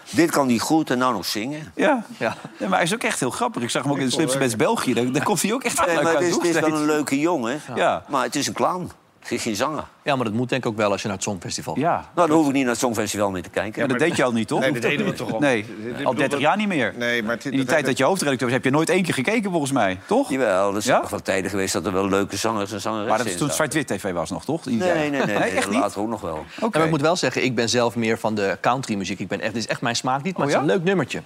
Dit 0.09 0.31
kan 0.31 0.47
hij 0.47 0.57
goed 0.57 0.89
en 0.89 0.97
nou 0.97 1.13
nog 1.13 1.25
zingen. 1.25 1.71
Ja. 1.75 2.03
Ja. 2.17 2.35
Nee, 2.59 2.69
maar 2.69 2.77
hij 2.77 2.87
is 2.87 2.93
ook 2.93 3.03
echt 3.03 3.19
heel 3.19 3.29
grappig. 3.29 3.61
Ik 3.63 3.69
zag 3.69 3.83
hem 3.83 3.91
ook 3.91 3.97
in 3.97 4.05
de 4.05 4.11
slimste 4.11 4.37
mens 4.37 4.55
België. 4.55 4.93
Daar, 4.93 5.11
daar 5.11 5.23
komt 5.23 5.41
hij 5.41 5.53
ook 5.53 5.63
echt 5.63 5.85
Nee, 5.85 6.01
maar 6.01 6.13
het 6.13 6.21
is, 6.21 6.37
is 6.37 6.59
wel 6.59 6.73
een 6.73 6.85
leuke 6.85 7.19
jongen. 7.19 7.61
Ja. 7.75 8.03
Maar 8.07 8.23
het 8.23 8.35
is 8.35 8.47
een 8.47 8.53
clown. 8.53 8.91
Is 9.29 9.41
geen 9.41 9.55
zanger. 9.55 9.83
Ja, 10.03 10.15
maar 10.15 10.25
dat 10.25 10.33
moet 10.33 10.49
denk 10.49 10.63
ik 10.63 10.69
ook 10.71 10.77
wel 10.77 10.91
als 10.91 11.01
je 11.01 11.07
naar 11.07 11.15
het 11.15 11.25
Songfestival 11.25 11.73
gaat. 11.73 11.83
Ja. 11.83 12.05
Nou, 12.15 12.27
dan 12.27 12.37
hoef 12.37 12.47
ik 12.47 12.53
niet 12.53 12.61
naar 12.61 12.71
het 12.71 12.79
Songfestival 12.81 13.31
mee 13.31 13.41
te 13.41 13.49
kijken. 13.49 13.79
Maar 13.79 13.87
dat 13.89 13.99
deed 14.07 14.15
je 14.15 14.23
al 14.23 14.31
niet, 14.31 14.47
toch? 14.47 14.59
Nee, 14.59 14.71
dat 14.71 14.81
deden 14.81 15.05
we 15.05 15.13
toch 15.13 15.33
al. 15.33 15.39
Nee, 15.39 15.65
al 16.03 16.13
30 16.13 16.27
dat- 16.31 16.39
jaar 16.39 16.57
niet 16.57 16.67
meer. 16.67 16.93
Nee, 16.97 17.23
maar 17.23 17.37
In 17.43 17.49
die 17.49 17.59
dat- 17.59 17.67
tijd 17.67 17.85
dat 17.85 17.97
je 17.97 18.03
hoofdredacteur 18.03 18.47
was, 18.47 18.55
heb 18.55 18.65
je 18.65 18.71
nooit 18.71 18.89
één 18.89 19.03
keer 19.03 19.13
gekeken, 19.13 19.49
volgens 19.51 19.71
mij. 19.71 19.99
Toch? 20.07 20.29
Jawel, 20.29 20.75
er 20.75 20.81
zijn 20.81 20.95
Ja? 20.95 21.01
nog 21.01 21.09
wel 21.09 21.21
tijden 21.21 21.49
geweest 21.49 21.73
dat 21.73 21.85
er 21.85 21.93
wel 21.93 22.09
leuke 22.09 22.35
zangers 22.37 22.71
en 22.71 22.81
zangeressen 22.81 23.09
Maar 23.15 23.23
dat 23.23 23.33
is 23.33 23.37
toen 23.39 23.49
zwart-wit 23.51 23.87
tv 23.87 24.11
was 24.13 24.29
nog, 24.29 24.45
toch? 24.45 24.65
Nee, 24.65 24.77
nee, 24.77 25.09
nee. 25.09 25.09
nee, 25.25 25.37
nee, 25.37 25.49
echt 25.49 25.69
niet? 25.69 25.79
later 25.79 26.01
ook 26.01 26.07
nog 26.09 26.21
wel. 26.21 26.45
Maar 26.71 26.83
ik 26.83 26.89
moet 26.89 27.01
wel 27.01 27.15
zeggen, 27.15 27.43
ik 27.43 27.55
ben 27.55 27.69
zelf 27.69 27.95
meer 27.95 28.17
van 28.17 28.35
de 28.35 28.57
countrymuziek. 28.61 29.19
Ik 29.19 29.27
ben 29.27 29.41
echt, 29.41 29.53
dit 29.53 29.63
is 29.63 29.67
echt 29.69 29.81
mijn 29.81 29.95
smaak 29.95 30.23
niet, 30.23 30.37
maar 30.37 30.47
Oh, 30.47 30.53
het 30.53 30.61
is 30.61 30.67
een 30.69 30.75
leuk 30.75 30.83
nummertje. 30.85 31.21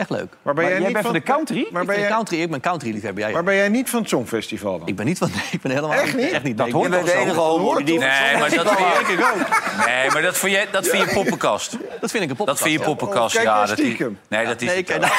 Echt 0.00 0.10
leuk. 0.10 0.28
Maar 0.42 0.54
ben 0.54 0.54
Maar 0.54 0.64
jij, 0.64 0.72
jij 0.72 0.80
niet 0.80 0.92
bent 0.92 1.04
van 1.04 1.14
de 1.14 1.22
country? 1.22 1.66
Maar 1.70 1.82
ik, 1.82 1.88
ben 1.88 1.98
jij, 1.98 2.08
country, 2.08 2.40
ik 2.40 2.50
ben 2.50 2.60
country 2.60 2.92
liefhebber. 2.92 3.22
Ja, 3.22 3.28
ja. 3.28 3.34
maar 3.34 3.44
ben 3.44 3.54
jij 3.54 3.68
niet 3.68 3.90
van 3.90 4.00
het 4.00 4.08
Songfestival 4.08 4.78
dan? 4.78 4.88
Ik 4.88 4.96
ben 4.96 5.06
niet 5.06 5.18
van... 5.18 5.30
Ik 5.50 5.60
ben 5.60 5.72
helemaal 5.72 5.92
Echt 5.92 6.16
niet? 6.16 6.30
Echt 6.30 6.42
niet. 6.42 6.58
Dat 6.58 6.70
hoort 6.70 6.86
ik 6.86 6.92
Je 6.92 7.02
ben 7.02 7.04
de 7.04 7.12
enige 7.12 7.84
die... 7.84 7.98
Nee, 7.98 8.38
maar 8.38 8.50
dat 8.50 8.68
vind 8.76 9.18
ik 9.18 9.26
ook. 9.26 9.86
Nee, 9.86 10.10
maar 10.10 10.22
dat 10.22 10.38
vind 10.38 10.52
je, 10.52 10.66
dat 10.70 10.86
vind 10.88 11.04
je 11.04 11.14
poppenkast. 11.14 11.76
Dat 12.00 12.10
vind 12.10 12.24
ik 12.24 12.30
een 12.30 12.36
pop. 12.36 12.46
Dat 12.46 12.58
vind 12.58 12.72
je 12.72 12.80
poppenkast, 12.80 13.36
ja. 13.36 13.42
jij 13.42 13.52
Dat 13.52 13.78
is, 13.78 13.84
stiekem? 13.84 14.18
nee, 14.28 14.46
dat 14.46 14.60
is 14.60 14.86
nou, 14.86 15.04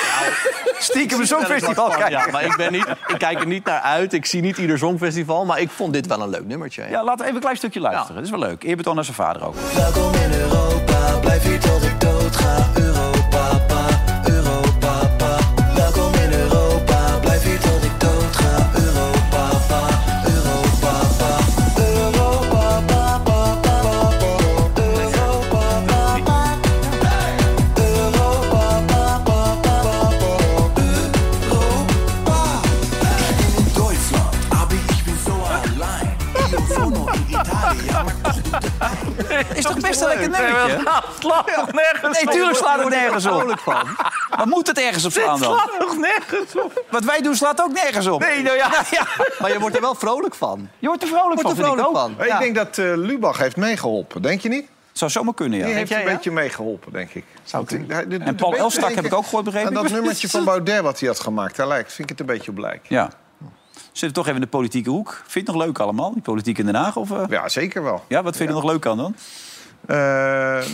Stiekem 0.79 1.19
een 1.19 1.27
songfestival 1.27 1.89
kijken. 1.89 2.09
Ja, 2.09 2.27
maar 2.31 2.45
ik, 2.45 2.55
ben 2.55 2.71
niet, 2.71 2.87
ik 3.07 3.17
kijk 3.17 3.39
er 3.39 3.47
niet 3.47 3.65
naar 3.65 3.79
uit. 3.81 4.13
Ik 4.13 4.25
zie 4.25 4.41
niet 4.41 4.57
ieder 4.57 4.77
songfestival. 4.77 5.45
Maar 5.45 5.59
ik 5.59 5.69
vond 5.69 5.93
dit 5.93 6.07
wel 6.07 6.21
een 6.21 6.29
leuk 6.29 6.45
nummertje. 6.45 6.81
Ja. 6.81 6.89
Ja, 6.89 7.03
laten 7.03 7.17
we 7.17 7.23
even 7.23 7.35
een 7.35 7.41
klein 7.41 7.57
stukje 7.57 7.79
luisteren. 7.79 8.15
Dat 8.15 8.23
is 8.23 8.29
wel 8.29 8.39
leuk. 8.39 8.63
Eerbetoon 8.63 8.95
naar 8.95 9.03
zijn 9.03 9.15
vader 9.15 9.45
ook. 9.45 9.55
Welkom 9.75 10.13
in 10.13 10.33
Europa, 10.33 11.19
blijf 11.21 11.43
hier 11.43 11.59
tot 11.59 11.90
Is 39.55 39.63
toch 39.63 39.79
best 39.79 40.01
een 40.01 40.07
lekker 40.07 40.29
nummertje? 40.29 40.81
Slaat 41.19 41.53
toch 41.53 41.71
nergens 41.71 42.21
Nee, 42.23 42.35
tuurlijk 42.35 42.57
slaat 42.57 42.77
het 42.77 42.93
er 42.93 42.99
nergens 42.99 43.25
op. 43.25 43.31
vrolijk 43.31 43.59
van. 43.59 43.87
Maar 44.37 44.47
moet 44.47 44.67
het 44.67 44.79
ergens 44.79 45.05
op 45.05 45.11
slaan 45.11 45.39
dan? 45.39 45.53
Slaat 45.53 45.79
toch 45.79 45.97
nergens 45.97 46.55
op? 46.55 46.83
Wat 46.89 47.03
wij 47.03 47.21
doen 47.21 47.35
slaat 47.35 47.61
ook 47.61 47.71
nergens 47.71 48.07
op. 48.07 48.19
Nee, 48.19 48.41
nou 48.41 48.57
ja. 48.57 48.71
ja. 48.91 49.07
Maar 49.39 49.51
je 49.51 49.59
wordt 49.59 49.75
er 49.75 49.81
wel 49.81 49.95
vrolijk 49.95 50.35
van. 50.35 50.69
Je 50.79 50.87
wordt 50.87 51.01
er 51.01 51.07
vrolijk 51.07 51.41
Wordt 51.41 51.57
er 51.57 51.63
van, 51.65 51.75
vind 51.75 51.87
ik 51.87 51.93
vrolijk 51.93 52.17
van. 52.17 52.25
Ik 52.25 52.39
denk 52.39 52.55
dat 52.55 52.77
eh, 52.77 52.95
Lubach 52.95 53.37
heeft 53.37 53.57
meegeholpen, 53.57 54.21
denk 54.21 54.41
je 54.41 54.49
niet? 54.49 54.67
Zou 54.91 55.11
zomaar 55.11 55.33
kunnen, 55.33 55.59
ja. 55.59 55.65
Die 55.65 55.73
heeft 55.73 55.89
jij, 55.89 55.99
een 55.99 56.13
beetje 56.13 56.31
meegeholpen, 56.31 56.91
denk 56.91 57.13
ik. 57.13 57.25
Zou 57.43 57.65
En 58.19 58.35
Paul 58.35 58.55
Elstak 58.55 58.93
heb 58.93 59.05
ik 59.05 59.13
ook 59.13 59.23
gehoord, 59.23 59.43
begrepen. 59.43 59.67
Aan 59.67 59.83
dat 59.83 59.91
nummertje 59.91 60.29
van 60.29 60.43
Baudet 60.43 60.81
wat 60.81 60.99
hij 60.99 61.07
had 61.07 61.19
gemaakt, 61.19 61.55
daar 61.55 61.67
lijkt, 61.67 61.93
vind 61.93 62.09
ik 62.11 62.17
het 62.17 62.29
een 62.29 62.35
beetje 62.35 62.51
op. 62.51 62.79
Ja. 62.87 63.09
Zitten 63.91 64.07
we 64.07 64.13
toch 64.13 64.23
even 64.23 64.35
in 64.35 64.41
de 64.41 64.47
politieke 64.57 64.89
hoek. 64.89 65.09
Vind 65.09 65.33
je 65.33 65.39
het 65.39 65.47
nog 65.47 65.65
leuk 65.65 65.79
allemaal, 65.79 66.13
die 66.13 66.21
politiek 66.21 66.57
in 66.57 66.65
Den 66.65 66.75
Haag? 66.75 66.95
Of, 66.95 67.11
eh? 67.11 67.23
Ja, 67.29 67.49
zeker 67.49 67.83
wel. 67.83 68.03
Ja, 68.07 68.23
wat 68.23 68.35
vind 68.35 68.49
je 68.49 68.55
er 68.55 68.61
nog 68.61 68.71
leuk 68.71 68.85
aan 68.85 68.97
dan? 68.97 69.15
Eh, 69.85 69.97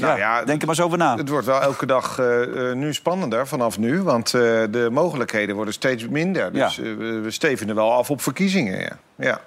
nou 0.01 0.17
ja, 0.17 0.43
Denk 0.43 0.61
er 0.61 0.67
maar 0.67 0.75
eens 0.75 0.85
over 0.85 0.97
na. 0.97 1.15
het 1.17 1.29
wordt 1.29 1.45
wel 1.45 1.61
elke 1.61 1.85
dag 1.85 2.19
eh, 2.19 2.71
nu 2.73 2.93
spannender 2.93 3.47
vanaf 3.47 3.77
nu. 3.77 4.01
Want 4.01 4.33
eh, 4.33 4.41
de 4.69 4.87
mogelijkheden 4.91 5.55
worden 5.55 5.73
steeds 5.73 6.07
minder. 6.07 6.53
Dus 6.53 6.75
Ja. 6.75 6.83
we 6.95 7.25
stevenen 7.27 7.75
wel 7.75 7.93
af 7.93 8.09
op 8.09 8.21
verkiezingen. 8.21 8.79
Ja. 8.79 8.97
Ja. 9.15 9.39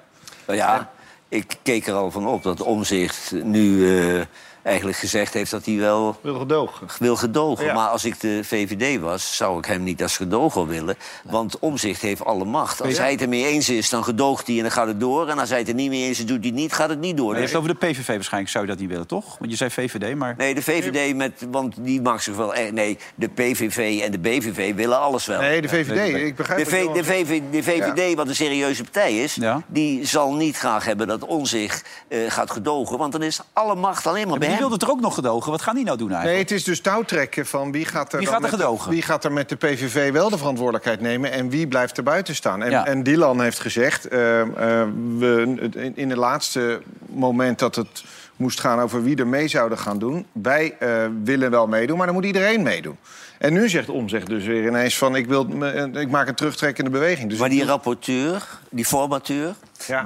Nou 0.47 0.59
ja, 0.59 0.91
ik 1.29 1.57
keek 1.63 1.87
er 1.87 1.95
al 1.95 2.11
van 2.11 2.27
op 2.27 2.43
dat 2.43 2.63
Omzicht 2.63 3.33
nu 3.45 3.97
eh, 3.99 4.21
eigenlijk 4.63 4.97
gezegd 4.99 5.35
heeft 5.35 5.51
dat 5.51 5.65
hij 5.65 5.77
wel 5.77 6.19
Wil 6.23 6.39
gedogen. 6.39 6.87
wil 6.99 7.17
gedogen. 7.17 7.65
Ja. 7.65 7.75
Maar 7.75 7.89
als 7.89 8.05
ik 8.05 8.21
de 8.21 8.41
VVD 8.45 9.01
was, 9.01 9.37
zou 9.37 9.59
ik 9.59 9.65
hem 9.65 9.83
niet 9.83 10.03
als 10.03 10.17
gedogen 10.17 10.67
willen. 10.67 10.97
Want 11.25 11.59
Omzicht 11.59 12.01
heeft 12.03 12.25
alle 12.25 12.45
macht. 12.45 12.83
Als 12.83 12.95
Ja. 12.97 13.03
hij 13.03 13.11
het 13.11 13.21
ermee 13.23 13.47
eens 13.47 13.69
is, 13.69 13.89
dan 13.91 14.05
gedoogt 14.05 14.47
hij 14.47 14.57
en 14.57 14.63
dan 14.63 14.71
gaat 14.71 14.87
het 14.87 15.01
door. 15.01 15.29
En 15.29 15.39
als 15.39 15.49
hij 15.49 15.59
het 15.59 15.69
er 15.69 15.75
niet 15.75 15.91
mee 15.91 16.03
eens 16.07 16.19
is, 16.19 16.27
doet 16.27 16.39
hij 16.39 16.47
het 16.47 16.55
niet, 16.55 16.73
gaat 16.73 16.89
het 16.89 17.01
niet 17.01 17.17
door. 17.17 17.27
Maar 17.27 17.35
je 17.37 17.43
Dus- 17.43 17.53
hebt 17.53 17.67
het 17.67 17.75
over 17.77 17.87
de 17.89 17.93
PVV 17.95 18.15
waarschijnlijk, 18.15 18.53
zou 18.53 18.65
je 18.65 18.71
dat 18.71 18.81
niet 18.81 18.89
willen, 18.91 19.07
toch? 19.07 19.37
Want 19.39 19.51
je 19.51 19.57
zei 19.57 19.71
VVD, 19.71 20.15
maar... 20.15 20.35
Nee, 20.39 20.55
de 20.55 20.63
VVD, 20.63 21.15
met, 21.17 21.33
want 21.51 21.75
die 21.79 22.03
mag 22.03 22.23
zich 22.23 22.35
wel... 22.37 22.55
echt- 22.55 22.73
Nee, 22.73 22.99
de 23.15 23.29
PVV 23.29 24.01
en 24.05 24.11
de 24.13 24.19
BVV 24.19 24.75
willen 24.75 25.01
alles 25.01 25.27
wel. 25.27 25.41
Nee, 25.41 25.63
de 25.63 25.69
VVD. 25.69 26.15
Ik 26.27 26.37
begrijp 26.37 26.65
De, 26.71 26.77
Johan 26.79 26.95
de. 26.95 27.05
VV, 27.05 27.41
de 27.51 27.63
VVD, 27.63 28.15
wat 28.15 28.29
een 28.29 28.35
serieuze 28.35 28.83
partij 28.83 29.19
is... 29.23 29.35
Ja. 29.35 29.63
die 29.67 30.07
zal 30.07 30.35
niet 30.35 30.57
graag 30.57 30.85
hebben 30.85 31.07
dat 31.07 31.25
Omzicht 31.25 31.89
eh 32.09 32.19
gaat 32.29 32.51
gedogen. 32.51 32.99
Want 32.99 33.13
dan 33.13 33.23
is 33.23 33.41
alle 33.53 33.75
macht 33.75 34.07
alleen 34.07 34.29
maar 34.29 34.39
bij 34.39 34.49
die 34.51 34.59
wilde 34.59 34.75
het 34.75 34.83
er 34.83 34.91
ook 34.91 35.01
nog 35.01 35.15
gedogen. 35.15 35.51
Wat 35.51 35.63
gaan 35.63 35.75
die 35.75 35.85
nou 35.85 35.99
doen 35.99 36.09
Nee, 36.09 36.17
eigenlijk? 36.17 36.49
het 36.49 36.59
is 36.59 36.65
dus 36.65 36.81
touwtrekken 36.81 37.47
van 37.47 37.73
wie 37.73 37.85
gaat 37.85 38.13
er, 38.13 38.19
Wie 38.19 38.27
gaat 38.27 38.37
er 38.37 38.43
met 38.43 38.51
de- 38.51 38.57
gedogen? 38.57 38.91
wie 38.91 39.03
gaat 39.03 39.25
er 39.25 39.33
met 39.33 39.49
de 39.49 39.57
PVV 39.57 40.13
wel 40.13 40.31
de 40.31 40.39
verantwoordelijkheid 40.39 41.01
nemen 41.01 41.33
en 41.33 41.49
wie 41.51 41.67
blijft 41.69 41.97
er 41.97 42.03
buiten 42.03 42.35
staan. 42.35 42.63
En, 42.63 42.71
Ja. 42.71 42.87
en 42.87 43.03
Dylan 43.03 43.41
heeft 43.41 43.61
gezegd, 43.61 44.09
eh, 44.09 44.41
eh, 44.41 44.49
we, 45.19 45.57
in, 45.75 45.93
in 45.97 46.09
het 46.11 46.19
laatste 46.19 46.81
moment 47.07 47.59
dat 47.59 47.75
het 47.77 48.05
moest 48.37 48.61
gaan 48.61 48.81
over 48.81 49.03
wie 49.03 49.17
er 49.17 49.27
mee 49.27 49.49
zouden 49.49 49.79
gaan 49.79 49.99
doen, 49.99 50.27
wij 50.33 50.77
eh, 50.79 51.05
willen 51.25 51.51
wel 51.51 51.67
meedoen, 51.67 51.97
maar 51.97 52.07
dan 52.07 52.15
moet 52.15 52.25
iedereen 52.25 52.63
meedoen. 52.63 52.97
En 53.39 53.53
nu 53.53 53.69
zegt 53.69 53.89
Omzigt 53.89 54.27
dus 54.27 54.45
weer 54.45 54.67
ineens 54.67 54.99
van 54.99 55.17
ik, 55.17 55.27
wil, 55.27 55.47
ik 55.93 56.11
maak 56.11 56.29
een 56.29 56.35
terugtrekkende 56.35 56.91
beweging. 56.91 57.31
Dus 57.31 57.39
Maar 57.39 57.49
die 57.49 57.65
rapporteur, 57.65 58.49
die 58.71 58.85
formateur... 58.85 59.55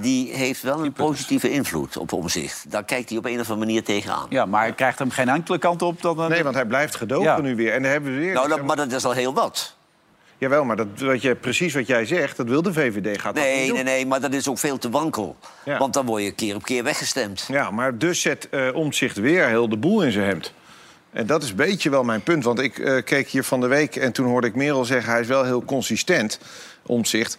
die 0.00 0.32
heeft 0.34 0.62
wel 0.62 0.84
een 0.84 0.92
positieve 0.92 1.50
invloed 1.50 1.96
op 1.96 2.12
omzicht. 2.12 2.70
Daar 2.70 2.84
kijkt 2.84 3.08
hij 3.08 3.18
op 3.18 3.24
een 3.24 3.32
of 3.40 3.50
andere 3.50 3.66
manier 3.66 3.84
tegenaan. 3.84 4.26
Ja, 4.28 4.46
maar 4.46 4.60
hij 4.62 4.72
krijgt 4.72 4.98
hem 4.98 5.10
geen 5.10 5.28
enkele 5.28 5.58
kant 5.58 5.82
op. 5.82 6.02
Dan, 6.02 6.28
Nee, 6.28 6.42
want 6.42 6.54
hij 6.54 6.66
blijft 6.66 6.94
gedogen 6.94 7.24
Ja. 7.24 7.40
nu 7.40 7.56
weer. 7.56 7.72
En 7.72 7.82
dan 7.82 7.90
hebben 7.90 8.12
we 8.14 8.18
weer... 8.18 8.34
Nou, 8.34 8.48
dat, 8.48 8.62
maar 8.62 8.76
dat 8.76 8.92
is 8.92 9.04
al 9.04 9.12
heel 9.12 9.34
wat. 9.34 9.76
Jawel, 10.38 10.64
maar 10.64 10.76
dat, 10.76 10.86
wat 10.98 11.22
je, 11.22 11.34
precies 11.34 11.74
wat 11.74 11.86
jij 11.86 12.06
zegt, 12.06 12.36
dat 12.36 12.48
wil 12.48 12.62
de 12.62 12.72
VVD 12.72 13.20
gaat 13.20 13.34
dat 13.34 13.44
niet 13.44 13.52
Nee, 13.54 13.66
doen. 13.66 13.74
nee, 13.74 13.84
nee, 13.84 14.06
maar 14.06 14.20
dat 14.20 14.32
is 14.32 14.48
ook 14.48 14.58
veel 14.58 14.78
te 14.78 14.90
wankel. 14.90 15.36
Ja. 15.64 15.78
Want 15.78 15.92
dan 15.94 16.06
word 16.06 16.22
je 16.22 16.32
keer 16.32 16.54
op 16.54 16.62
keer 16.62 16.82
weggestemd. 16.84 17.44
Ja, 17.48 17.70
maar 17.70 17.98
dus 17.98 18.20
zet 18.20 18.48
eh 18.50 18.68
Omtzigt 18.74 19.16
weer 19.16 19.46
heel 19.48 19.68
de 19.68 19.76
boel 19.76 20.02
in 20.02 20.12
zijn 20.12 20.26
hemd. 20.26 20.52
En 21.12 21.26
dat 21.26 21.42
is 21.42 21.50
een 21.50 21.56
beetje 21.56 21.90
wel 21.90 22.04
mijn 22.04 22.22
punt. 22.22 22.44
Want 22.44 22.58
ik 22.58 22.78
eh, 22.78 23.04
keek 23.04 23.28
hier 23.28 23.44
van 23.44 23.60
de 23.60 23.66
week 23.66 23.96
en 23.96 24.12
toen 24.12 24.26
hoorde 24.26 24.46
ik 24.46 24.54
Merel 24.54 24.84
zeggen... 24.84 25.12
hij 25.12 25.20
is 25.20 25.26
wel 25.26 25.44
heel 25.44 25.64
consistent, 25.64 26.38
Omtzigt. 26.86 27.38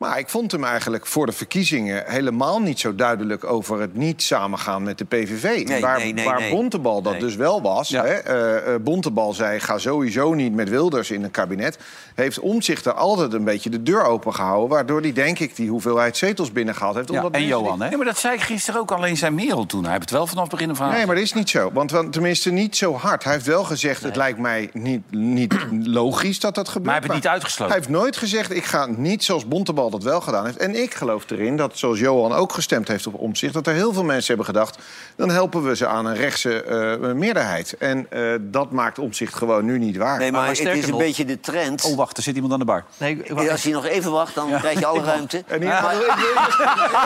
Maar 0.00 0.18
ik 0.18 0.28
vond 0.28 0.52
hem 0.52 0.64
eigenlijk 0.64 1.06
voor 1.06 1.26
de 1.26 1.32
verkiezingen... 1.32 2.02
helemaal 2.06 2.60
niet 2.60 2.80
zo 2.80 2.94
duidelijk 2.94 3.44
over 3.44 3.80
het 3.80 3.94
niet 3.94 4.22
samengaan 4.22 4.82
met 4.82 4.98
de 4.98 5.04
PVV. 5.04 5.66
Nee, 5.68 5.80
waar 5.80 5.98
nee, 5.98 6.12
nee, 6.12 6.24
waar 6.24 6.40
nee. 6.40 6.50
Bontebal 6.50 7.02
dat 7.02 7.12
Nee. 7.12 7.20
dus 7.20 7.34
wel 7.36 7.62
was. 7.62 7.88
Hè? 7.88 7.98
eh, 8.02 8.74
eh, 8.74 8.80
Bontebal 8.82 9.32
zei, 9.32 9.60
ga 9.60 9.78
sowieso 9.78 10.34
niet 10.34 10.54
met 10.54 10.68
Wilders 10.68 11.10
in 11.10 11.24
een 11.24 11.30
kabinet. 11.30 11.78
Heeft 12.14 12.38
Omtzigt 12.38 12.86
er 12.86 12.92
altijd 12.92 13.32
een 13.32 13.44
beetje 13.44 13.70
de 13.70 13.82
deur 13.82 14.02
open 14.04 14.34
gehouden... 14.34 14.68
waardoor 14.68 15.00
hij, 15.00 15.12
denk 15.12 15.38
ik, 15.38 15.56
die 15.56 15.68
hoeveelheid 15.70 16.16
zetels 16.16 16.52
binnengehaald 16.52 16.94
heeft. 16.94 17.10
omdat 17.10 17.32
mensen 17.40 17.58
die- 17.78 17.88
Nee, 17.88 17.96
maar 17.96 18.06
dat 18.06 18.18
zei 18.18 18.34
ik 18.34 18.40
gisteren 18.42 18.80
ook. 18.80 18.90
Alleen 18.92 19.16
zijn 19.16 19.34
Merel 19.34 19.66
toen. 19.66 19.82
Hij 19.82 19.90
heeft 19.92 20.02
het 20.02 20.10
wel 20.18 20.26
vanaf 20.26 20.42
het 20.42 20.50
begin 20.52 20.70
af 20.70 20.80
aan. 20.80 20.90
Nee, 20.92 21.06
maar 21.06 21.14
dat 21.14 21.24
is 21.24 21.32
niet 21.32 21.50
zo. 21.50 21.70
Want, 21.72 21.90
want 21.90 22.12
tenminste 22.12 22.50
niet 22.50 22.76
zo 22.76 22.94
hard. 22.94 23.24
Hij 23.24 23.32
heeft 23.32 23.46
wel 23.46 23.64
gezegd, 23.64 24.02
het 24.02 24.16
lijkt 24.16 24.38
mij 24.38 24.70
niet, 24.72 25.02
niet 25.10 25.54
logisch 26.00 26.40
dat 26.40 26.54
dat 26.54 26.68
gebeurt. 26.68 26.86
Maar 26.86 26.94
hij 26.94 27.02
heeft 27.02 27.14
het 27.14 27.22
niet 27.24 27.32
uitgesloten. 27.32 27.74
Hij 27.74 27.84
heeft 27.84 27.98
nooit 28.00 28.16
gezegd, 28.16 28.54
ik 28.54 28.64
ga 28.64 28.86
niet 28.86 29.24
zoals 29.24 29.48
Bontebal 29.48 29.89
dat 29.90 30.02
wel 30.02 30.20
gedaan 30.20 30.44
heeft. 30.44 30.56
En 30.56 30.82
ik 30.82 30.94
geloof 30.94 31.30
erin 31.30 31.56
dat, 31.56 31.78
zoals 31.78 31.98
Johan 31.98 32.32
ook 32.32 32.52
gestemd 32.52 32.88
heeft 32.88 33.06
op 33.06 33.14
omzicht... 33.14 33.54
dat 33.54 33.66
er 33.66 33.74
heel 33.74 33.92
veel 33.92 34.04
mensen 34.04 34.26
hebben 34.26 34.46
gedacht... 34.46 34.78
dan 35.16 35.30
helpen 35.30 35.62
we 35.62 35.76
ze 35.76 35.86
aan 35.86 36.06
een 36.06 36.16
rechtse 36.16 36.62
eh, 36.62 37.12
meerderheid. 37.12 37.76
En 37.78 38.06
eh, 38.10 38.22
dat 38.40 38.70
maakt 38.70 38.98
omzicht 38.98 39.34
gewoon 39.34 39.64
nu 39.64 39.78
niet 39.78 39.96
waar. 39.96 40.18
Nee, 40.18 40.32
maar, 40.32 40.48
het 40.48 40.58
is 40.58 40.86
een 40.88 40.96
beetje 40.96 41.24
de 41.24 41.40
trend. 41.40 41.84
Oh, 41.84 41.96
wacht, 41.96 42.16
er 42.16 42.22
zit 42.22 42.34
iemand 42.34 42.52
aan 42.52 42.58
de 42.58 42.64
bar. 42.64 42.84
Nee, 42.96 43.50
Als 43.50 43.62
je 43.62 43.72
nog 43.72 43.84
even 43.86 44.10
wacht, 44.12 44.34
dan 44.34 44.58
krijg 44.58 44.78
je 44.78 44.86
alle 44.86 45.02
ruimte. 45.02 45.44
En 45.46 45.60
hier- 45.60 45.68
Maar 45.68 45.94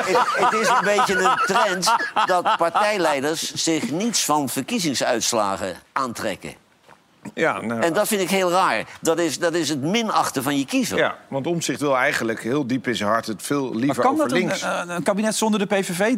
het, 0.05 0.45
het 0.45 0.61
is 0.61 0.69
een 0.69 0.85
beetje 0.85 1.15
een 1.15 1.37
trend 1.47 1.95
dat 2.27 2.57
partijleiders 2.57 3.55
zich 3.55 3.91
niets 3.91 4.25
van 4.25 4.49
verkiezingsuitslagen 4.49 5.75
aantrekken. 5.93 6.64
Ja, 7.35 7.61
nou, 7.61 7.81
En 7.81 7.93
dat 7.93 8.09
vind 8.09 8.21
ik 8.21 8.31
heel 8.31 8.51
raar. 8.51 8.85
Dat 9.01 9.19
is, 9.19 9.39
dat 9.39 9.55
is 9.55 9.69
het 9.69 9.83
minachten 9.83 10.43
van 10.43 10.59
je 10.59 10.67
kiezer. 10.67 10.99
ja, 10.99 11.17
want 11.29 11.47
omzicht 11.47 11.81
wil 11.81 11.97
eigenlijk 11.97 12.43
heel 12.43 12.67
diep 12.67 12.87
in 12.87 12.97
zijn 12.97 13.09
hart... 13.09 13.27
het 13.27 13.43
veel 13.43 13.65
Maar 13.69 13.77
liever 13.77 14.03
kan 14.03 14.13
over 14.13 14.29
dat 14.29 14.37
een, 14.37 14.45
links. 14.47 14.63
een, 14.63 14.89
een 14.91 15.03
kabinet 15.03 15.35
zonder 15.35 15.61
de 15.61 15.67
PVV? 15.67 16.15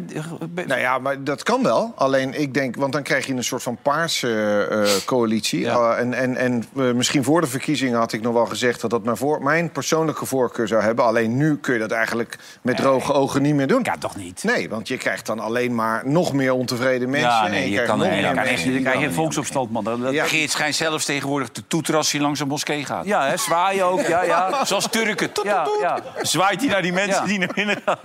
Nou 0.67 0.79
ja, 0.79 0.97
maar 0.99 1.23
dat 1.23 1.43
kan 1.43 1.63
wel. 1.63 1.93
Alleen 1.95 2.39
ik 2.39 2.53
denk, 2.53 2.75
want 2.75 2.93
dan 2.93 3.03
krijg 3.03 3.25
je 3.25 3.33
een 3.33 3.43
soort 3.43 3.63
van 3.63 3.77
paarse 3.81 4.67
eh, 4.71 5.05
coalitie. 5.05 5.59
Ja. 5.59 5.75
Uh, 5.93 5.99
en 5.99 6.13
en, 6.13 6.35
en 6.35 6.63
eh, 6.77 6.91
misschien 6.91 7.23
voor 7.23 7.41
de 7.41 7.47
verkiezingen 7.47 7.99
had 7.99 8.13
ik 8.13 8.21
nog 8.21 8.33
wel 8.33 8.45
gezegd 8.45 8.81
dat 8.81 8.89
dat 8.89 9.03
mijn, 9.03 9.17
voor, 9.17 9.43
mijn 9.43 9.71
persoonlijke 9.71 10.25
voorkeur 10.25 10.67
zou 10.67 10.81
hebben. 10.83 11.05
Alleen 11.05 11.37
nu 11.37 11.57
kun 11.57 11.73
je 11.73 11.79
dat 11.79 11.91
eigenlijk 11.91 12.37
met 12.61 12.77
droge 12.77 13.13
ogen 13.13 13.41
niet 13.41 13.55
meer 13.55 13.67
doen. 13.67 13.79
Ja, 13.83 13.95
toch 13.99 14.15
niet? 14.15 14.43
Nee, 14.43 14.69
want 14.69 14.87
je 14.87 14.97
krijgt 14.97 15.25
dan 15.25 15.39
alleen 15.39 15.75
maar 15.75 16.01
nog 16.05 16.33
meer 16.33 16.53
ontevreden 16.53 17.09
mensen. 17.09 17.29
Ja, 17.29 17.45
en 17.45 17.51
nee, 17.51 17.63
je 17.63 17.71
krijgt 17.71 17.89
kan 17.89 17.99
nog 17.99 18.07
nee, 18.07 18.21
meer 18.33 18.99
je 18.99 19.11
volksopstand, 19.11 19.71
man. 19.71 19.83
Dat- 19.83 20.01
dat- 20.01 20.13
Ja. 20.13 20.25
Geert 20.25 20.51
schijnt 20.51 20.75
zelfs 20.97 21.05
tegenwoordig 21.05 21.49
te 21.49 21.67
toeteren 21.67 21.99
als 21.99 22.11
hij 22.11 22.21
langs 22.21 22.39
een 22.39 22.47
moskee 22.47 22.85
gaat. 22.85 23.05
Ja, 23.05 23.25
hè, 23.25 23.37
zwaaien 23.37 23.85
ook. 23.85 24.01
Ja, 24.01 24.21
ja. 24.23 24.65
Zoals 24.65 24.87
Turken. 24.89 25.31
Toet, 25.31 25.43
Ja, 25.45 25.63
toet, 25.63 25.73
toet. 25.73 25.81
ja. 25.81 25.99
Zwaait 26.21 26.59
hij 26.61 26.69
naar 26.69 26.81
die 26.81 26.93
mensen 26.93 27.25
die 27.25 27.39
naar 27.39 27.49
binnen 27.53 27.81
gaan. 27.85 27.97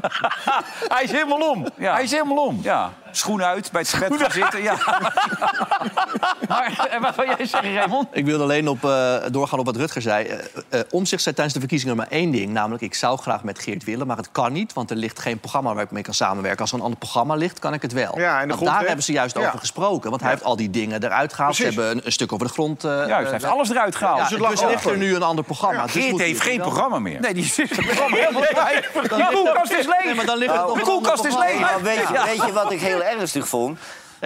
hij 0.88 1.02
is 1.04 1.10
helemaal 1.12 1.50
om. 1.50 1.66
Hij 1.76 2.02
is 2.02 2.10
helemaal 2.10 2.44
om. 2.44 2.60
Ja, 2.62 2.92
schoenen 3.16 3.46
uit, 3.46 3.70
bij 3.72 3.80
het 3.80 3.90
gebed 3.94 4.20
gaan 4.20 4.30
zitten. 4.30 4.62
Ja. 4.62 4.76
maar 6.48 6.86
en 6.90 7.00
wat 7.02 7.14
wil 7.14 7.24
jij 7.26 7.46
zeggen, 7.46 7.74
Raymond? 7.74 8.08
Ik 8.12 8.24
wilde 8.24 8.42
alleen 8.42 8.68
op, 8.68 8.84
eh, 8.84 9.14
doorgaan 9.30 9.58
op 9.58 9.66
wat 9.66 9.76
Rutger 9.76 10.02
zei. 10.02 10.24
Eh 10.26 10.38
eh, 10.68 10.80
Omtzigt 10.90 11.22
zei 11.22 11.34
tijdens 11.34 11.54
de 11.54 11.60
verkiezingen 11.60 11.96
maar 11.96 12.06
één 12.08 12.30
ding. 12.30 12.50
Namelijk, 12.52 12.82
ik 12.82 12.94
zou 12.94 13.18
graag 13.18 13.42
met 13.42 13.58
Geert 13.58 13.84
willen, 13.84 14.06
maar 14.06 14.16
het 14.16 14.28
kan 14.32 14.52
niet. 14.52 14.72
Want 14.72 14.90
er 14.90 14.96
ligt 14.96 15.18
geen 15.18 15.38
programma 15.38 15.74
waar 15.74 15.84
ik 15.84 15.90
mee 15.90 16.02
kan 16.02 16.14
samenwerken. 16.14 16.60
Als 16.60 16.70
er 16.70 16.76
een 16.76 16.82
ander 16.82 16.98
programma 16.98 17.34
ligt, 17.34 17.58
kan 17.58 17.74
ik 17.74 17.82
het 17.82 17.92
wel. 17.92 18.18
Ja, 18.18 18.34
en 18.34 18.40
de 18.42 18.46
Want 18.46 18.52
grondwet- 18.52 18.72
daar 18.78 18.86
hebben 18.86 19.04
ze 19.04 19.12
juist 19.12 19.38
Ja. 19.38 19.46
over 19.46 19.58
gesproken. 19.58 20.10
Want 20.10 20.22
hij 20.22 20.30
heeft 20.30 20.44
al 20.44 20.56
die 20.56 20.70
dingen 20.70 21.02
eruit 21.04 21.32
gehaald. 21.32 21.56
Ze 21.56 21.64
hebben 21.64 21.90
een, 21.90 22.00
een 22.04 22.12
stuk 22.12 22.32
over 22.32 22.46
de 22.46 22.52
grond... 22.52 22.84
eh, 22.84 22.90
Juist, 22.90 23.10
hij 23.22 23.30
heeft 23.30 23.44
alles 23.44 23.70
eruit 23.70 23.96
gehaald. 23.96 24.16
Ja, 24.18 24.22
Dus 24.28 24.38
het 24.38 24.48
dus 24.60 24.60
ligt 24.70 24.84
er 24.84 24.96
nu 24.96 25.14
een 25.14 25.22
ander 25.22 25.44
programma. 25.44 25.82
Dus 25.82 25.92
Geert 25.92 26.18
heeft 26.18 26.40
geen 26.40 26.60
programma 26.60 26.98
meer. 26.98 27.20
Nee, 27.20 27.34
die 27.34 27.44
zit 27.44 27.70
helemaal 27.76 28.42
kwijt. 28.42 28.88
Die 29.16 29.26
koelkast 29.26 29.72
is 29.72 29.86
leeg. 29.86 30.24
De 30.74 30.80
koelkast 30.82 31.24
is 31.24 31.34
leeg. 31.36 31.78
Weet 31.82 32.42
je 32.46 32.52
wat 32.52 32.72
ik 32.72 32.80
heel 32.80 33.01
ernstig 33.02 33.48
vond? 33.48 33.78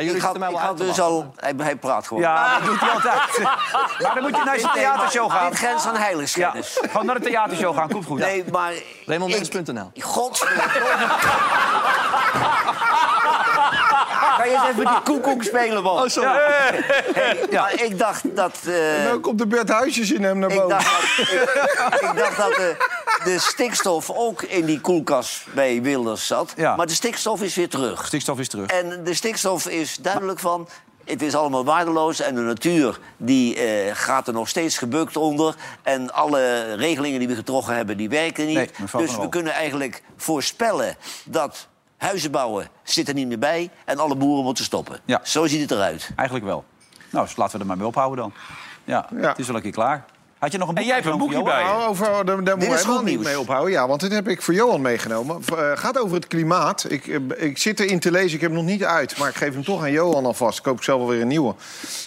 jullie 0.04 0.16
ik 0.16 0.22
had, 0.22 0.36
ik 0.36 0.56
had 0.56 0.78
dus 0.78 1.00
al... 1.00 1.34
Hij, 1.36 1.52
hij 1.56 1.76
praat 1.76 2.06
gewoon. 2.06 2.22
Ja, 2.22 2.58
dat 2.58 2.68
doet 2.68 2.80
hij 2.80 2.90
altijd. 2.90 3.38
Maar 4.02 4.14
dan 4.14 4.22
moet 4.22 4.36
je 4.36 4.42
naar 4.44 4.58
zijn 4.58 4.72
theatershow 4.72 5.30
gaan. 5.30 5.50
Dit 5.50 5.58
grens 5.58 5.86
aan 5.86 5.94
Ja, 5.94 6.00
heiligschennis. 6.00 6.78
gewoon 6.82 7.06
naar 7.06 7.20
de 7.20 7.26
theatershow 7.26 7.76
gaan. 7.76 7.88
Komt 7.88 8.04
goed. 8.04 8.18
Nee, 8.18 8.44
maar... 8.52 8.72
RaymondMens.nl. 9.06 9.90
Godverdomme. 9.94 11.06
Kan 14.52 14.60
je 14.62 14.68
eens 14.68 14.78
even 14.78 14.86
die 14.92 15.02
koekoek 15.02 15.42
spelen, 15.42 15.82
man? 15.82 16.02
Oh, 16.02 16.08
sorry. 16.08 16.28
Hey, 17.14 17.46
maar 17.50 17.82
ik 17.82 17.98
dacht 17.98 18.36
dat... 18.36 18.56
eh, 18.66 19.02
En 19.04 19.08
dan 19.10 19.20
komt 19.20 19.38
de 19.38 19.46
Bert 19.46 19.68
Huisjes 19.68 20.12
in 20.12 20.22
hem 20.22 20.38
naar 20.38 20.50
ik 20.50 20.56
boven. 20.56 20.68
dacht 20.78 21.16
dat, 21.16 21.28
ik, 21.28 22.00
ik 22.10 22.16
dacht 22.18 22.36
dat 22.36 22.54
de, 22.54 22.76
de 23.24 23.38
stikstof 23.38 24.10
ook 24.10 24.42
in 24.42 24.64
die 24.64 24.80
koelkast 24.80 25.44
bij 25.54 25.82
Wilders 25.82 26.26
zat. 26.26 26.52
Ja. 26.56 26.76
Maar 26.76 26.86
de 26.86 26.94
stikstof 26.94 27.42
is 27.42 27.54
weer 27.54 27.68
terug. 27.68 28.06
Stikstof 28.06 28.38
is 28.38 28.48
terug. 28.48 28.66
En 28.70 29.04
de 29.04 29.14
stikstof 29.14 29.66
is 29.68 29.96
duidelijk 29.96 30.38
van... 30.38 30.68
Het 31.04 31.22
is 31.22 31.34
allemaal 31.34 31.64
waardeloos 31.64 32.20
en 32.20 32.34
de 32.34 32.40
natuur 32.40 32.98
die, 33.16 33.56
eh, 33.56 33.94
gaat 33.94 34.26
er 34.26 34.32
nog 34.32 34.48
steeds 34.48 34.78
gebukt 34.78 35.16
onder. 35.16 35.54
En 35.82 36.12
alle 36.12 36.74
regelingen 36.74 37.18
die 37.18 37.28
we 37.28 37.34
getrokken 37.34 37.74
hebben, 37.74 37.96
die 37.96 38.08
werken 38.08 38.46
niet. 38.46 38.56
Nee, 38.56 38.70
dus 38.96 39.16
we 39.16 39.20
op. 39.22 39.30
kunnen 39.30 39.52
eigenlijk 39.52 40.02
voorspellen 40.16 40.96
dat 41.24 41.66
huizen 41.96 42.30
bouwen 42.30 42.68
zit 42.82 43.08
er 43.08 43.14
niet 43.14 43.26
meer 43.26 43.38
bij... 43.38 43.70
en 43.84 43.98
alle 43.98 44.16
boeren 44.16 44.44
moeten 44.44 44.64
stoppen. 44.64 44.98
Ja. 45.04 45.20
Zo 45.24 45.46
ziet 45.46 45.60
het 45.60 45.70
eruit. 45.70 46.10
Eigenlijk 46.16 46.46
wel. 46.48 46.64
Nou, 47.10 47.24
dus 47.26 47.36
laten 47.36 47.54
we 47.54 47.60
er 47.60 47.66
maar 47.66 47.76
mee 47.76 47.86
ophouden 47.86 48.16
dan. 48.18 48.32
Ja, 48.84 49.08
Ja. 49.20 49.28
het 49.28 49.38
is 49.38 49.46
wel 49.46 49.56
een 49.56 49.62
keer 49.62 49.70
klaar. 49.72 50.04
Had 50.46 50.54
je 50.54 50.60
nog 50.60 50.68
een 50.68 50.74
boek 50.74 50.84
En 50.84 50.90
jij 50.90 51.00
hebt 51.00 51.12
een 51.12 51.18
boekje 51.18 51.42
bij. 51.42 51.62
Nou, 51.62 51.88
over, 51.88 52.24
daar, 52.24 52.44
daar 52.44 52.58
we 52.58 52.66
is 52.66 52.82
helemaal 52.82 53.02
niet 53.02 53.22
mee 53.22 53.40
ophouden. 53.40 53.72
Ja, 53.72 53.88
want 53.88 54.00
dit 54.00 54.12
heb 54.12 54.28
ik 54.28 54.42
voor 54.42 54.54
Johan 54.54 54.80
meegenomen. 54.80 55.36
Het 55.36 55.78
gaat 55.78 55.98
over 55.98 56.16
het 56.16 56.26
klimaat. 56.26 56.86
Ik, 56.88 57.06
eh, 57.06 57.20
ik 57.36 57.58
zit 57.58 57.80
erin 57.80 58.00
te 58.00 58.10
lezen, 58.10 58.34
ik 58.34 58.40
heb 58.40 58.50
hem 58.50 58.58
nog 58.58 58.68
niet 58.68 58.84
uit. 58.84 59.18
Maar 59.18 59.28
ik 59.28 59.34
geef 59.34 59.52
hem 59.52 59.64
toch 59.64 59.82
aan 59.82 59.90
Johan 59.90 60.26
alvast. 60.26 60.58
Ik 60.58 60.64
koop 60.64 60.82
zelf 60.82 60.98
wel 60.98 61.08
weer 61.08 61.20
een 61.20 61.28
nieuwe. 61.28 61.54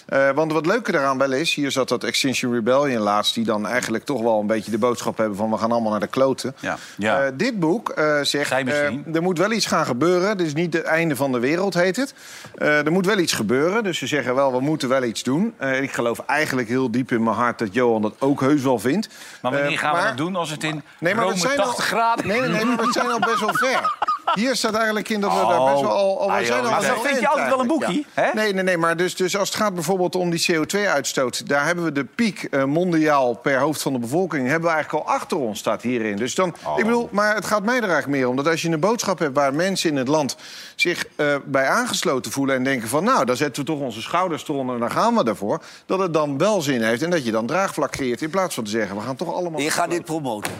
Eh, 0.06 0.30
want 0.30 0.52
wat 0.52 0.66
leuke 0.66 0.92
daaraan 0.92 1.18
wel 1.18 1.32
is... 1.32 1.54
hier 1.54 1.70
zat 1.70 1.88
dat 1.88 2.04
Extinction 2.04 2.52
Rebellion 2.52 3.02
laatst... 3.02 3.34
die 3.34 3.44
dan 3.44 3.66
eigenlijk 3.66 4.04
toch 4.04 4.22
wel 4.22 4.40
een 4.40 4.46
beetje 4.46 4.70
de 4.70 4.78
boodschap 4.78 5.16
hebben... 5.16 5.36
van 5.36 5.50
we 5.50 5.56
gaan 5.56 5.72
allemaal 5.72 5.90
naar 5.90 6.00
de 6.00 6.06
kloten. 6.06 6.56
Ja. 6.60 6.78
Ja. 6.96 7.22
Eh, 7.22 7.32
dit 7.34 7.58
boek 7.58 7.88
eh, 7.88 8.20
zegt, 8.22 8.50
eh, 8.50 9.14
er 9.14 9.22
moet 9.22 9.38
wel 9.38 9.52
iets 9.52 9.66
gaan 9.66 9.86
gebeuren. 9.86 10.36
Dit 10.36 10.46
is 10.46 10.54
niet 10.54 10.72
het 10.72 10.84
einde 10.84 11.16
van 11.16 11.32
de 11.32 11.38
wereld, 11.38 11.74
heet 11.74 11.96
het. 11.96 12.14
Eh, 12.54 12.86
er 12.86 12.92
moet 12.92 13.06
wel 13.06 13.18
iets 13.18 13.32
gebeuren. 13.32 13.82
Dus 13.84 13.98
ze 13.98 14.06
zeggen 14.06 14.34
wel, 14.34 14.52
we 14.52 14.60
moeten 14.60 14.88
wel 14.88 15.02
iets 15.02 15.22
doen. 15.22 15.54
Eh, 15.56 15.82
ik 15.82 15.92
geloof 15.92 16.18
eigenlijk 16.18 16.68
heel 16.68 16.90
diep 16.90 17.12
in 17.12 17.22
mijn 17.22 17.36
hart 17.36 17.58
dat 17.58 17.74
Johan 17.74 18.02
dat 18.02 18.14
ook 18.18 18.29
heus 18.38 18.62
wel 18.62 18.78
vindt. 18.78 19.08
Maar 19.42 19.52
wanneer 19.52 19.72
Eh, 19.72 19.78
gaan 19.78 19.90
we 19.94 19.98
maar- 19.98 20.08
dat 20.08 20.16
doen 20.16 20.36
als 20.36 20.50
het 20.50 20.64
in 20.64 20.82
Nee, 20.98 21.14
maar 21.14 21.24
we 21.24 21.30
Rome 21.30 21.42
zijn 21.42 21.56
80 21.56 21.76
al, 21.92 21.98
graden... 21.98 22.26
Nee, 22.26 22.40
nee, 22.40 22.48
nee, 22.50 22.64
maar 22.64 22.76
we 22.86 22.92
zijn 22.92 23.10
al 23.10 23.18
best 23.18 23.40
wel 23.40 23.54
ver. 23.54 23.94
Hier 24.34 24.56
staat 24.56 24.74
eigenlijk 24.74 25.08
in 25.08 25.20
dat 25.20 25.32
we 25.32 25.38
daar 25.38 25.64
best 25.70 25.80
wel 25.80 25.90
al... 25.90 26.20
al 26.20 26.32
Ah, 26.32 26.44
zijn 26.44 26.64
al 26.64 26.70
maar 26.70 26.82
dan 26.82 27.00
vind 27.02 27.20
je 27.20 27.28
altijd 27.28 27.48
wel 27.48 27.60
een 27.60 27.66
boekie, 27.66 28.06
hè? 28.14 28.30
Nee, 28.34 28.52
nee, 28.52 28.62
nee, 28.62 28.76
maar 28.76 28.96
dus, 28.96 29.16
dus 29.16 29.36
als 29.36 29.48
het 29.48 29.58
gaat 29.58 29.74
bijvoorbeeld 29.74 30.14
om 30.14 30.30
die 30.30 30.52
CO2-uitstoot... 30.52 31.48
daar 31.48 31.66
hebben 31.66 31.84
we 31.84 31.92
de 31.92 32.04
piek 32.04 32.42
eh, 32.42 32.64
mondiaal 32.64 33.34
per 33.34 33.58
hoofd 33.58 33.82
van 33.82 33.92
de 33.92 33.98
bevolking... 33.98 34.48
hebben 34.48 34.68
we 34.68 34.74
eigenlijk 34.74 35.06
al 35.06 35.14
achter 35.14 35.38
ons, 35.38 35.58
staat 35.58 35.82
hierin. 35.82 36.16
Dus 36.16 36.34
dan, 36.34 36.48
ik 36.76 36.84
bedoel, 36.84 37.08
maar 37.12 37.34
het 37.34 37.44
gaat 37.44 37.62
mij 37.62 37.76
er 37.76 37.82
eigenlijk 37.82 38.12
meer 38.18 38.28
om... 38.28 38.36
dat 38.36 38.46
als 38.46 38.62
je 38.62 38.68
een 38.68 38.80
boodschap 38.80 39.18
hebt 39.18 39.34
waar 39.34 39.54
mensen 39.54 39.90
in 39.90 39.96
het 39.96 40.08
land 40.08 40.36
zich 40.74 41.06
eh, 41.16 41.34
bij 41.44 41.66
aangesloten 41.68 42.32
voelen... 42.32 42.56
en 42.56 42.64
denken 42.64 42.88
van, 42.88 43.04
nou, 43.04 43.24
dan 43.24 43.36
zetten 43.36 43.64
we 43.64 43.70
toch 43.70 43.80
onze 43.80 44.02
schouders 44.02 44.48
eronder... 44.48 44.74
en 44.74 44.80
dan 44.80 44.90
gaan 44.90 45.14
we 45.14 45.24
daarvoor, 45.24 45.62
dat 45.86 45.98
het 45.98 46.14
dan 46.14 46.38
wel 46.38 46.62
zin 46.62 46.82
heeft... 46.82 47.02
en 47.02 47.10
dat 47.10 47.24
je 47.24 47.30
dan 47.30 47.46
draagvlak 47.46 47.90
creëert 47.90 48.22
in 48.22 48.30
plaats 48.30 48.54
van 48.54 48.64
te 48.64 48.70
zeggen... 48.70 48.96
we 48.96 49.02
gaan 49.02 49.16
toch 49.16 49.34
allemaal... 49.34 49.60
Je 49.60 49.70
gaat 49.70 49.90
dit 49.90 50.04
promoten. 50.04 50.52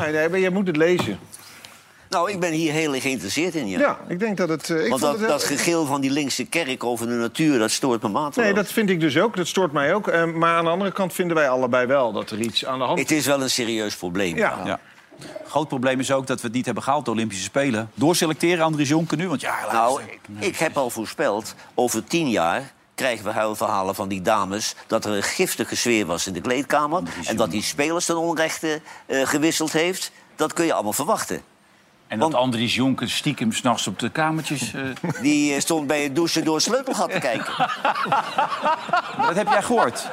Nee, 0.00 0.12
nee, 0.12 0.28
maar 0.28 0.38
je 0.38 0.50
moet 0.50 0.66
het 0.66 0.76
lezen. 0.76 1.18
Nou, 2.10 2.30
ik 2.30 2.40
ben 2.40 2.52
hier 2.52 2.72
heel 2.72 2.94
erg 2.94 3.02
geïnteresseerd 3.02 3.54
in, 3.54 3.68
ja. 3.68 3.78
Ja, 3.78 3.98
ik 4.08 4.18
denk 4.18 4.36
dat 4.36 4.48
het... 4.48 4.70
eh, 4.70 4.84
ik 4.84 4.88
Want 4.88 5.00
vond 5.00 5.12
dat, 5.12 5.20
het, 5.20 5.28
dat 5.28 5.44
gegil 5.44 5.86
van 5.86 6.00
die 6.00 6.10
linkse 6.10 6.44
kerk 6.44 6.84
over 6.84 7.06
de 7.06 7.12
natuur, 7.14 7.58
dat 7.58 7.70
stoort 7.70 8.02
me 8.02 8.08
mateloos. 8.08 8.46
Nee, 8.46 8.54
dat 8.54 8.72
vind 8.72 8.90
ik 8.90 9.00
dus 9.00 9.18
ook. 9.18 9.36
Dat 9.36 9.46
stoort 9.46 9.72
mij 9.72 9.94
ook. 9.94 10.08
Eh, 10.08 10.24
maar 10.24 10.56
aan 10.56 10.64
de 10.64 10.70
andere 10.70 10.92
kant 10.92 11.12
vinden 11.12 11.36
wij 11.36 11.48
allebei 11.48 11.86
wel 11.86 12.12
dat 12.12 12.30
er 12.30 12.40
iets 12.40 12.64
aan 12.64 12.78
de 12.78 12.84
hand 12.84 12.98
is. 12.98 13.08
Het 13.08 13.12
is 13.18 13.26
wel 13.26 13.42
een 13.42 13.50
serieus 13.50 13.96
probleem. 13.96 14.36
Ja. 14.36 14.58
Ja. 14.64 14.80
Groot 15.46 15.68
probleem 15.68 16.00
is 16.00 16.12
ook 16.12 16.26
dat 16.26 16.40
we 16.40 16.46
het 16.46 16.56
niet 16.56 16.64
hebben 16.64 16.82
gehaald, 16.82 17.04
de 17.04 17.10
Olympische 17.10 17.44
Spelen. 17.44 17.90
Doorselecteren, 17.94 18.64
Andries 18.64 18.88
Jonker 18.88 19.16
nu. 19.16 19.28
Want 19.28 19.40
ja, 19.40 19.72
Nou, 19.72 20.02
ik, 20.02 20.20
ik 20.38 20.56
heb 20.56 20.76
al 20.76 20.90
voorspeld, 20.90 21.54
over 21.74 22.04
tien 22.04 22.30
jaar 22.30 22.72
krijgen 22.94 23.24
we 23.24 23.30
huilverhalen 23.30 23.94
van 23.94 24.08
die 24.08 24.22
dames... 24.22 24.74
dat 24.86 25.04
er 25.04 25.12
een 25.12 25.22
giftige 25.22 25.76
sfeer 25.76 26.06
was 26.06 26.26
in 26.26 26.32
de 26.32 26.40
kleedkamer... 26.40 27.02
en 27.24 27.36
dat 27.36 27.50
die 27.50 27.62
spelers 27.62 28.04
ten 28.04 28.16
onrechte 28.16 28.80
eh, 29.06 29.26
gewisseld 29.26 29.72
heeft. 29.72 30.10
Dat 30.36 30.52
kun 30.52 30.64
je 30.64 30.72
allemaal 30.72 30.92
verwachten. 30.92 31.42
En 32.08 32.18
dat 32.18 32.34
Andries 32.34 32.74
Jonker 32.74 33.10
stiekem 33.10 33.52
s'nachts 33.52 33.86
op 33.86 33.98
de 33.98 34.08
kamertjes... 34.10 34.72
eh, 34.74 34.82
Die 35.22 35.54
eh, 35.54 35.60
stond 35.60 35.86
bij 35.86 36.02
het 36.02 36.14
douchen 36.14 36.44
door 36.44 36.54
het 36.54 36.64
sleutelgat 36.64 37.10
te 37.10 37.18
kijken. 37.18 37.52
dat 39.26 39.34
heb 39.36 39.48
jij 39.48 39.62
gehoord. 39.62 40.06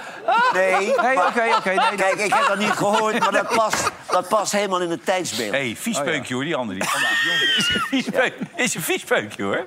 Nee, 0.53 0.89
oké, 0.91 1.13
oké. 1.57 1.69
nee, 1.73 1.95
Kijk, 1.95 2.13
ik 2.15 2.33
heb 2.33 2.47
dat 2.47 2.57
niet 2.57 2.69
gehoord, 2.69 3.19
maar 3.19 3.31
dat 3.31 3.47
past, 3.55 3.91
dat 4.09 4.27
past 4.27 4.51
helemaal 4.51 4.81
in 4.81 4.89
het 4.89 5.05
tijdsbeeld. 5.05 5.51
Hé, 5.51 5.57
hey, 5.65 5.75
vies 5.75 6.01
peukje 6.01 6.33
hoor, 6.33 6.43
die 6.43 6.55
Andries 6.55 6.85
Jonker 6.93 7.57
is 7.57 7.73
een 7.75 7.81
vies 7.81 8.09
peuk- 8.09 8.37
is 8.55 8.75
een 8.75 8.81
vies 8.81 9.03
peukje 9.03 9.43
hoor. 9.43 9.65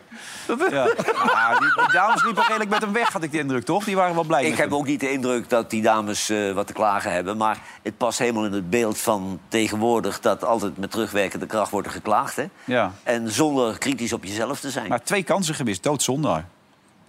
Ja. 0.71 0.87
Ah, 1.15 1.59
die, 1.59 1.73
die 1.75 1.93
dames 1.93 2.25
liepen 2.25 2.43
redelijk 2.43 2.71
met 2.71 2.81
hem 2.83 2.93
weg, 2.93 3.13
had 3.13 3.23
ik 3.23 3.33
de 3.33 3.39
indruk, 3.39 3.65
toch? 3.65 3.85
Die 3.85 3.97
waren 3.97 4.15
wel 4.15 4.25
blij 4.25 4.43
Ik 4.43 4.49
met 4.51 4.59
heb 4.59 4.69
hem. 4.71 4.79
ook 4.79 4.87
niet 4.87 5.01
de 5.01 5.11
indruk 5.13 5.49
dat 5.49 5.71
die 5.71 5.83
dames 5.83 6.29
eh, 6.29 6.53
wat 6.53 6.67
te 6.67 6.73
klagen 6.73 7.13
hebben. 7.13 7.37
Maar 7.37 7.59
het 7.83 7.97
past 7.97 8.19
helemaal 8.19 8.45
in 8.45 8.53
het 8.53 8.71
beeld 8.71 8.99
van 8.99 9.41
tegenwoordig... 9.49 10.21
dat 10.21 10.45
altijd 10.45 10.77
met 10.77 10.91
terugwerkende 10.91 11.47
kracht 11.47 11.71
wordt 11.71 11.87
er 11.87 11.93
Hè? 12.27 12.47
Ja. 12.65 12.93
En 13.03 13.31
zonder 13.31 13.79
kritisch 13.79 14.13
op 14.13 14.25
jezelf 14.25 14.61
te 14.61 14.71
zijn. 14.71 14.89
Maar 14.89 15.03
twee 15.03 15.23
kansen 15.23 15.55
gemist, 15.55 15.83
doodzonde. 15.83 16.45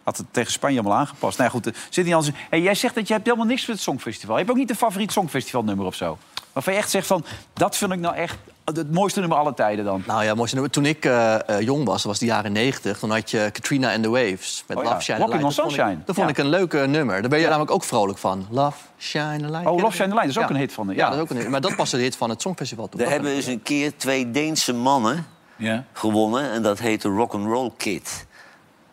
Had 0.03 0.17
het 0.17 0.25
tegen 0.31 0.51
Spanje 0.51 0.79
allemaal 0.79 0.97
aangepast. 0.97 1.37
Nou 1.37 1.49
ja, 1.49 1.55
goed, 1.55 1.67
eh, 1.67 1.81
zit 1.89 2.05
niet 2.05 2.13
anders. 2.13 2.35
Hey, 2.49 2.61
jij 2.61 2.75
zegt 2.75 2.95
dat 2.95 3.07
je 3.07 3.13
hebt 3.13 3.25
helemaal 3.25 3.47
niks 3.47 3.61
met 3.61 3.75
het 3.75 3.85
Songfestival. 3.85 4.33
Je 4.33 4.39
hebt 4.39 4.51
ook 4.51 4.59
niet 4.59 4.69
een 4.69 4.75
favoriet 4.75 5.11
Songfestivalnummer 5.11 5.85
of 5.85 5.95
zo? 5.95 6.17
Waarvan 6.53 6.73
je 6.73 6.79
echt 6.79 6.89
zegt 6.89 7.07
van, 7.07 7.25
dat 7.53 7.77
vind 7.77 7.91
ik 7.91 7.99
nou 7.99 8.15
echt 8.15 8.37
het 8.77 8.91
mooiste 8.93 9.19
nummer 9.19 9.37
alle 9.37 9.53
tijden 9.53 9.85
dan. 9.85 10.03
Nou 10.07 10.23
ja, 10.23 10.33
mooiste 10.35 10.55
nummer. 10.55 10.73
Toen 10.73 10.85
ik 10.85 11.05
eh, 11.05 11.49
eh, 11.49 11.61
jong 11.61 11.85
was, 11.85 11.95
dat 11.95 12.03
was 12.11 12.19
de 12.19 12.25
jaren 12.25 12.51
90, 12.51 12.99
dan 12.99 13.11
had 13.11 13.31
je 13.31 13.49
Katrina 13.51 13.93
and 13.93 14.03
the 14.03 14.09
Waves 14.09 14.63
met 14.67 14.77
Oh 14.77 14.83
ja, 14.83 14.89
Love 14.89 15.01
Shine 15.01 15.17
a 15.17 15.19
Walking 15.21 15.41
Light. 15.41 15.59
on 15.59 15.63
Dat 15.65 15.65
vond 15.65 15.71
ik- 15.71 15.79
Sunshine. 15.85 16.03
Dat 16.05 16.15
vond 16.15 16.27
Ja. 16.27 16.33
ik 16.33 16.39
een 16.39 16.49
leuke 16.49 16.77
nummer. 16.77 17.19
Daar 17.21 17.29
ben 17.29 17.39
je 17.39 17.47
namelijk 17.47 17.71
ook 17.71 17.83
vrolijk 17.83 18.17
van. 18.17 18.47
Love 18.49 18.77
Shine 18.97 19.23
a 19.45 19.49
Light. 19.49 19.65
Oh, 19.65 19.77
Love 19.81 19.95
Shine 19.95 20.11
a 20.11 20.15
Light, 20.15 20.25
dat 20.33 20.35
is 20.37 20.37
ook 20.43 20.49
een 20.49 20.55
hit 20.55 20.73
van 20.73 20.87
de- 20.87 20.93
Ja, 20.93 20.99
ja. 20.99 21.05
dat 21.05 21.15
is 21.15 21.21
ook 21.23 21.29
een 21.29 21.37
hit. 21.37 21.49
Maar 21.49 21.61
dat 21.61 21.75
was 21.75 21.89
de 21.89 21.97
hit 21.97 22.15
van 22.15 22.29
het 22.29 22.41
Songfestival 22.41 22.89
toen. 22.89 23.01
Er 23.01 23.09
hebben 23.09 23.31
eens 23.31 23.45
een 23.45 23.61
keer 23.63 23.97
twee 23.97 24.31
Deense 24.31 24.73
mannen 24.73 25.25
Ja. 25.55 25.83
gewonnen. 25.93 26.51
En 26.51 26.61
dat 26.61 26.79
heette 26.79 27.07
Rock'n'Roll 27.09 27.71
Kid. 27.77 28.27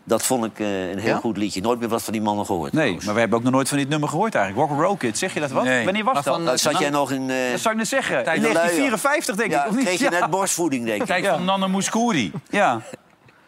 Dat 0.08 0.22
vond 0.22 0.44
ik 0.44 0.58
eh, 0.60 0.90
een 0.90 0.98
heel 0.98 1.08
Ja? 1.14 1.18
goed 1.18 1.36
liedje. 1.36 1.60
Nooit 1.60 1.78
meer 1.78 1.88
wat 1.88 2.02
van 2.02 2.12
die 2.12 2.22
mannen 2.22 2.46
gehoord. 2.46 2.72
Nee, 2.72 2.98
maar 3.04 3.14
we 3.14 3.20
hebben 3.20 3.38
ook 3.38 3.44
nog 3.44 3.52
nooit 3.52 3.68
van 3.68 3.78
dit 3.78 3.88
nummer 3.88 4.08
gehoord 4.08 4.34
eigenlijk. 4.34 4.68
Rock 4.68 4.78
and 4.78 4.86
Roll 4.86 4.96
Kid, 4.96 5.18
zeg 5.18 5.34
je 5.34 5.40
dat 5.40 5.50
wat? 5.50 5.64
Nee. 5.64 5.84
Wanneer 5.84 6.04
was 6.04 6.14
dat? 6.14 6.24
van, 6.24 6.44
Dat 6.44 6.60
zat 6.60 6.78
jij 6.78 6.90
nog 6.90 7.10
in... 7.12 7.30
eh, 7.30 7.50
Dat 7.50 7.60
zou 7.60 7.74
ik 7.74 7.80
net 7.80 7.88
zeggen. 7.88 8.18
In 8.18 8.24
Tijd 8.24 8.40
van 8.42 8.52
1954 8.52 9.36
denk 9.36 9.50
ja, 9.50 9.62
ik, 9.64 9.68
of 9.70 9.76
niet? 9.76 9.84
kreeg 9.84 9.98
je 9.98 10.04
Ja. 10.04 10.10
net 10.20 10.30
borstvoeding, 10.30 10.84
denk 10.86 11.00
ik. 11.00 11.06
Kijk 11.06 11.26
van 11.26 11.44
Nanne 11.44 11.68
Mouskouri. 11.68 12.32
Ja. 12.50 12.80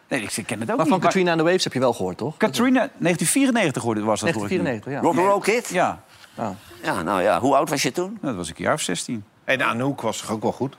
Nee, 0.07 0.21
ik 0.21 0.43
ken 0.45 0.59
het 0.59 0.71
ook 0.71 0.77
Maar 0.77 0.85
van 0.85 0.95
niet. 0.95 1.03
Katrina 1.05 1.29
and 1.31 1.39
the 1.39 1.45
Waves 1.45 1.63
heb 1.63 1.73
je 1.73 1.79
wel 1.79 1.93
gehoord, 1.93 2.17
toch? 2.17 2.37
Katrina, 2.37 2.79
1994 2.79 3.83
hoorde, 3.83 4.01
was 4.01 4.19
dat 4.19 4.33
hoor 4.33 4.43
ik 4.43 4.49
nu. 4.51 4.57
1994, 4.63 4.93
ja. 4.93 4.99
Rock'n'Roll 4.99 5.41
Kid? 5.61 5.69
Ja, 5.73 6.01
Ja, 6.83 7.03
nou 7.03 7.21
ja. 7.21 7.39
Hoe 7.39 7.55
oud 7.55 7.69
was 7.69 7.81
je 7.81 7.91
toen? 7.91 8.09
Nou, 8.21 8.25
dat 8.25 8.35
was 8.35 8.49
ik 8.49 8.57
een 8.57 8.63
jaar 8.63 8.73
of 8.73 8.81
16. 8.81 9.23
En 9.43 9.61
Anouk 9.61 10.01
was 10.01 10.17
toch 10.21 10.31
ook 10.31 10.41
wel 10.41 10.51
goed? 10.51 10.77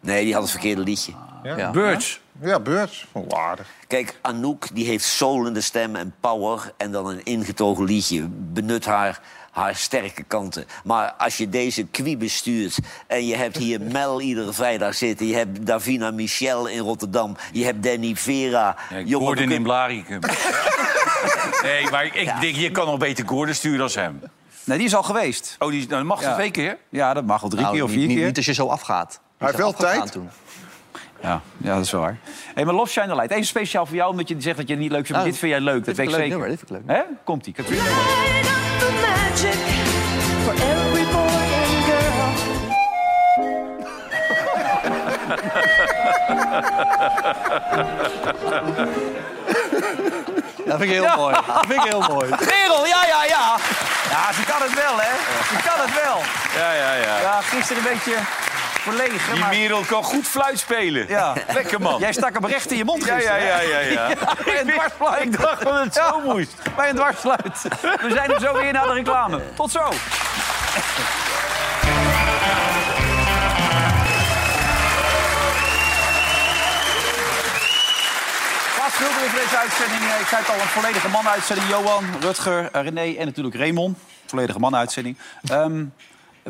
Nee, 0.00 0.24
die 0.24 0.32
had 0.32 0.42
het 0.42 0.50
verkeerde 0.50 0.82
liedje. 0.82 1.12
Ja. 1.42 1.70
Birds. 1.70 2.20
Ja, 2.42 2.60
Beurt. 2.60 3.06
Oh, 3.12 3.38
aardig. 3.38 3.66
Kijk, 3.86 4.18
Anouk 4.20 4.66
die 4.72 4.86
heeft 4.86 5.04
soul 5.04 5.46
in 5.46 5.52
de 5.52 5.60
stem 5.60 5.96
en 5.96 6.14
power... 6.20 6.72
en 6.76 6.92
dan 6.92 7.06
een 7.08 7.24
ingetogen 7.24 7.84
liedje. 7.84 8.28
Benut 8.30 8.84
haar, 8.84 9.20
haar 9.50 9.76
sterke 9.76 10.22
kanten. 10.22 10.64
Maar 10.84 11.12
als 11.18 11.36
je 11.36 11.48
deze 11.48 11.86
kwie 11.86 12.16
bestuurt... 12.16 12.78
en 13.06 13.26
je 13.26 13.36
hebt 13.36 13.56
hier 13.56 13.80
Mel 13.92 14.20
iedere 14.20 14.52
vrijdag 14.52 14.94
zitten... 14.94 15.26
je 15.26 15.34
hebt 15.34 15.66
Davina 15.66 16.10
Michel 16.10 16.66
in 16.66 16.78
Rotterdam... 16.78 17.36
je 17.52 17.64
hebt 17.64 17.82
Danny 17.82 18.16
Vera... 18.16 18.76
Ja, 18.90 19.00
jongen, 19.00 19.48
we 19.48 19.54
in 19.54 19.62
Blaricum. 19.62 20.20
nee, 21.62 21.90
maar 21.90 22.04
ik, 22.04 22.32
denk, 22.40 22.56
je 22.56 22.70
kan 22.70 22.86
nog 22.86 22.98
beter 22.98 23.28
Gordon 23.28 23.54
sturen 23.54 23.80
als 23.82 23.94
hem. 23.94 24.20
Nee, 24.64 24.78
die 24.78 24.86
is 24.86 24.94
al 24.94 25.02
geweest. 25.02 25.56
Oh, 25.58 25.70
die, 25.70 25.78
nou, 25.80 25.90
dat 25.90 26.04
mag 26.04 26.20
Ja. 26.20 26.34
twee 26.34 26.50
keer? 26.50 26.78
Ja, 26.88 27.14
dat 27.14 27.24
mag 27.24 27.42
al 27.42 27.48
drie 27.48 27.62
Nou, 27.62 27.74
keer 27.74 27.84
of 27.84 27.90
vier 27.90 28.06
niet, 28.06 28.16
keer. 28.16 28.26
Niet 28.26 28.36
als 28.36 28.46
je 28.46 28.52
zo 28.54 28.66
afgaat. 28.66 29.20
Hij 29.38 29.46
heeft 29.46 29.58
wel 29.58 29.72
tijd. 29.72 30.12
Toen. 30.12 30.28
Ja, 31.22 31.40
ja, 31.56 31.74
dat 31.74 31.84
is 31.84 31.90
wel 31.90 32.00
waar. 32.00 32.18
Hey, 32.54 32.64
maar 32.64 32.74
Love 32.74 32.90
Shine 32.90 33.14
Light, 33.14 33.30
even 33.30 33.44
speciaal 33.44 33.86
voor 33.86 33.96
jou... 33.96 34.10
omdat 34.10 34.28
je 34.28 34.34
zegt 34.38 34.56
dat 34.56 34.66
je 34.68 34.72
het 34.72 34.82
niet 34.82 34.90
leuk 34.90 35.06
vindt. 35.06 35.10
maar 35.12 35.20
Nou, 35.20 35.30
dit 35.30 35.38
vind 35.38 35.52
jij 35.52 35.60
leuk, 35.60 35.84
dat 35.84 35.96
dit 35.96 35.96
weet 35.96 36.06
ik 36.08 36.14
vind 36.14 36.22
ik 36.24 36.30
zeker. 36.30 36.38
leuk 36.38 36.48
nummer, 36.48 36.48
dit 36.48 36.58
vind 36.58 36.70
ik 36.70 36.86
leuk 36.86 36.96
Hè? 36.96 37.24
Komt-ie, 37.24 37.52
Katrina. 37.52 37.82
For 40.44 40.54
every 40.54 41.04
boy 41.12 41.38
and 41.60 41.84
girl. 41.84 42.28
Dat 50.66 50.78
vind 50.78 50.90
ik 50.90 51.00
heel 51.02 51.16
mooi. 51.16 51.34
Dat 51.46 51.66
vind 51.66 51.84
ik 51.84 51.90
heel 51.90 52.00
mooi. 52.00 52.28
Merel, 52.50 52.86
ja, 52.86 53.06
ja, 53.06 53.24
ja. 53.24 53.56
Ja, 54.10 54.32
ze 54.32 54.44
kan 54.44 54.62
het 54.62 54.74
wel, 54.74 54.96
hè. 54.96 55.12
Ze 55.48 55.56
kan 55.68 55.78
het 55.86 56.02
wel. 56.02 56.18
Ja, 56.62 56.72
ja, 56.72 56.94
ja. 56.94 57.20
Ja, 57.20 57.40
gisteren 57.40 57.82
een 57.82 57.92
beetje 57.92 58.16
verlegen, 58.80 59.32
Die 59.32 59.40
maar... 59.40 59.48
Merel 59.50 59.80
kan 59.84 60.02
goed 60.02 60.26
fluit 60.26 60.58
spelen. 60.58 61.08
Ja. 61.08 61.34
Lekker 61.54 61.80
man. 61.80 62.00
Jij 62.00 62.12
stak 62.12 62.32
hem 62.34 62.46
recht 62.46 62.70
in 62.70 62.76
je 62.76 62.84
mond 62.84 63.04
Ja, 63.04 63.14
gisteren. 63.14 63.44
ja, 63.44 63.60
ja, 63.60 63.78
ja, 63.78 64.08
ja. 64.08 64.14
bij 64.44 64.60
een 64.60 64.66
dwarsfluit. 64.66 65.22
Ik 65.24 65.40
dacht 65.40 65.62
dat 65.64 65.84
het 65.84 65.94
zo 65.94 66.20
moest. 66.24 66.54
Bij 66.76 66.88
een 66.88 66.96
dwarsfluit. 66.96 67.62
We 67.80 68.10
zijn 68.14 68.30
er 68.32 68.40
zo 68.40 68.52
weer 68.52 68.72
na 68.72 68.82
de 68.86 68.92
reclame. 68.92 69.40
Tot 69.54 69.70
zo. 69.70 69.88
Filter 78.90 79.28
voor 79.30 79.40
deze 79.40 79.56
uitzending. 79.58 80.00
Ik 80.20 80.26
zei 80.26 80.42
het 80.42 80.50
al, 80.50 80.60
een 80.60 80.66
volledige 80.66 81.08
man-uitzending. 81.08 81.68
Johan, 81.68 82.04
Rutger, 82.20 82.68
eh, 82.72 82.82
René 82.82 83.14
en 83.18 83.26
natuurlijk 83.26 83.56
Raymond. 83.56 83.98
Volledige 84.26 84.58
man-uitzending. 84.58 85.16
Ehm, 85.48 85.84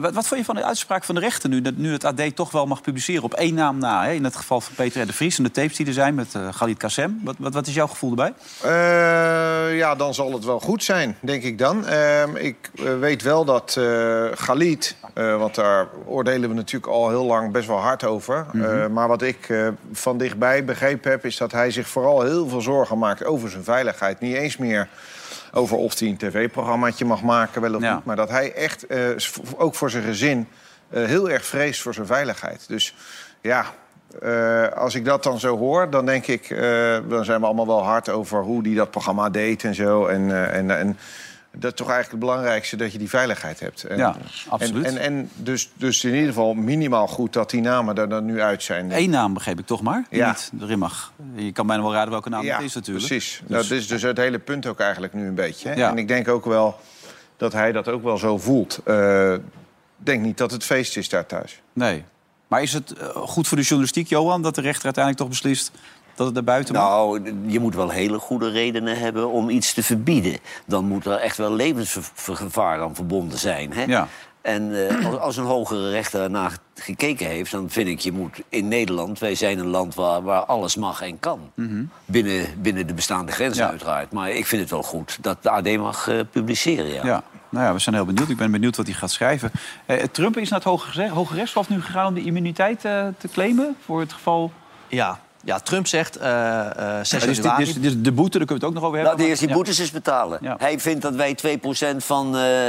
wat, 0.00 0.14
wat 0.14 0.26
vond 0.26 0.40
je 0.40 0.46
van 0.46 0.54
de 0.54 0.64
uitspraak 0.64 1.04
van 1.04 1.14
de 1.14 1.20
rechter 1.20 1.48
nu? 1.48 1.62
Dat 1.62 1.76
nu 1.76 1.92
het 1.92 2.04
AD 2.04 2.36
toch 2.36 2.50
wel 2.50 2.66
mag 2.66 2.80
publiceren 2.80 3.22
op 3.22 3.34
één 3.34 3.54
naam 3.54 3.78
na. 3.78 4.04
Hè? 4.04 4.12
In 4.12 4.24
het 4.24 4.36
geval 4.36 4.60
van 4.60 4.74
Peter 4.74 5.02
R. 5.02 5.06
de 5.06 5.12
Vries 5.12 5.38
en 5.38 5.44
de 5.44 5.50
tapes 5.50 5.76
die 5.76 5.86
er 5.86 5.92
zijn 5.92 6.14
met 6.14 6.34
eh 6.34 6.48
Khalid 6.56 6.76
Kassem. 6.76 7.20
Wat, 7.24 7.34
wat, 7.38 7.54
wat 7.54 7.66
is 7.66 7.74
jouw 7.74 7.86
gevoel 7.86 8.10
erbij? 8.10 8.32
Eh, 8.62 9.76
ja, 9.76 9.94
dan 9.94 10.14
zal 10.14 10.32
het 10.32 10.44
wel 10.44 10.60
goed 10.60 10.84
zijn, 10.84 11.16
denk 11.20 11.42
ik 11.42 11.58
dan. 11.58 11.86
Ehm, 11.86 12.36
ik 12.36 12.70
eh, 12.74 12.98
weet 12.98 13.22
wel 13.22 13.44
dat 13.44 13.76
eh 13.78 14.24
Galit, 14.34 14.96
want 15.14 15.54
daar 15.54 15.88
oordelen 16.06 16.48
we 16.48 16.54
natuurlijk 16.54 16.92
al 16.92 17.08
heel 17.08 17.24
lang 17.24 17.52
best 17.52 17.66
wel 17.66 17.80
hard 17.80 18.04
over. 18.04 18.46
Eh, 18.54 18.86
maar 18.86 19.08
wat 19.08 19.22
ik 19.22 19.54
van 19.92 20.18
dichtbij 20.18 20.64
begrepen 20.64 21.10
heb, 21.10 21.24
is 21.24 21.36
dat 21.36 21.52
hij 21.52 21.70
zich 21.70 21.88
vooral 21.88 22.22
heel 22.22 22.48
veel 22.48 22.60
zorgen 22.60 22.98
maakt 22.98 23.24
over 23.24 23.50
zijn 23.50 23.64
veiligheid. 23.64 24.20
Niet 24.20 24.34
eens 24.34 24.56
meer 24.56 24.88
over 25.52 25.76
of 25.76 25.98
hij 25.98 26.08
een 26.08 26.16
tv-programmaatje 26.16 27.04
mag 27.04 27.22
maken, 27.22 27.60
wel 27.60 27.74
of 27.74 27.82
Ja. 27.82 27.94
niet. 27.94 28.04
Maar 28.04 28.16
dat 28.16 28.30
hij 28.30 28.52
echt, 28.52 28.86
eh, 28.86 29.00
ook 29.56 29.74
voor 29.74 29.90
zijn 29.90 30.04
gezin, 30.04 30.48
eh, 30.90 31.04
heel 31.04 31.30
erg 31.30 31.44
vreest 31.46 31.80
voor 31.82 31.94
zijn 31.94 32.06
veiligheid. 32.06 32.64
Dus 32.68 32.94
ja, 33.40 33.64
eh, 34.22 34.68
als 34.68 34.94
ik 34.94 35.04
dat 35.04 35.22
dan 35.22 35.38
zo 35.38 35.56
hoor, 35.58 35.90
dan 35.90 36.06
denk 36.06 36.26
ik... 36.26 36.48
dan 37.08 37.24
zijn 37.24 37.40
we 37.40 37.46
allemaal 37.46 37.66
wel 37.66 37.82
hard 37.84 38.08
over 38.08 38.42
hoe 38.42 38.62
die 38.62 38.74
dat 38.74 38.90
programma 38.90 39.30
deed 39.30 39.64
en 39.64 39.74
zo. 39.74 40.06
En, 40.06 40.52
en, 40.52 40.70
en 40.78 40.98
dat 41.52 41.70
is 41.72 41.78
toch 41.78 41.88
eigenlijk 41.90 42.10
het 42.10 42.18
belangrijkste, 42.30 42.76
dat 42.76 42.92
je 42.92 42.98
die 42.98 43.08
veiligheid 43.08 43.60
hebt. 43.60 43.84
En, 43.84 43.96
Ja, 43.96 44.16
absoluut. 44.48 44.84
En, 44.84 44.96
en, 44.96 45.02
en 45.02 45.30
dus, 45.34 45.70
dus 45.74 46.04
in 46.04 46.12
ieder 46.14 46.28
geval 46.28 46.54
minimaal 46.54 47.06
goed 47.06 47.32
dat 47.32 47.50
die 47.50 47.60
namen 47.60 47.96
er 47.96 48.08
dan 48.08 48.24
nu 48.24 48.40
uit 48.40 48.62
zijn. 48.62 48.92
Eén 48.92 49.10
naam 49.10 49.34
begreep 49.34 49.58
ik 49.58 49.66
toch 49.66 49.82
maar, 49.82 50.04
Ja. 50.10 50.28
niet 50.28 50.50
erin 50.62 50.78
mag. 50.78 51.12
Je 51.34 51.52
kan 51.52 51.66
bijna 51.66 51.82
wel 51.82 51.92
raden 51.92 52.10
welke 52.10 52.28
naam 52.28 52.44
ja, 52.44 52.56
het 52.56 52.64
is 52.64 52.74
natuurlijk. 52.74 53.06
precies. 53.06 53.42
Dus- 53.46 53.56
Dat 53.68 53.70
is 53.78 53.86
dus 53.86 54.02
het 54.02 54.16
hele 54.16 54.38
punt 54.38 54.66
ook 54.66 54.80
eigenlijk 54.80 55.12
nu 55.14 55.26
een 55.26 55.34
beetje. 55.34 55.68
hè. 55.68 55.74
Ja. 55.74 55.90
En 55.90 55.98
ik 55.98 56.08
denk 56.08 56.28
ook 56.28 56.44
wel 56.44 56.80
dat 57.36 57.52
hij 57.52 57.72
dat 57.72 57.88
ook 57.88 58.02
wel 58.02 58.18
zo 58.18 58.38
voelt. 58.38 58.80
Ik 58.86 60.06
denk 60.06 60.22
niet 60.22 60.38
dat 60.38 60.50
het 60.50 60.64
feest 60.64 60.96
is 60.96 61.08
daar 61.08 61.26
thuis. 61.26 61.60
Nee. 61.72 62.04
Maar 62.48 62.62
is 62.62 62.72
het 62.72 62.92
eh, 62.92 63.06
goed 63.08 63.48
voor 63.48 63.56
de 63.56 63.62
journalistiek, 63.62 64.08
Johan, 64.08 64.42
dat 64.42 64.54
de 64.54 64.60
rechter 64.60 64.84
uiteindelijk 64.84 65.22
toch 65.24 65.32
beslist 65.40 65.70
dat 66.26 66.34
het 66.34 66.44
naar 66.46 66.54
buiten 66.54 66.74
mag? 66.74 66.82
Nou, 66.88 67.34
je 67.46 67.60
moet 67.60 67.74
wel 67.74 67.88
hele 67.90 68.18
goede 68.18 68.50
redenen 68.50 68.98
hebben 68.98 69.30
om 69.30 69.48
iets 69.50 69.74
te 69.74 69.82
verbieden. 69.82 70.38
Dan 70.66 70.84
moet 70.84 71.06
er 71.06 71.16
echt 71.16 71.36
wel 71.36 71.52
levensgevaar 71.52 72.80
aan 72.82 72.94
verbonden 72.94 73.38
zijn. 73.38 73.72
Hè? 73.72 73.82
Ja. 73.84 74.08
En 74.42 74.88
eh, 74.88 75.06
als, 75.06 75.18
als 75.18 75.36
een 75.36 75.44
hogere 75.44 75.90
rechter 75.90 76.30
naar 76.30 76.52
gekeken 76.74 77.26
heeft... 77.26 77.50
dan 77.50 77.70
vind 77.70 77.88
ik, 77.88 77.98
je 78.00 78.12
moet 78.12 78.40
in 78.48 78.68
Nederland... 78.68 79.18
wij 79.18 79.34
zijn 79.34 79.58
een 79.58 79.66
land 79.66 79.94
waar, 79.94 80.22
waar 80.22 80.44
alles 80.44 80.76
mag 80.76 81.02
en 81.02 81.18
kan. 81.18 81.40
binnen, 82.04 82.46
binnen 82.62 82.86
de 82.86 82.94
bestaande 82.94 83.32
grenzen 83.32 83.64
Ja. 83.64 83.70
uiteraard. 83.70 84.12
Maar 84.12 84.30
ik 84.30 84.46
vind 84.46 84.60
het 84.62 84.70
wel 84.70 84.82
goed 84.82 85.18
dat 85.20 85.42
de 85.42 85.50
AD 85.50 85.76
mag 85.76 86.08
eh, 86.08 86.20
publiceren, 86.30 86.86
ja. 86.92 87.04
Ja. 87.04 87.22
Nou 87.48 87.64
ja, 87.66 87.72
we 87.72 87.78
zijn 87.78 87.94
heel 87.94 88.04
benieuwd. 88.04 88.28
Ik 88.28 88.36
ben 88.36 88.50
benieuwd 88.50 88.76
wat 88.76 88.86
hij 88.86 88.94
gaat 88.94 89.10
schrijven. 89.10 89.50
Eh, 89.86 90.02
Trump 90.12 90.36
is 90.36 90.48
naar 90.48 90.58
het 90.58 90.68
Hoge, 90.68 91.08
Hoge 91.08 91.34
Rechtshof 91.34 91.68
nu 91.68 91.82
gegaan 91.82 92.06
om 92.06 92.14
de 92.14 92.22
immuniteit 92.22 92.84
eh, 92.84 93.06
te 93.18 93.28
claimen. 93.28 93.76
Voor 93.84 94.00
het 94.00 94.12
geval 94.12 94.52
Ja, 94.88 95.18
ja 95.44 95.58
Trump 95.58 95.86
zegt 95.86 96.14
6 96.14 96.22
Ja, 96.22 97.00
dus, 97.02 97.10
die- 97.20 97.34
januari... 97.34 97.64
dus- 97.64 97.74
dus 97.80 97.94
de 98.02 98.12
boete, 98.12 98.38
daar 98.38 98.46
kunnen 98.46 98.46
we 98.46 98.54
het 98.54 98.64
ook 98.64 98.72
nog 98.74 98.82
over 98.82 98.96
hebben. 98.98 99.16
Laat 99.18 99.26
eerst 99.28 99.40
die 99.40 99.48
Ja. 99.48 99.54
boetes 99.54 99.78
eens 99.78 99.90
betalen. 99.90 100.38
Hij 100.58 100.80
vindt 100.80 101.02
dat 101.02 101.14
wij 101.14 101.34
2% 101.34 102.04
van, 102.04 102.36
eh, 102.36 102.66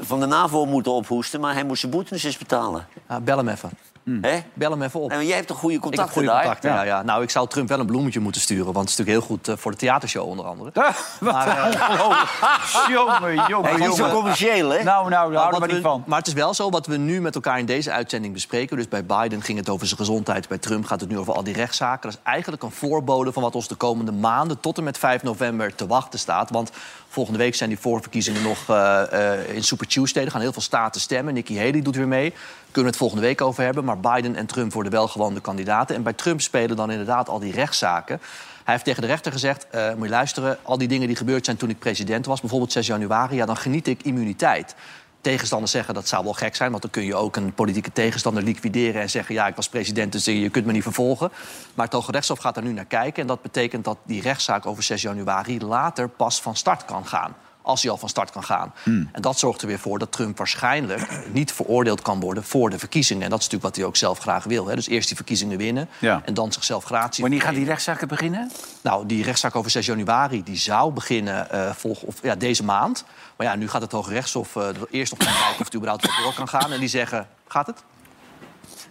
van 0.00 0.20
de 0.20 0.26
NAVO 0.26 0.64
moeten 0.66 0.92
ophoesten... 0.92 1.40
maar 1.40 1.54
hij 1.54 1.64
moet 1.64 1.78
zijn 1.78 1.92
boetes 1.92 2.24
eens 2.24 2.38
betalen. 2.38 2.86
Ja, 3.08 3.20
bel 3.20 3.36
hem 3.36 3.48
even. 3.48 3.70
Hè? 4.04 4.38
Bel 4.54 4.70
hem 4.70 4.82
even 4.82 5.00
op. 5.00 5.08
Maar 5.10 5.24
jij 5.24 5.34
hebt 5.36 5.46
toch 5.48 5.58
goede 5.58 5.74
Ik 5.76 5.82
heb 5.82 5.90
contacten 5.90 6.14
goede 6.16 6.28
daar? 6.32 6.42
contacten, 6.42 6.70
ja. 6.70 6.82
Ja, 6.82 7.02
Nou, 7.02 7.22
ik 7.22 7.30
zou 7.30 7.48
Trump 7.48 7.68
wel 7.68 7.80
een 7.80 7.86
bloemetje 7.86 8.20
moeten 8.20 8.40
sturen. 8.40 8.64
Want 8.72 8.78
het 8.78 8.88
is 8.88 8.96
natuurlijk 8.96 9.26
heel 9.26 9.36
goed 9.36 9.48
eh, 9.48 9.56
voor 9.56 9.70
de 9.70 9.76
theatershow 9.76 10.28
onder 10.28 10.44
andere. 10.44 10.70
maar, 11.20 11.46
eh, 11.48 12.88
jongen, 12.88 13.44
jongen, 13.48 13.64
Hij 13.70 13.72
is 13.72 13.78
niet 13.78 13.88
zo 13.90 13.96
jongen. 13.96 14.12
commercieel, 14.14 14.68
hè? 14.70 14.82
Nou, 14.82 15.08
nou, 15.08 15.10
daar 15.10 15.28
Maar, 15.30 15.36
houden 15.38 15.60
wat 15.60 15.68
we 15.68 15.74
niet 15.74 15.84
van. 15.84 16.02
maar 16.06 16.18
het 16.18 16.26
is 16.26 16.32
wel 16.32 16.54
zo 16.54 16.70
wat 16.70 16.86
we 16.86 16.96
nu 16.96 17.20
met 17.20 17.34
elkaar 17.34 17.58
in 17.58 17.66
deze 17.66 17.90
uitzending 17.92 18.32
bespreken. 18.32 18.76
Dus 18.76 18.88
bij 18.88 19.04
Biden 19.04 19.42
ging 19.42 19.58
het 19.58 19.68
over 19.68 19.86
zijn 19.86 19.98
gezondheid. 19.98 20.48
Bij 20.48 20.58
Trump 20.58 20.84
gaat 20.84 21.00
het 21.00 21.08
nu 21.10 21.18
over 21.18 21.34
al 21.34 21.42
die 21.44 21.54
rechtszaken. 21.54 22.10
Dat 22.10 22.18
is 22.24 22.30
eigenlijk 22.32 22.62
een 22.62 22.70
voorbode 22.70 23.32
van 23.32 23.42
wat 23.42 23.54
ons 23.54 23.68
de 23.68 23.74
komende 23.74 24.12
maanden... 24.12 24.60
tot 24.60 24.78
en 24.78 24.84
met 24.84 24.98
5 24.98 25.22
november 25.22 25.74
te 25.74 25.86
wachten 25.86 26.18
staat. 26.18 26.50
Want 26.50 26.70
volgende 27.08 27.38
week 27.38 27.54
zijn 27.54 27.68
die 27.68 27.78
voorverkiezingen 27.78 28.42
nog 28.42 28.58
eh, 28.68 29.32
eh, 29.32 29.54
in 29.54 29.64
Super 29.64 29.86
Tuesday. 29.86 30.24
Er 30.24 30.30
gaan 30.30 30.40
heel 30.40 30.52
veel 30.52 30.62
staten 30.62 31.00
stemmen. 31.00 31.34
Nikki 31.34 31.58
Haley 31.58 31.82
doet 31.82 31.96
weer 31.96 32.08
mee. 32.08 32.34
Kunnen 32.72 32.92
we 32.92 32.98
het 32.98 33.08
volgende 33.08 33.26
week 33.26 33.40
over 33.40 33.64
hebben. 33.64 33.84
Maar 33.84 33.98
Biden 33.98 34.36
en 34.36 34.46
Trump 34.46 34.72
worden 34.72 34.92
wel 34.92 35.08
gewoon 35.08 35.40
kandidaten. 35.40 35.96
En 35.96 36.02
bij 36.02 36.12
Trump 36.12 36.40
spelen 36.40 36.76
dan 36.76 36.90
inderdaad 36.90 37.28
al 37.28 37.38
die 37.38 37.52
rechtszaken. 37.52 38.20
Hij 38.64 38.74
heeft 38.74 38.84
tegen 38.84 39.02
de 39.02 39.08
rechter 39.08 39.32
gezegd, 39.32 39.66
eh, 39.70 39.94
moet 39.94 40.04
je 40.04 40.10
luisteren... 40.10 40.58
al 40.62 40.78
die 40.78 40.88
dingen 40.88 41.06
die 41.06 41.16
gebeurd 41.16 41.44
zijn 41.44 41.56
toen 41.56 41.70
ik 41.70 41.78
president 41.78 42.26
was... 42.26 42.40
bijvoorbeeld 42.40 42.72
6 42.72 42.86
januari, 42.86 43.36
ja, 43.36 43.46
dan 43.46 43.56
geniet 43.56 43.86
ik 43.86 44.02
immuniteit. 44.02 44.74
Tegenstanders 45.20 45.72
zeggen 45.72 45.94
dat 45.94 46.08
zou 46.08 46.24
wel 46.24 46.32
gek 46.32 46.56
zijn... 46.56 46.70
want 46.70 46.82
dan 46.82 46.90
kun 46.90 47.04
je 47.04 47.14
ook 47.14 47.36
een 47.36 47.52
politieke 47.52 47.92
tegenstander 47.92 48.42
liquideren... 48.42 49.02
en 49.02 49.10
zeggen, 49.10 49.34
ja, 49.34 49.46
ik 49.46 49.56
was 49.56 49.68
president, 49.68 50.12
dus 50.12 50.24
je 50.24 50.50
kunt 50.50 50.66
me 50.66 50.72
niet 50.72 50.82
vervolgen. 50.82 51.30
Maar 51.74 51.84
het 51.84 51.94
Hoge 51.94 52.12
Rechtshof 52.12 52.38
gaat 52.38 52.56
er 52.56 52.62
nu 52.62 52.72
naar 52.72 52.84
kijken... 52.84 53.22
en 53.22 53.28
dat 53.28 53.42
betekent 53.42 53.84
dat 53.84 53.98
die 54.02 54.22
rechtszaak 54.22 54.66
over 54.66 54.82
6 54.82 55.02
januari... 55.02 55.60
later 55.60 56.08
pas 56.08 56.42
van 56.42 56.56
start 56.56 56.84
kan 56.84 57.06
gaan 57.06 57.34
als 57.62 57.82
hij 57.82 57.90
al 57.90 57.96
van 57.96 58.08
start 58.08 58.30
kan 58.30 58.44
gaan. 58.44 58.72
En 58.84 59.22
dat 59.22 59.38
zorgt 59.38 59.60
er 59.62 59.66
weer 59.66 59.78
voor 59.78 59.98
dat 59.98 60.12
Trump 60.12 60.38
waarschijnlijk 60.38 61.08
niet 61.32 61.52
veroordeeld 61.52 62.02
kan 62.02 62.20
worden 62.20 62.44
voor 62.44 62.70
de 62.70 62.78
verkiezingen. 62.78 63.22
En 63.22 63.30
dat 63.30 63.38
is 63.38 63.44
natuurlijk 63.44 63.74
wat 63.74 63.76
hij 63.76 63.84
ook 63.84 63.96
zelf 63.96 64.18
graag 64.18 64.44
wil. 64.44 64.66
Hè? 64.66 64.74
Dus 64.74 64.88
eerst 64.88 65.06
die 65.08 65.16
verkiezingen 65.16 65.58
winnen 65.58 65.88
Ja. 65.98 66.22
en 66.24 66.34
dan 66.34 66.52
zichzelf 66.52 66.84
gratie. 66.84 67.22
Wanneer 67.22 67.40
gaan 67.40 67.54
die 67.54 67.64
rechtszaken 67.64 68.08
beginnen? 68.08 68.50
Nou, 68.82 69.06
die 69.06 69.22
rechtszaak 69.24 69.56
over 69.56 69.70
6 69.70 69.86
januari 69.86 70.42
die 70.42 70.56
zou 70.56 70.92
beginnen 70.92 71.50
eh, 71.50 71.70
volg, 71.74 72.02
of, 72.02 72.14
ja, 72.22 72.34
deze 72.34 72.64
maand. 72.64 73.04
Maar 73.36 73.46
ja, 73.46 73.54
nu 73.54 73.68
gaat 73.68 73.82
het 73.82 73.92
Hoge 73.92 74.12
Rechtshof 74.12 74.56
eh, 74.56 74.68
er 74.68 74.76
eerst 74.90 75.10
nog 75.18 75.18
kijken 75.28 75.50
of 75.50 75.64
het 75.64 75.74
überhaupt 75.74 76.06
wel 76.06 76.24
door 76.24 76.34
kan 76.34 76.48
gaan. 76.48 76.72
En 76.72 76.80
die 76.80 76.88
zeggen, 76.88 77.28
gaat 77.48 77.66
het? 77.66 77.82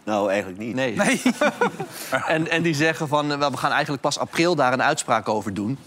Nou, 0.04 0.30
eigenlijk 0.30 0.60
niet. 0.60 0.76
Nee. 0.76 0.96
en, 2.28 2.50
en 2.52 2.62
die 2.62 2.74
zeggen 2.76 3.08
van, 3.08 3.32
eh, 3.32 3.50
we 3.50 3.58
gaan 3.58 3.72
eigenlijk 3.72 4.02
pas 4.02 4.18
april 4.20 4.56
daar 4.56 4.74
een 4.74 4.84
uitspraak 4.84 5.30
over 5.30 5.54
doen. 5.54 5.78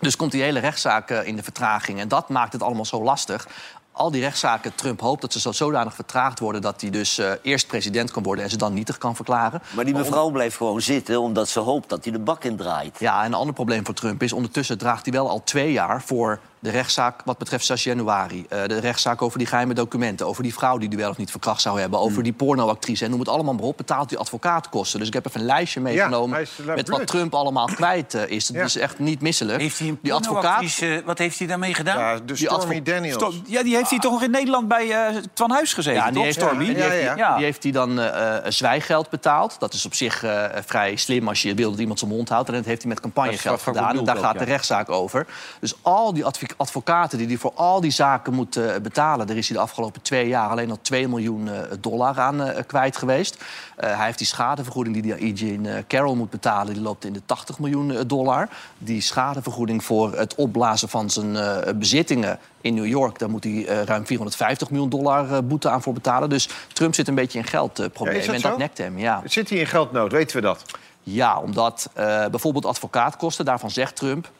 Dus 0.00 0.16
komt 0.16 0.32
die 0.32 0.42
hele 0.42 0.58
rechtszaak 0.58 1.10
eh, 1.10 1.26
in 1.26 1.36
de 1.36 1.42
vertraging. 1.42 2.00
En 2.00 2.08
dat 2.08 2.28
maakt 2.28 2.52
het 2.52 2.62
allemaal 2.62 2.84
zo 2.84 3.02
lastig. 3.02 3.48
Al 3.92 4.10
die 4.10 4.20
rechtszaken, 4.20 4.74
Trump 4.74 5.00
hoopt 5.00 5.20
dat 5.20 5.32
ze 5.32 5.40
zo 5.40 5.52
zodanig 5.52 5.94
vertraagd 5.94 6.38
worden... 6.38 6.62
dat 6.62 6.80
hij 6.80 6.90
dus 6.90 7.18
eh, 7.18 7.32
eerst 7.42 7.66
president 7.66 8.10
kan 8.10 8.22
worden 8.22 8.44
en 8.44 8.50
ze 8.50 8.56
dan 8.56 8.74
nietig 8.74 8.98
kan 8.98 9.16
verklaren. 9.16 9.62
Maar 9.70 9.84
die 9.84 9.94
mevrouw 9.94 10.30
blijft 10.30 10.56
gewoon 10.56 10.80
zitten 10.80 11.20
omdat 11.20 11.48
ze 11.48 11.60
hoopt 11.60 11.88
dat 11.88 12.04
hij 12.04 12.12
de 12.12 12.18
bak 12.18 12.44
in 12.44 12.56
draait. 12.56 12.98
Ja, 12.98 13.20
en 13.20 13.26
een 13.26 13.34
ander 13.34 13.54
probleem 13.54 13.84
voor 13.84 13.94
Trump 13.94 14.22
is... 14.22 14.32
ondertussen 14.32 14.78
draagt 14.78 15.04
hij 15.04 15.14
wel 15.14 15.28
al 15.28 15.44
twee 15.44 15.72
jaar 15.72 16.02
voor 16.02 16.40
de 16.60 16.70
rechtszaak 16.70 17.20
wat 17.24 17.38
betreft 17.38 17.64
6 17.66 17.84
januari. 17.84 18.46
Eh, 18.48 18.64
de 18.66 18.78
rechtszaak 18.80 19.22
over 19.22 19.38
die 19.38 19.46
geheime 19.46 19.74
documenten. 19.74 20.26
Over 20.26 20.42
die 20.42 20.54
vrouw 20.54 20.78
die 20.78 20.88
hij 20.88 20.96
wel 20.98 21.10
of 21.10 21.16
niet 21.16 21.30
verkracht 21.30 21.60
zou 21.60 21.80
hebben. 21.80 21.98
Hmm. 21.98 22.08
Over 22.08 22.22
die 22.22 22.32
pornoactrice. 22.32 23.04
En 23.04 23.10
noem 23.10 23.18
het 23.20 23.28
allemaal 23.28 23.54
maar 23.54 23.64
op. 23.64 23.76
Betaalt 23.76 24.10
hij 24.10 24.18
advocaatkosten. 24.18 24.98
Dus 24.98 25.08
ik 25.08 25.14
heb 25.14 25.26
even 25.26 25.40
een 25.40 25.46
lijstje 25.46 25.80
meegenomen... 25.80 26.38
eh, 26.40 26.74
met 26.74 26.88
wat. 26.88 27.06
Trump 27.06 27.34
allemaal 27.34 27.66
kwijt 27.66 28.14
eh, 28.14 28.28
is. 28.30 28.46
Dat 28.46 28.56
Ja. 28.56 28.62
is 28.64 28.76
echt 28.76 28.98
niet 28.98 29.20
misselijk. 29.20 29.60
Heeft 29.60 29.78
hij 29.78 29.88
een 29.88 29.98
die 30.02 30.12
advocaat... 30.14 30.42
pornoactrice, 30.42 31.02
Wat 31.04 31.18
heeft 31.18 31.38
hij 31.38 31.46
daarmee 31.46 31.74
gedaan? 31.74 31.98
Ja, 31.98 32.14
de 32.16 32.24
Die 32.24 32.36
Stormy 32.36 32.64
advo- 32.78 32.82
Daniels. 32.92 33.14
Sto- 33.22 33.32
Ja, 33.46 33.62
die 33.62 33.76
heeft 33.76 33.90
hij 33.90 33.98
toch 33.98 34.12
nog 34.12 34.22
in 34.22 34.30
Nederland 34.30 34.68
bij 34.68 34.90
eh 34.90 35.16
Twan 35.32 35.50
Huis 35.50 35.72
gezeten, 35.74 36.02
Ja, 36.02 36.10
die 36.10 36.22
heeft, 36.22 36.36
Stormy? 36.40 36.64
die, 36.64 36.74
die- 36.74 36.84
ja. 37.16 37.34
die 37.36 37.44
heeft 37.44 37.62
hij 37.62 37.72
dan 37.72 38.00
eh, 38.00 38.36
eh, 38.36 38.44
een 38.44 38.52
zwijggeld 38.52 39.10
betaald. 39.10 39.56
Dat 39.58 39.72
is 39.74 39.86
op 39.86 39.94
zich 39.94 40.22
eh, 40.22 40.44
vrij 40.66 40.96
slim 40.96 41.28
als 41.28 41.42
je 41.42 41.54
wil 41.54 41.70
dat 41.70 41.80
iemand 41.80 41.98
zijn 41.98 42.10
mond 42.10 42.28
houdt. 42.28 42.48
En 42.48 42.54
dat 42.54 42.64
heeft 42.64 42.80
hij 42.82 42.90
met 42.90 43.00
campagnegeld 43.00 43.62
gedaan. 43.62 43.98
En 43.98 44.04
daar 44.04 44.16
ook, 44.16 44.22
gaat 44.22 44.32
ja. 44.32 44.38
de 44.38 44.44
rechtszaak 44.44 44.88
over. 44.90 45.26
Dus 45.60 45.74
al 45.82 46.14
die 46.14 46.24
adv- 46.56 46.70
advocaten 46.80 47.18
die 47.18 47.26
hij 47.26 47.36
voor 47.36 47.52
al 47.54 47.80
die 47.80 47.90
zaken 47.90 48.34
moet 48.34 48.56
eh, 48.56 48.76
betalen... 48.82 49.26
daar 49.26 49.36
is 49.36 49.48
hij 49.48 49.56
de 49.56 49.62
afgelopen 49.62 50.02
twee 50.02 50.28
jaar 50.28 50.48
alleen 50.48 50.70
al 50.70 50.78
2 50.82 51.08
miljoen 51.08 51.48
eh, 51.48 51.60
dollar 51.80 52.20
aan 52.20 52.42
eh, 52.42 52.62
kwijt 52.66 52.96
geweest. 52.96 53.36
Hij 53.76 54.04
heeft 54.04 54.18
die 54.18 54.26
schadevergoeding 54.26 55.02
die 55.02 55.12
hij 55.12 55.20
aan 55.20 55.26
Eugene 55.26 55.84
Carroll 55.88 56.16
moet 56.16 56.30
betalen... 56.30 56.74
die 56.74 56.82
loopt 56.82 57.04
in 57.04 57.12
de 57.12 57.22
80 57.26 57.58
miljoen 57.58 58.06
dollar. 58.06 58.48
Die 58.78 59.00
schadevergoeding 59.00 59.84
voor 59.84 60.16
het 60.16 60.34
opblazen 60.34 60.88
van 60.88 61.10
zijn 61.10 61.36
bezittingen 61.78 62.38
in 62.60 62.74
New 62.74 62.86
York... 62.86 63.18
daar 63.18 63.30
moet 63.30 63.44
hij 63.44 63.64
ruim 63.64 64.06
450 64.06 64.70
miljoen 64.70 64.88
dollar 64.88 65.44
boete 65.44 65.68
aan 65.68 65.82
voor 65.82 65.92
betalen. 65.92 66.28
Dus 66.28 66.48
Trump 66.72 66.94
zit 66.94 67.08
een 67.08 67.14
beetje 67.14 67.38
in 67.38 67.44
geldproblemen. 67.44 68.26
en 68.26 68.32
dat 68.32 68.40
zo? 68.40 68.56
nekt 68.56 68.78
hem, 68.78 68.98
ja. 68.98 69.22
Zit 69.24 69.50
hij 69.50 69.58
in 69.58 69.66
geldnood, 69.66 70.12
weten 70.12 70.36
we 70.36 70.42
dat? 70.42 70.64
Ja, 71.02 71.38
omdat 71.40 71.90
bijvoorbeeld 72.30 72.66
advocaatkosten, 72.66 73.44
daarvan 73.44 73.70
zegt 73.70 73.96
Trump... 73.96 74.30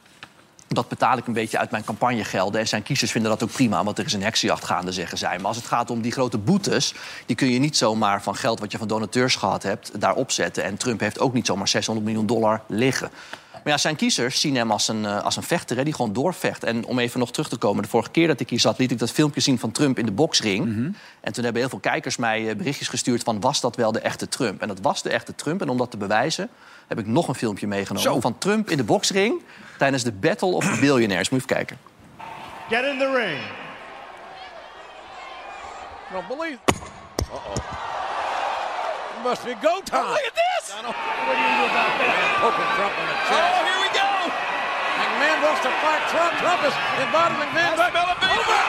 dat 0.73 0.87
betaal 0.87 1.17
ik 1.17 1.27
een 1.27 1.33
beetje 1.33 1.57
uit 1.57 1.71
mijn 1.71 1.83
campagnegelden. 1.83 2.61
En 2.61 2.67
zijn 2.67 2.83
kiezers 2.83 3.11
vinden 3.11 3.31
dat 3.31 3.43
ook 3.43 3.51
prima, 3.51 3.83
want 3.83 3.97
er 3.97 4.05
is 4.05 4.13
een 4.13 4.23
heksenjacht 4.23 4.65
gaande, 4.65 4.91
zeggen 4.91 5.17
zij. 5.17 5.37
Maar 5.37 5.47
als 5.47 5.57
het 5.57 5.65
gaat 5.65 5.89
om 5.89 6.01
die 6.01 6.11
grote 6.11 6.37
boetes... 6.37 6.93
die 7.25 7.35
kun 7.35 7.51
je 7.51 7.59
niet 7.59 7.77
zomaar 7.77 8.23
van 8.23 8.35
geld 8.35 8.59
wat 8.59 8.71
je 8.71 8.77
van 8.77 8.87
donateurs 8.87 9.35
gehad 9.35 9.63
hebt... 9.63 10.01
daar 10.01 10.15
opzetten. 10.15 10.63
En 10.63 10.77
Trump 10.77 10.99
heeft 10.99 11.19
ook 11.19 11.33
niet 11.33 11.45
zomaar 11.45 11.67
600 11.67 12.05
miljoen 12.05 12.25
dollar 12.25 12.61
liggen. 12.67 13.11
Maar 13.63 13.73
ja, 13.73 13.77
zijn 13.77 13.95
kiezers 13.95 14.39
zien 14.39 14.55
hem 14.55 14.71
als 14.71 14.87
een, 14.87 15.05
eh, 15.05 15.23
als 15.23 15.35
een 15.35 15.43
vechter, 15.43 15.77
hè, 15.77 15.83
die 15.83 15.93
gewoon 15.93 16.13
doorvecht. 16.13 16.63
En 16.63 16.85
om 16.85 16.99
even 16.99 17.19
nog 17.19 17.31
terug 17.31 17.49
te 17.49 17.57
komen, 17.57 17.83
de 17.83 17.89
vorige 17.89 18.11
keer 18.11 18.27
dat 18.27 18.39
ik 18.39 18.49
hier 18.49 18.59
zat... 18.59 18.77
liet 18.77 18.91
ik 18.91 18.99
dat 18.99 19.11
filmpje 19.11 19.41
zien 19.41 19.59
van 19.59 19.71
Trump 19.71 19.99
in 19.99 20.05
de 20.05 20.11
boksring. 20.11 20.65
En 21.21 21.33
toen 21.33 21.43
hebben 21.43 21.61
heel 21.61 21.69
veel 21.69 21.79
kijkers 21.79 22.17
mij 22.17 22.49
eh, 22.49 22.55
berichtjes 22.55 22.87
gestuurd 22.87 23.23
van... 23.23 23.39
was 23.39 23.61
dat 23.61 23.75
wel 23.75 23.91
de 23.91 23.99
echte 23.99 24.27
Trump? 24.27 24.61
En 24.61 24.67
dat 24.67 24.79
was 24.81 25.01
de 25.01 25.09
echte 25.09 25.35
Trump. 25.35 25.61
En 25.61 25.69
om 25.69 25.77
dat 25.77 25.91
te 25.91 25.97
bewijzen 25.97 26.49
heb 26.87 26.99
ik 26.99 27.07
nog 27.07 27.27
een 27.27 27.35
filmpje 27.35 27.67
meegenomen... 27.67 28.21
van 28.21 28.37
Trump 28.37 28.69
in 28.69 28.77
de 28.77 28.83
boksring 28.83 29.41
tijdens 29.81 30.03
de 30.03 30.11
Battle 30.11 30.53
of 30.53 30.63
the 30.73 30.79
Billionaires. 30.87 31.29
Moet 31.29 31.43
je 31.43 31.45
even 31.55 31.65
kijken. 31.65 31.77
Get 32.69 32.83
in 32.91 32.97
the 32.99 33.09
ring. 33.19 33.39
I 36.09 36.13
don't 36.13 36.27
believe. 36.27 36.59
Uh 37.31 37.49
oh. 37.49 37.55
It 39.15 39.23
must 39.23 39.43
be 39.45 39.53
go 39.67 39.73
time. 39.83 40.13
look 40.17 40.27
at 40.31 40.37
this. 40.45 40.65
What 40.73 41.35
do 41.37 41.43
you 41.45 41.53
do 41.59 41.65
about 41.71 41.91
that? 41.99 42.41
Poking 42.43 42.71
Trump 42.77 42.93
in 43.01 43.05
the 43.11 43.17
chest. 43.29 43.53
Oh, 43.57 43.69
here 43.69 43.81
we 43.85 43.89
go. 44.01 44.09
McMahon 45.01 45.37
wants 45.45 45.61
to 45.67 45.71
fight 45.83 46.03
Trump. 46.13 46.31
Trump 46.43 46.61
is 46.69 46.75
inviting 47.03 47.37
McMahon 47.43 47.73
back. 47.81 47.93
Over. 47.95 48.60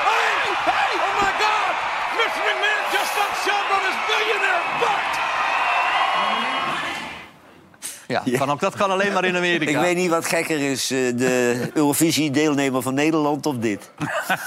Ja, 8.24 8.38
Kan 8.38 8.50
ook, 8.50 8.60
dat 8.60 8.74
kan 8.76 8.90
alleen 8.90 9.12
maar 9.12 9.24
in 9.24 9.36
Amerika. 9.36 9.70
Ik 9.70 9.76
weet 9.76 9.96
niet 9.96 10.10
wat 10.10 10.26
gekker 10.26 10.70
is, 10.70 10.90
eh, 10.90 10.98
de 11.16 11.70
Eurovisie-deelnemer 11.74 12.82
van 12.82 12.94
Nederland 12.94 13.46
of 13.46 13.56
dit. 13.56 13.90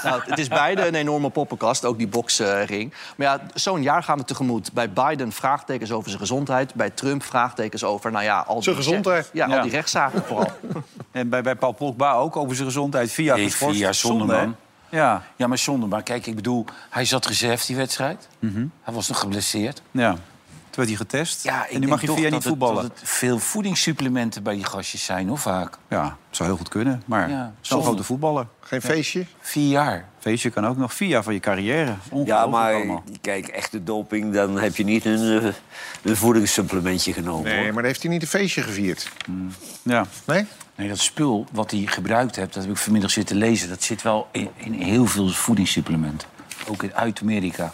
Nou, 0.02 0.20
het 0.24 0.38
is 0.38 0.48
beide 0.48 0.86
een 0.86 0.94
enorme 0.94 1.30
poppenkast, 1.30 1.84
ook 1.84 1.98
die 1.98 2.08
boksring. 2.08 2.94
maar 3.16 3.26
ja, 3.26 3.40
zo'n 3.54 3.82
jaar 3.82 4.02
gaan 4.02 4.18
we 4.18 4.24
tegemoet. 4.24 4.72
Bij 4.72 4.90
Biden 4.92 5.32
vraagtekens 5.32 5.92
over 5.92 6.08
zijn 6.08 6.20
gezondheid. 6.20 6.74
Bij 6.74 6.90
Trump 6.90 7.22
vraagtekens 7.22 7.84
over, 7.84 8.10
nou 8.10 8.24
ja... 8.24 8.44
Al 8.46 8.54
die 8.54 8.62
Zijn 8.62 8.76
gezondheid. 8.76 9.30
Ja, 9.32 9.46
al 9.46 9.62
die 9.62 9.70
rechtszaken 9.70 10.22
vooral. 10.26 10.50
En 11.10 11.28
bij, 11.28 11.42
bij 11.42 11.54
Paul 11.54 11.72
Pogba 11.72 12.12
ook 12.12 12.36
over 12.36 12.54
zijn 12.54 12.66
gezondheid. 12.66 13.12
Vier 13.12 13.24
jaar 13.24 13.36
Nee, 13.36 13.44
geschorst. 13.44 13.74
vier 13.74 13.84
jaar 13.84 13.94
Zonde, 13.94 14.18
zonder 14.18 14.36
hè? 14.38 14.44
man. 14.44 14.56
Ja, 14.88 15.22
Ja, 15.36 15.46
maar 15.46 15.58
zonder. 15.58 15.88
Maar 15.88 16.02
kijk, 16.02 16.26
ik 16.26 16.34
bedoel, 16.34 16.64
hij 16.90 17.04
zat 17.04 17.26
reserve 17.26 17.66
die 17.66 17.76
wedstrijd. 17.76 18.28
Mhm. 18.38 18.66
Hij 18.82 18.94
was 18.94 19.08
nog 19.08 19.18
geblesseerd. 19.18 19.82
ja. 19.90 20.16
Toen 20.76 20.84
werd 20.86 20.98
hij 20.98 21.06
getest. 21.08 21.42
Ja, 21.42 21.68
en 21.68 21.80
nu 21.80 21.86
mag 21.86 22.00
je 22.00 22.06
toch 22.06 22.14
vier 22.16 22.24
jaar 22.24 22.32
dat 22.40 22.44
niet 22.44 22.50
het- 22.58 22.58
voetballen. 22.62 22.88
Dat 22.88 23.00
het 23.00 23.08
veel 23.08 23.38
voedingssupplementen 23.38 24.42
bij 24.42 24.54
die 24.54 24.64
gastjes 24.64 25.04
zijn, 25.04 25.30
of 25.30 25.40
vaak? 25.40 25.78
Ja, 25.88 26.02
het 26.04 26.36
zou 26.36 26.48
heel 26.48 26.58
goed 26.58 26.68
kunnen. 26.68 27.02
Maar 27.06 27.30
Ja, 27.30 27.54
zo'n 27.60 27.82
grote 27.82 28.02
voetballer. 28.04 28.46
Geen 28.60 28.80
feestje? 28.82 29.26
Vier 29.40 29.68
jaar. 29.70 30.08
Feestje 30.18 30.50
kan 30.50 30.66
ook 30.66 30.76
nog 30.76 30.94
vier 30.94 31.08
jaar 31.08 31.22
van 31.22 31.34
je 31.34 31.40
carrière. 31.40 31.94
Ja, 32.24 32.46
maar 32.46 32.74
allemaal. 32.74 33.02
kijk, 33.20 33.46
echte 33.48 33.82
doping, 33.84 34.32
dan 34.34 34.58
heb 34.58 34.76
je 34.76 34.84
niet 34.84 35.04
een, 35.04 35.40
eh, 35.42 35.52
een 36.02 36.16
voedingssupplementje 36.16 37.12
genomen. 37.12 37.44
Nee, 37.50 37.64
hoor. 37.64 37.74
maar 37.74 37.84
heeft 37.84 38.02
hij 38.02 38.10
niet 38.10 38.22
een 38.22 38.28
feestje 38.28 38.62
gevierd? 38.62 39.10
Ja. 39.82 40.06
Nee? 40.24 40.46
Nee, 40.74 40.88
dat 40.88 40.98
spul 40.98 41.46
wat 41.52 41.70
hij 41.70 41.82
gebruikt 41.86 42.36
hebt, 42.36 42.54
dat 42.54 42.62
heb 42.62 42.72
ik 42.72 42.78
vanmiddag 42.78 43.10
zitten 43.10 43.36
lezen... 43.36 43.68
dat 43.68 43.82
zit 43.82 44.02
wel 44.02 44.28
in, 44.32 44.50
in 44.56 44.72
heel 44.72 45.06
veel 45.06 45.28
voedingssupplementen. 45.28 46.28
Ook 46.68 46.82
in, 46.82 46.94
uit 46.94 47.20
Amerika. 47.20 47.72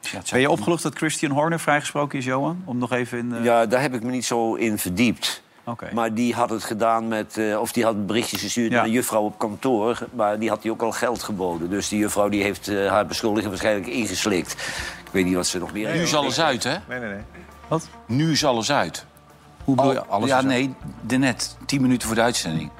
Ja, 0.00 0.20
Ben 0.30 0.40
je 0.40 0.50
opgelucht 0.50 0.82
dat 0.82 0.94
Christian 0.96 1.32
Horner 1.32 1.60
vrijgesproken 1.60 2.18
is, 2.18 2.24
Johan? 2.24 2.62
Om 2.64 2.78
nog 2.78 2.92
even 2.92 3.18
in... 3.18 3.34
eh, 3.34 3.44
Ja, 3.44 3.66
daar 3.66 3.80
heb 3.80 3.94
ik 3.94 4.02
me 4.02 4.10
niet 4.10 4.24
zo 4.24 4.54
in 4.54 4.78
verdiept. 4.78 5.42
Oké. 5.64 5.88
Maar 5.92 6.14
die 6.14 6.34
had 6.34 6.50
het 6.50 6.64
gedaan 6.64 7.08
met... 7.08 7.36
eh, 7.38 7.60
of 7.60 7.72
die 7.72 7.84
had 7.84 8.06
berichtjes 8.06 8.40
gestuurd 8.40 8.70
Ja. 8.70 8.76
naar 8.76 8.84
een 8.84 8.90
juffrouw 8.90 9.22
op 9.22 9.38
kantoor. 9.38 10.06
Maar 10.12 10.38
die 10.38 10.48
had 10.48 10.62
hij 10.62 10.70
ook 10.72 10.82
al 10.82 10.92
geld 10.92 11.22
geboden. 11.22 11.70
Dus 11.70 11.88
die 11.88 11.98
juffrouw 11.98 12.28
die 12.28 12.42
heeft 12.42 12.68
eh, 12.68 12.86
haar 12.88 13.06
beschuldiging 13.06 13.48
waarschijnlijk 13.50 13.86
ingeslikt. 13.86 14.52
Ik 15.04 15.10
weet 15.10 15.24
niet 15.24 15.34
wat 15.34 15.46
ze 15.46 15.58
nog 15.58 15.72
meer 15.72 15.92
Nu 15.94 16.00
is 16.02 16.14
alles 16.14 16.40
uit, 16.40 16.64
hè? 16.64 16.76
Nee, 16.88 16.98
nee, 16.98 17.08
nee. 17.08 17.22
Wat? 17.68 17.88
Nu 18.06 18.30
is 18.32 18.44
alles 18.44 18.70
uit. 18.72 19.04
Hoe 19.64 19.74
bedoel 19.76 19.92
je? 19.92 20.00
Al- 20.04 20.06
Alles 20.14 20.28
ja, 20.28 20.38
is- 20.38 20.44
nee, 20.44 20.74
de 21.06 21.16
net, 21.16 21.56
tien 21.66 21.80
minuten 21.82 22.06
voor 22.06 22.16
de 22.16 22.22
uitzending. 22.22 22.70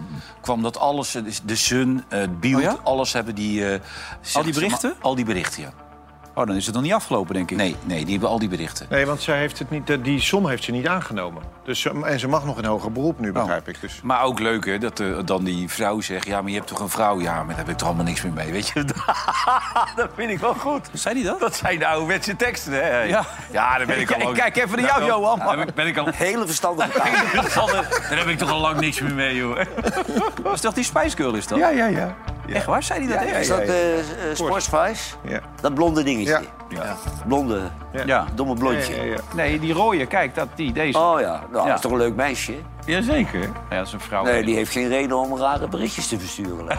kwam 0.41 0.63
dat 0.63 0.79
alles, 0.79 1.17
de 1.45 1.57
Sun, 1.57 2.05
het 2.09 2.41
Beeld, 2.41 2.55
Oh 2.57 2.63
ja? 2.63 2.77
alles 2.83 3.13
hebben 3.13 3.35
die... 3.35 3.73
eh, 3.73 3.81
Al 4.33 4.43
die 4.43 4.53
berichten? 4.55 4.95
Al 5.01 5.15
die 5.15 5.25
berichten, 5.25 5.63
ja. 5.63 5.73
Oh, 6.35 6.47
dan 6.47 6.57
is 6.57 6.67
het 6.67 6.75
nog 6.75 6.85
niet 6.85 6.93
afgelopen, 6.93 7.35
denk 7.35 7.51
ik. 7.51 7.57
Nee, 7.57 7.77
nee, 7.85 8.01
die 8.03 8.11
hebben 8.11 8.29
al 8.29 8.39
die 8.39 8.49
berichten. 8.49 8.87
Nee, 8.91 9.07
want 9.07 9.21
zij 9.23 9.39
heeft 9.39 9.59
het 9.59 9.71
niet, 9.71 10.05
die 10.05 10.21
som 10.21 10.49
heeft 10.49 10.65
ze 10.65 10.71
niet 10.71 10.87
aangenomen. 10.89 11.43
Dus, 11.65 11.87
en 12.05 12.19
ze 12.19 12.29
mag 12.29 12.45
nog 12.45 12.59
in 12.59 12.65
hoger 12.65 12.93
beroep 12.93 13.19
nu, 13.19 13.33
begrijp 13.33 13.69
ik. 13.69 13.81
Dus. 13.81 14.01
Maar 14.03 14.23
ook 14.23 14.39
leuk, 14.39 14.65
hè, 14.67 14.79
dat 14.79 15.01
eh, 15.01 15.07
dan 15.25 15.45
die 15.45 15.69
vrouw 15.69 16.01
zegt... 16.01 16.27
ja, 16.27 16.41
maar 16.41 16.51
je 16.51 16.57
hebt 16.57 16.69
toch 16.69 16.81
een 16.81 16.89
vrouw? 16.89 17.21
Ja, 17.21 17.35
maar 17.35 17.47
daar 17.47 17.57
heb 17.57 17.69
ik 17.69 17.77
toch 17.77 17.89
allemaal 17.89 18.05
niks 18.05 18.23
meer 18.23 18.33
mee, 18.33 18.53
weet 18.53 18.69
je. 18.69 18.85
dat 19.97 20.11
vind 20.15 20.31
ik 20.31 20.39
wel 20.39 20.55
goed. 20.55 20.89
Zei 20.93 21.15
hij 21.15 21.25
dat? 21.25 21.41
Dat 21.41 21.57
zijn 21.57 21.79
de 21.79 21.87
ouderwetse 21.87 22.37
teksten, 22.37 22.73
hè? 22.73 23.03
Ja. 23.03 23.25
Ja, 23.53 23.77
daar 23.77 23.87
ben 23.87 24.01
ik 24.01 24.09
al 24.09 24.15
Kijk- 24.15 24.23
lang... 24.25 24.37
kijk 24.37 24.57
even 24.57 24.83
naar 24.83 24.87
jou, 24.87 25.05
Johan. 25.05 25.39
Ben 25.39 25.69
ik, 25.69 25.75
ben 25.75 25.87
ik 25.87 25.97
al... 25.97 26.09
Hele 26.15 26.47
verstandige 26.47 26.91
taal. 27.55 27.67
Daar 27.67 28.19
heb 28.19 28.27
ik 28.27 28.39
toch 28.39 28.51
al 28.51 28.61
lang 28.61 28.81
niks 28.81 29.01
meer 29.01 29.15
mee, 29.15 29.37
joh. 29.37 29.61
Dat 30.43 30.53
is 30.53 30.61
toch 30.61 30.75
die 30.75 30.85
Spice 30.85 31.17
Girl, 31.17 31.35
is 31.35 31.47
dat? 31.47 31.59
Ja, 31.59 31.69
ja, 31.69 31.87
ja. 31.87 32.15
Echt 32.53 32.67
waar? 32.67 32.83
Zei 32.83 33.07
hij 33.07 33.17
dat 33.17 33.27
echt? 33.27 33.41
Is 33.41 33.49
dat 33.49 33.59
eh 33.59 33.99
eh, 33.99 34.05
Sportsvice? 34.35 35.15
Ja. 35.23 35.41
Dat 35.61 35.75
blonde 35.75 36.03
dingetje. 36.25 36.49
Ja. 36.69 36.97
Blonde, 37.27 37.61
Ja. 38.07 38.27
domme 38.35 38.55
blondje. 38.55 38.95
Ja, 38.97 39.03
ja, 39.03 39.13
ja. 39.13 39.21
Nee, 39.35 39.61
die 39.61 39.73
rode, 39.73 40.07
kijk, 40.07 40.35
dat, 40.35 40.49
die, 40.55 40.73
deze. 40.73 40.99
Oh 40.99 41.21
ja, 41.21 41.41
nou, 41.51 41.63
Ja. 41.63 41.65
dat 41.67 41.75
is 41.75 41.81
toch 41.81 41.93
een 41.93 41.99
leuk 41.99 42.15
meisje? 42.15 42.55
Jazeker. 42.85 43.41
Ja, 43.71 43.77
dat 43.77 43.87
is 43.87 43.93
een 43.93 44.01
vrouw. 44.01 44.25
Nee, 44.25 44.45
die 44.45 44.55
heeft 44.55 44.73
geen 44.73 44.89
reden 44.89 45.19
om 45.19 45.37
rare 45.39 45.69
berichtjes 45.69 46.09
te 46.09 46.19
versturen. 46.19 46.67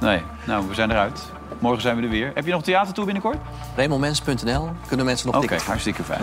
Nee, 0.00 0.22
nou, 0.44 0.68
we 0.68 0.74
zijn 0.74 0.90
eruit. 0.90 1.20
Morgen 1.58 1.82
zijn 1.82 1.96
we 1.96 2.02
er 2.02 2.08
weer. 2.08 2.30
Heb 2.34 2.44
je 2.44 2.50
nog 2.52 2.62
theatertour 2.62 3.04
binnenkort? 3.04 3.36
Raymondmens.nl 3.76 4.68
kunnen 4.86 5.06
mensen 5.06 5.26
nog 5.26 5.36
Oké, 5.36 5.46
tickets 5.46 5.64
hartstikke 5.66 6.02
fijn. 6.02 6.20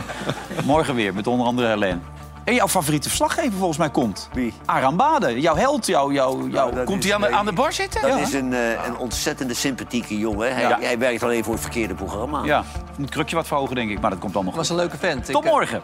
Morgen 0.65 0.95
weer, 0.95 1.13
met 1.13 1.28
onder 1.28 1.45
andere 1.47 1.68
Helene. 1.68 1.99
En 2.48 2.54
jouw 2.54 2.68
favoriete 2.68 3.08
verslaggever 3.08 3.58
volgens 3.58 3.78
mij 3.78 3.89
komt. 3.89 4.30
Wie? 4.34 4.54
Aram 4.66 4.98
Bade, 4.98 5.39
jouw 5.39 5.56
held, 5.56 5.86
jouw... 5.86 6.12
jouw, 6.12 6.48
jouw... 6.48 6.72
dat 6.72 6.86
Komt 6.86 7.04
hij 7.04 7.14
aan, 7.14 7.22
de- 7.22 7.30
aan 7.32 7.45
de 7.45 7.52
bar 7.54 7.74
zitten? 7.74 8.02
Dat 8.02 8.10
Ja. 8.12 8.18
is 8.18 8.34
een, 8.34 8.54
eh, 8.54 8.86
een 8.86 8.98
ontzettende 8.98 9.54
sympathieke 9.54 10.18
jongen. 10.18 10.54
Hij, 10.54 10.62
Ja. 10.62 10.80
hij 10.82 10.98
werkt 10.98 11.24
alleen 11.24 11.43
voor 11.43 11.54
het 11.54 11.62
verkeerde 11.62 11.93
programma. 11.93 12.43
Ja, 12.43 12.64
moet 12.89 12.98
het 13.06 13.10
krukje 13.10 13.36
wat 13.36 13.48
verhogen, 13.48 13.76
denk 13.76 13.89
ik. 13.89 14.00
Maar 14.00 14.10
dat 14.10 14.20
komt 14.20 14.34
dan 14.34 14.45
nog 14.45 14.56
Dat 14.56 14.68
was 14.68 14.78
goed. 14.78 14.84
een 14.84 14.89
leuke 14.89 15.06
vent. 15.08 15.26
Tot 15.26 15.43
Ik, 15.43 15.50
eh, 15.50 15.52
morgen. 15.56 15.82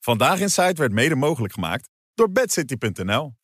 Vandaag 0.00 0.40
in 0.40 0.48
Site 0.50 0.74
werd 0.74 0.92
mede 0.92 1.14
mogelijk 1.16 1.52
gemaakt 1.52 1.88
door 2.14 2.30
bedcity.nl. 2.32 3.34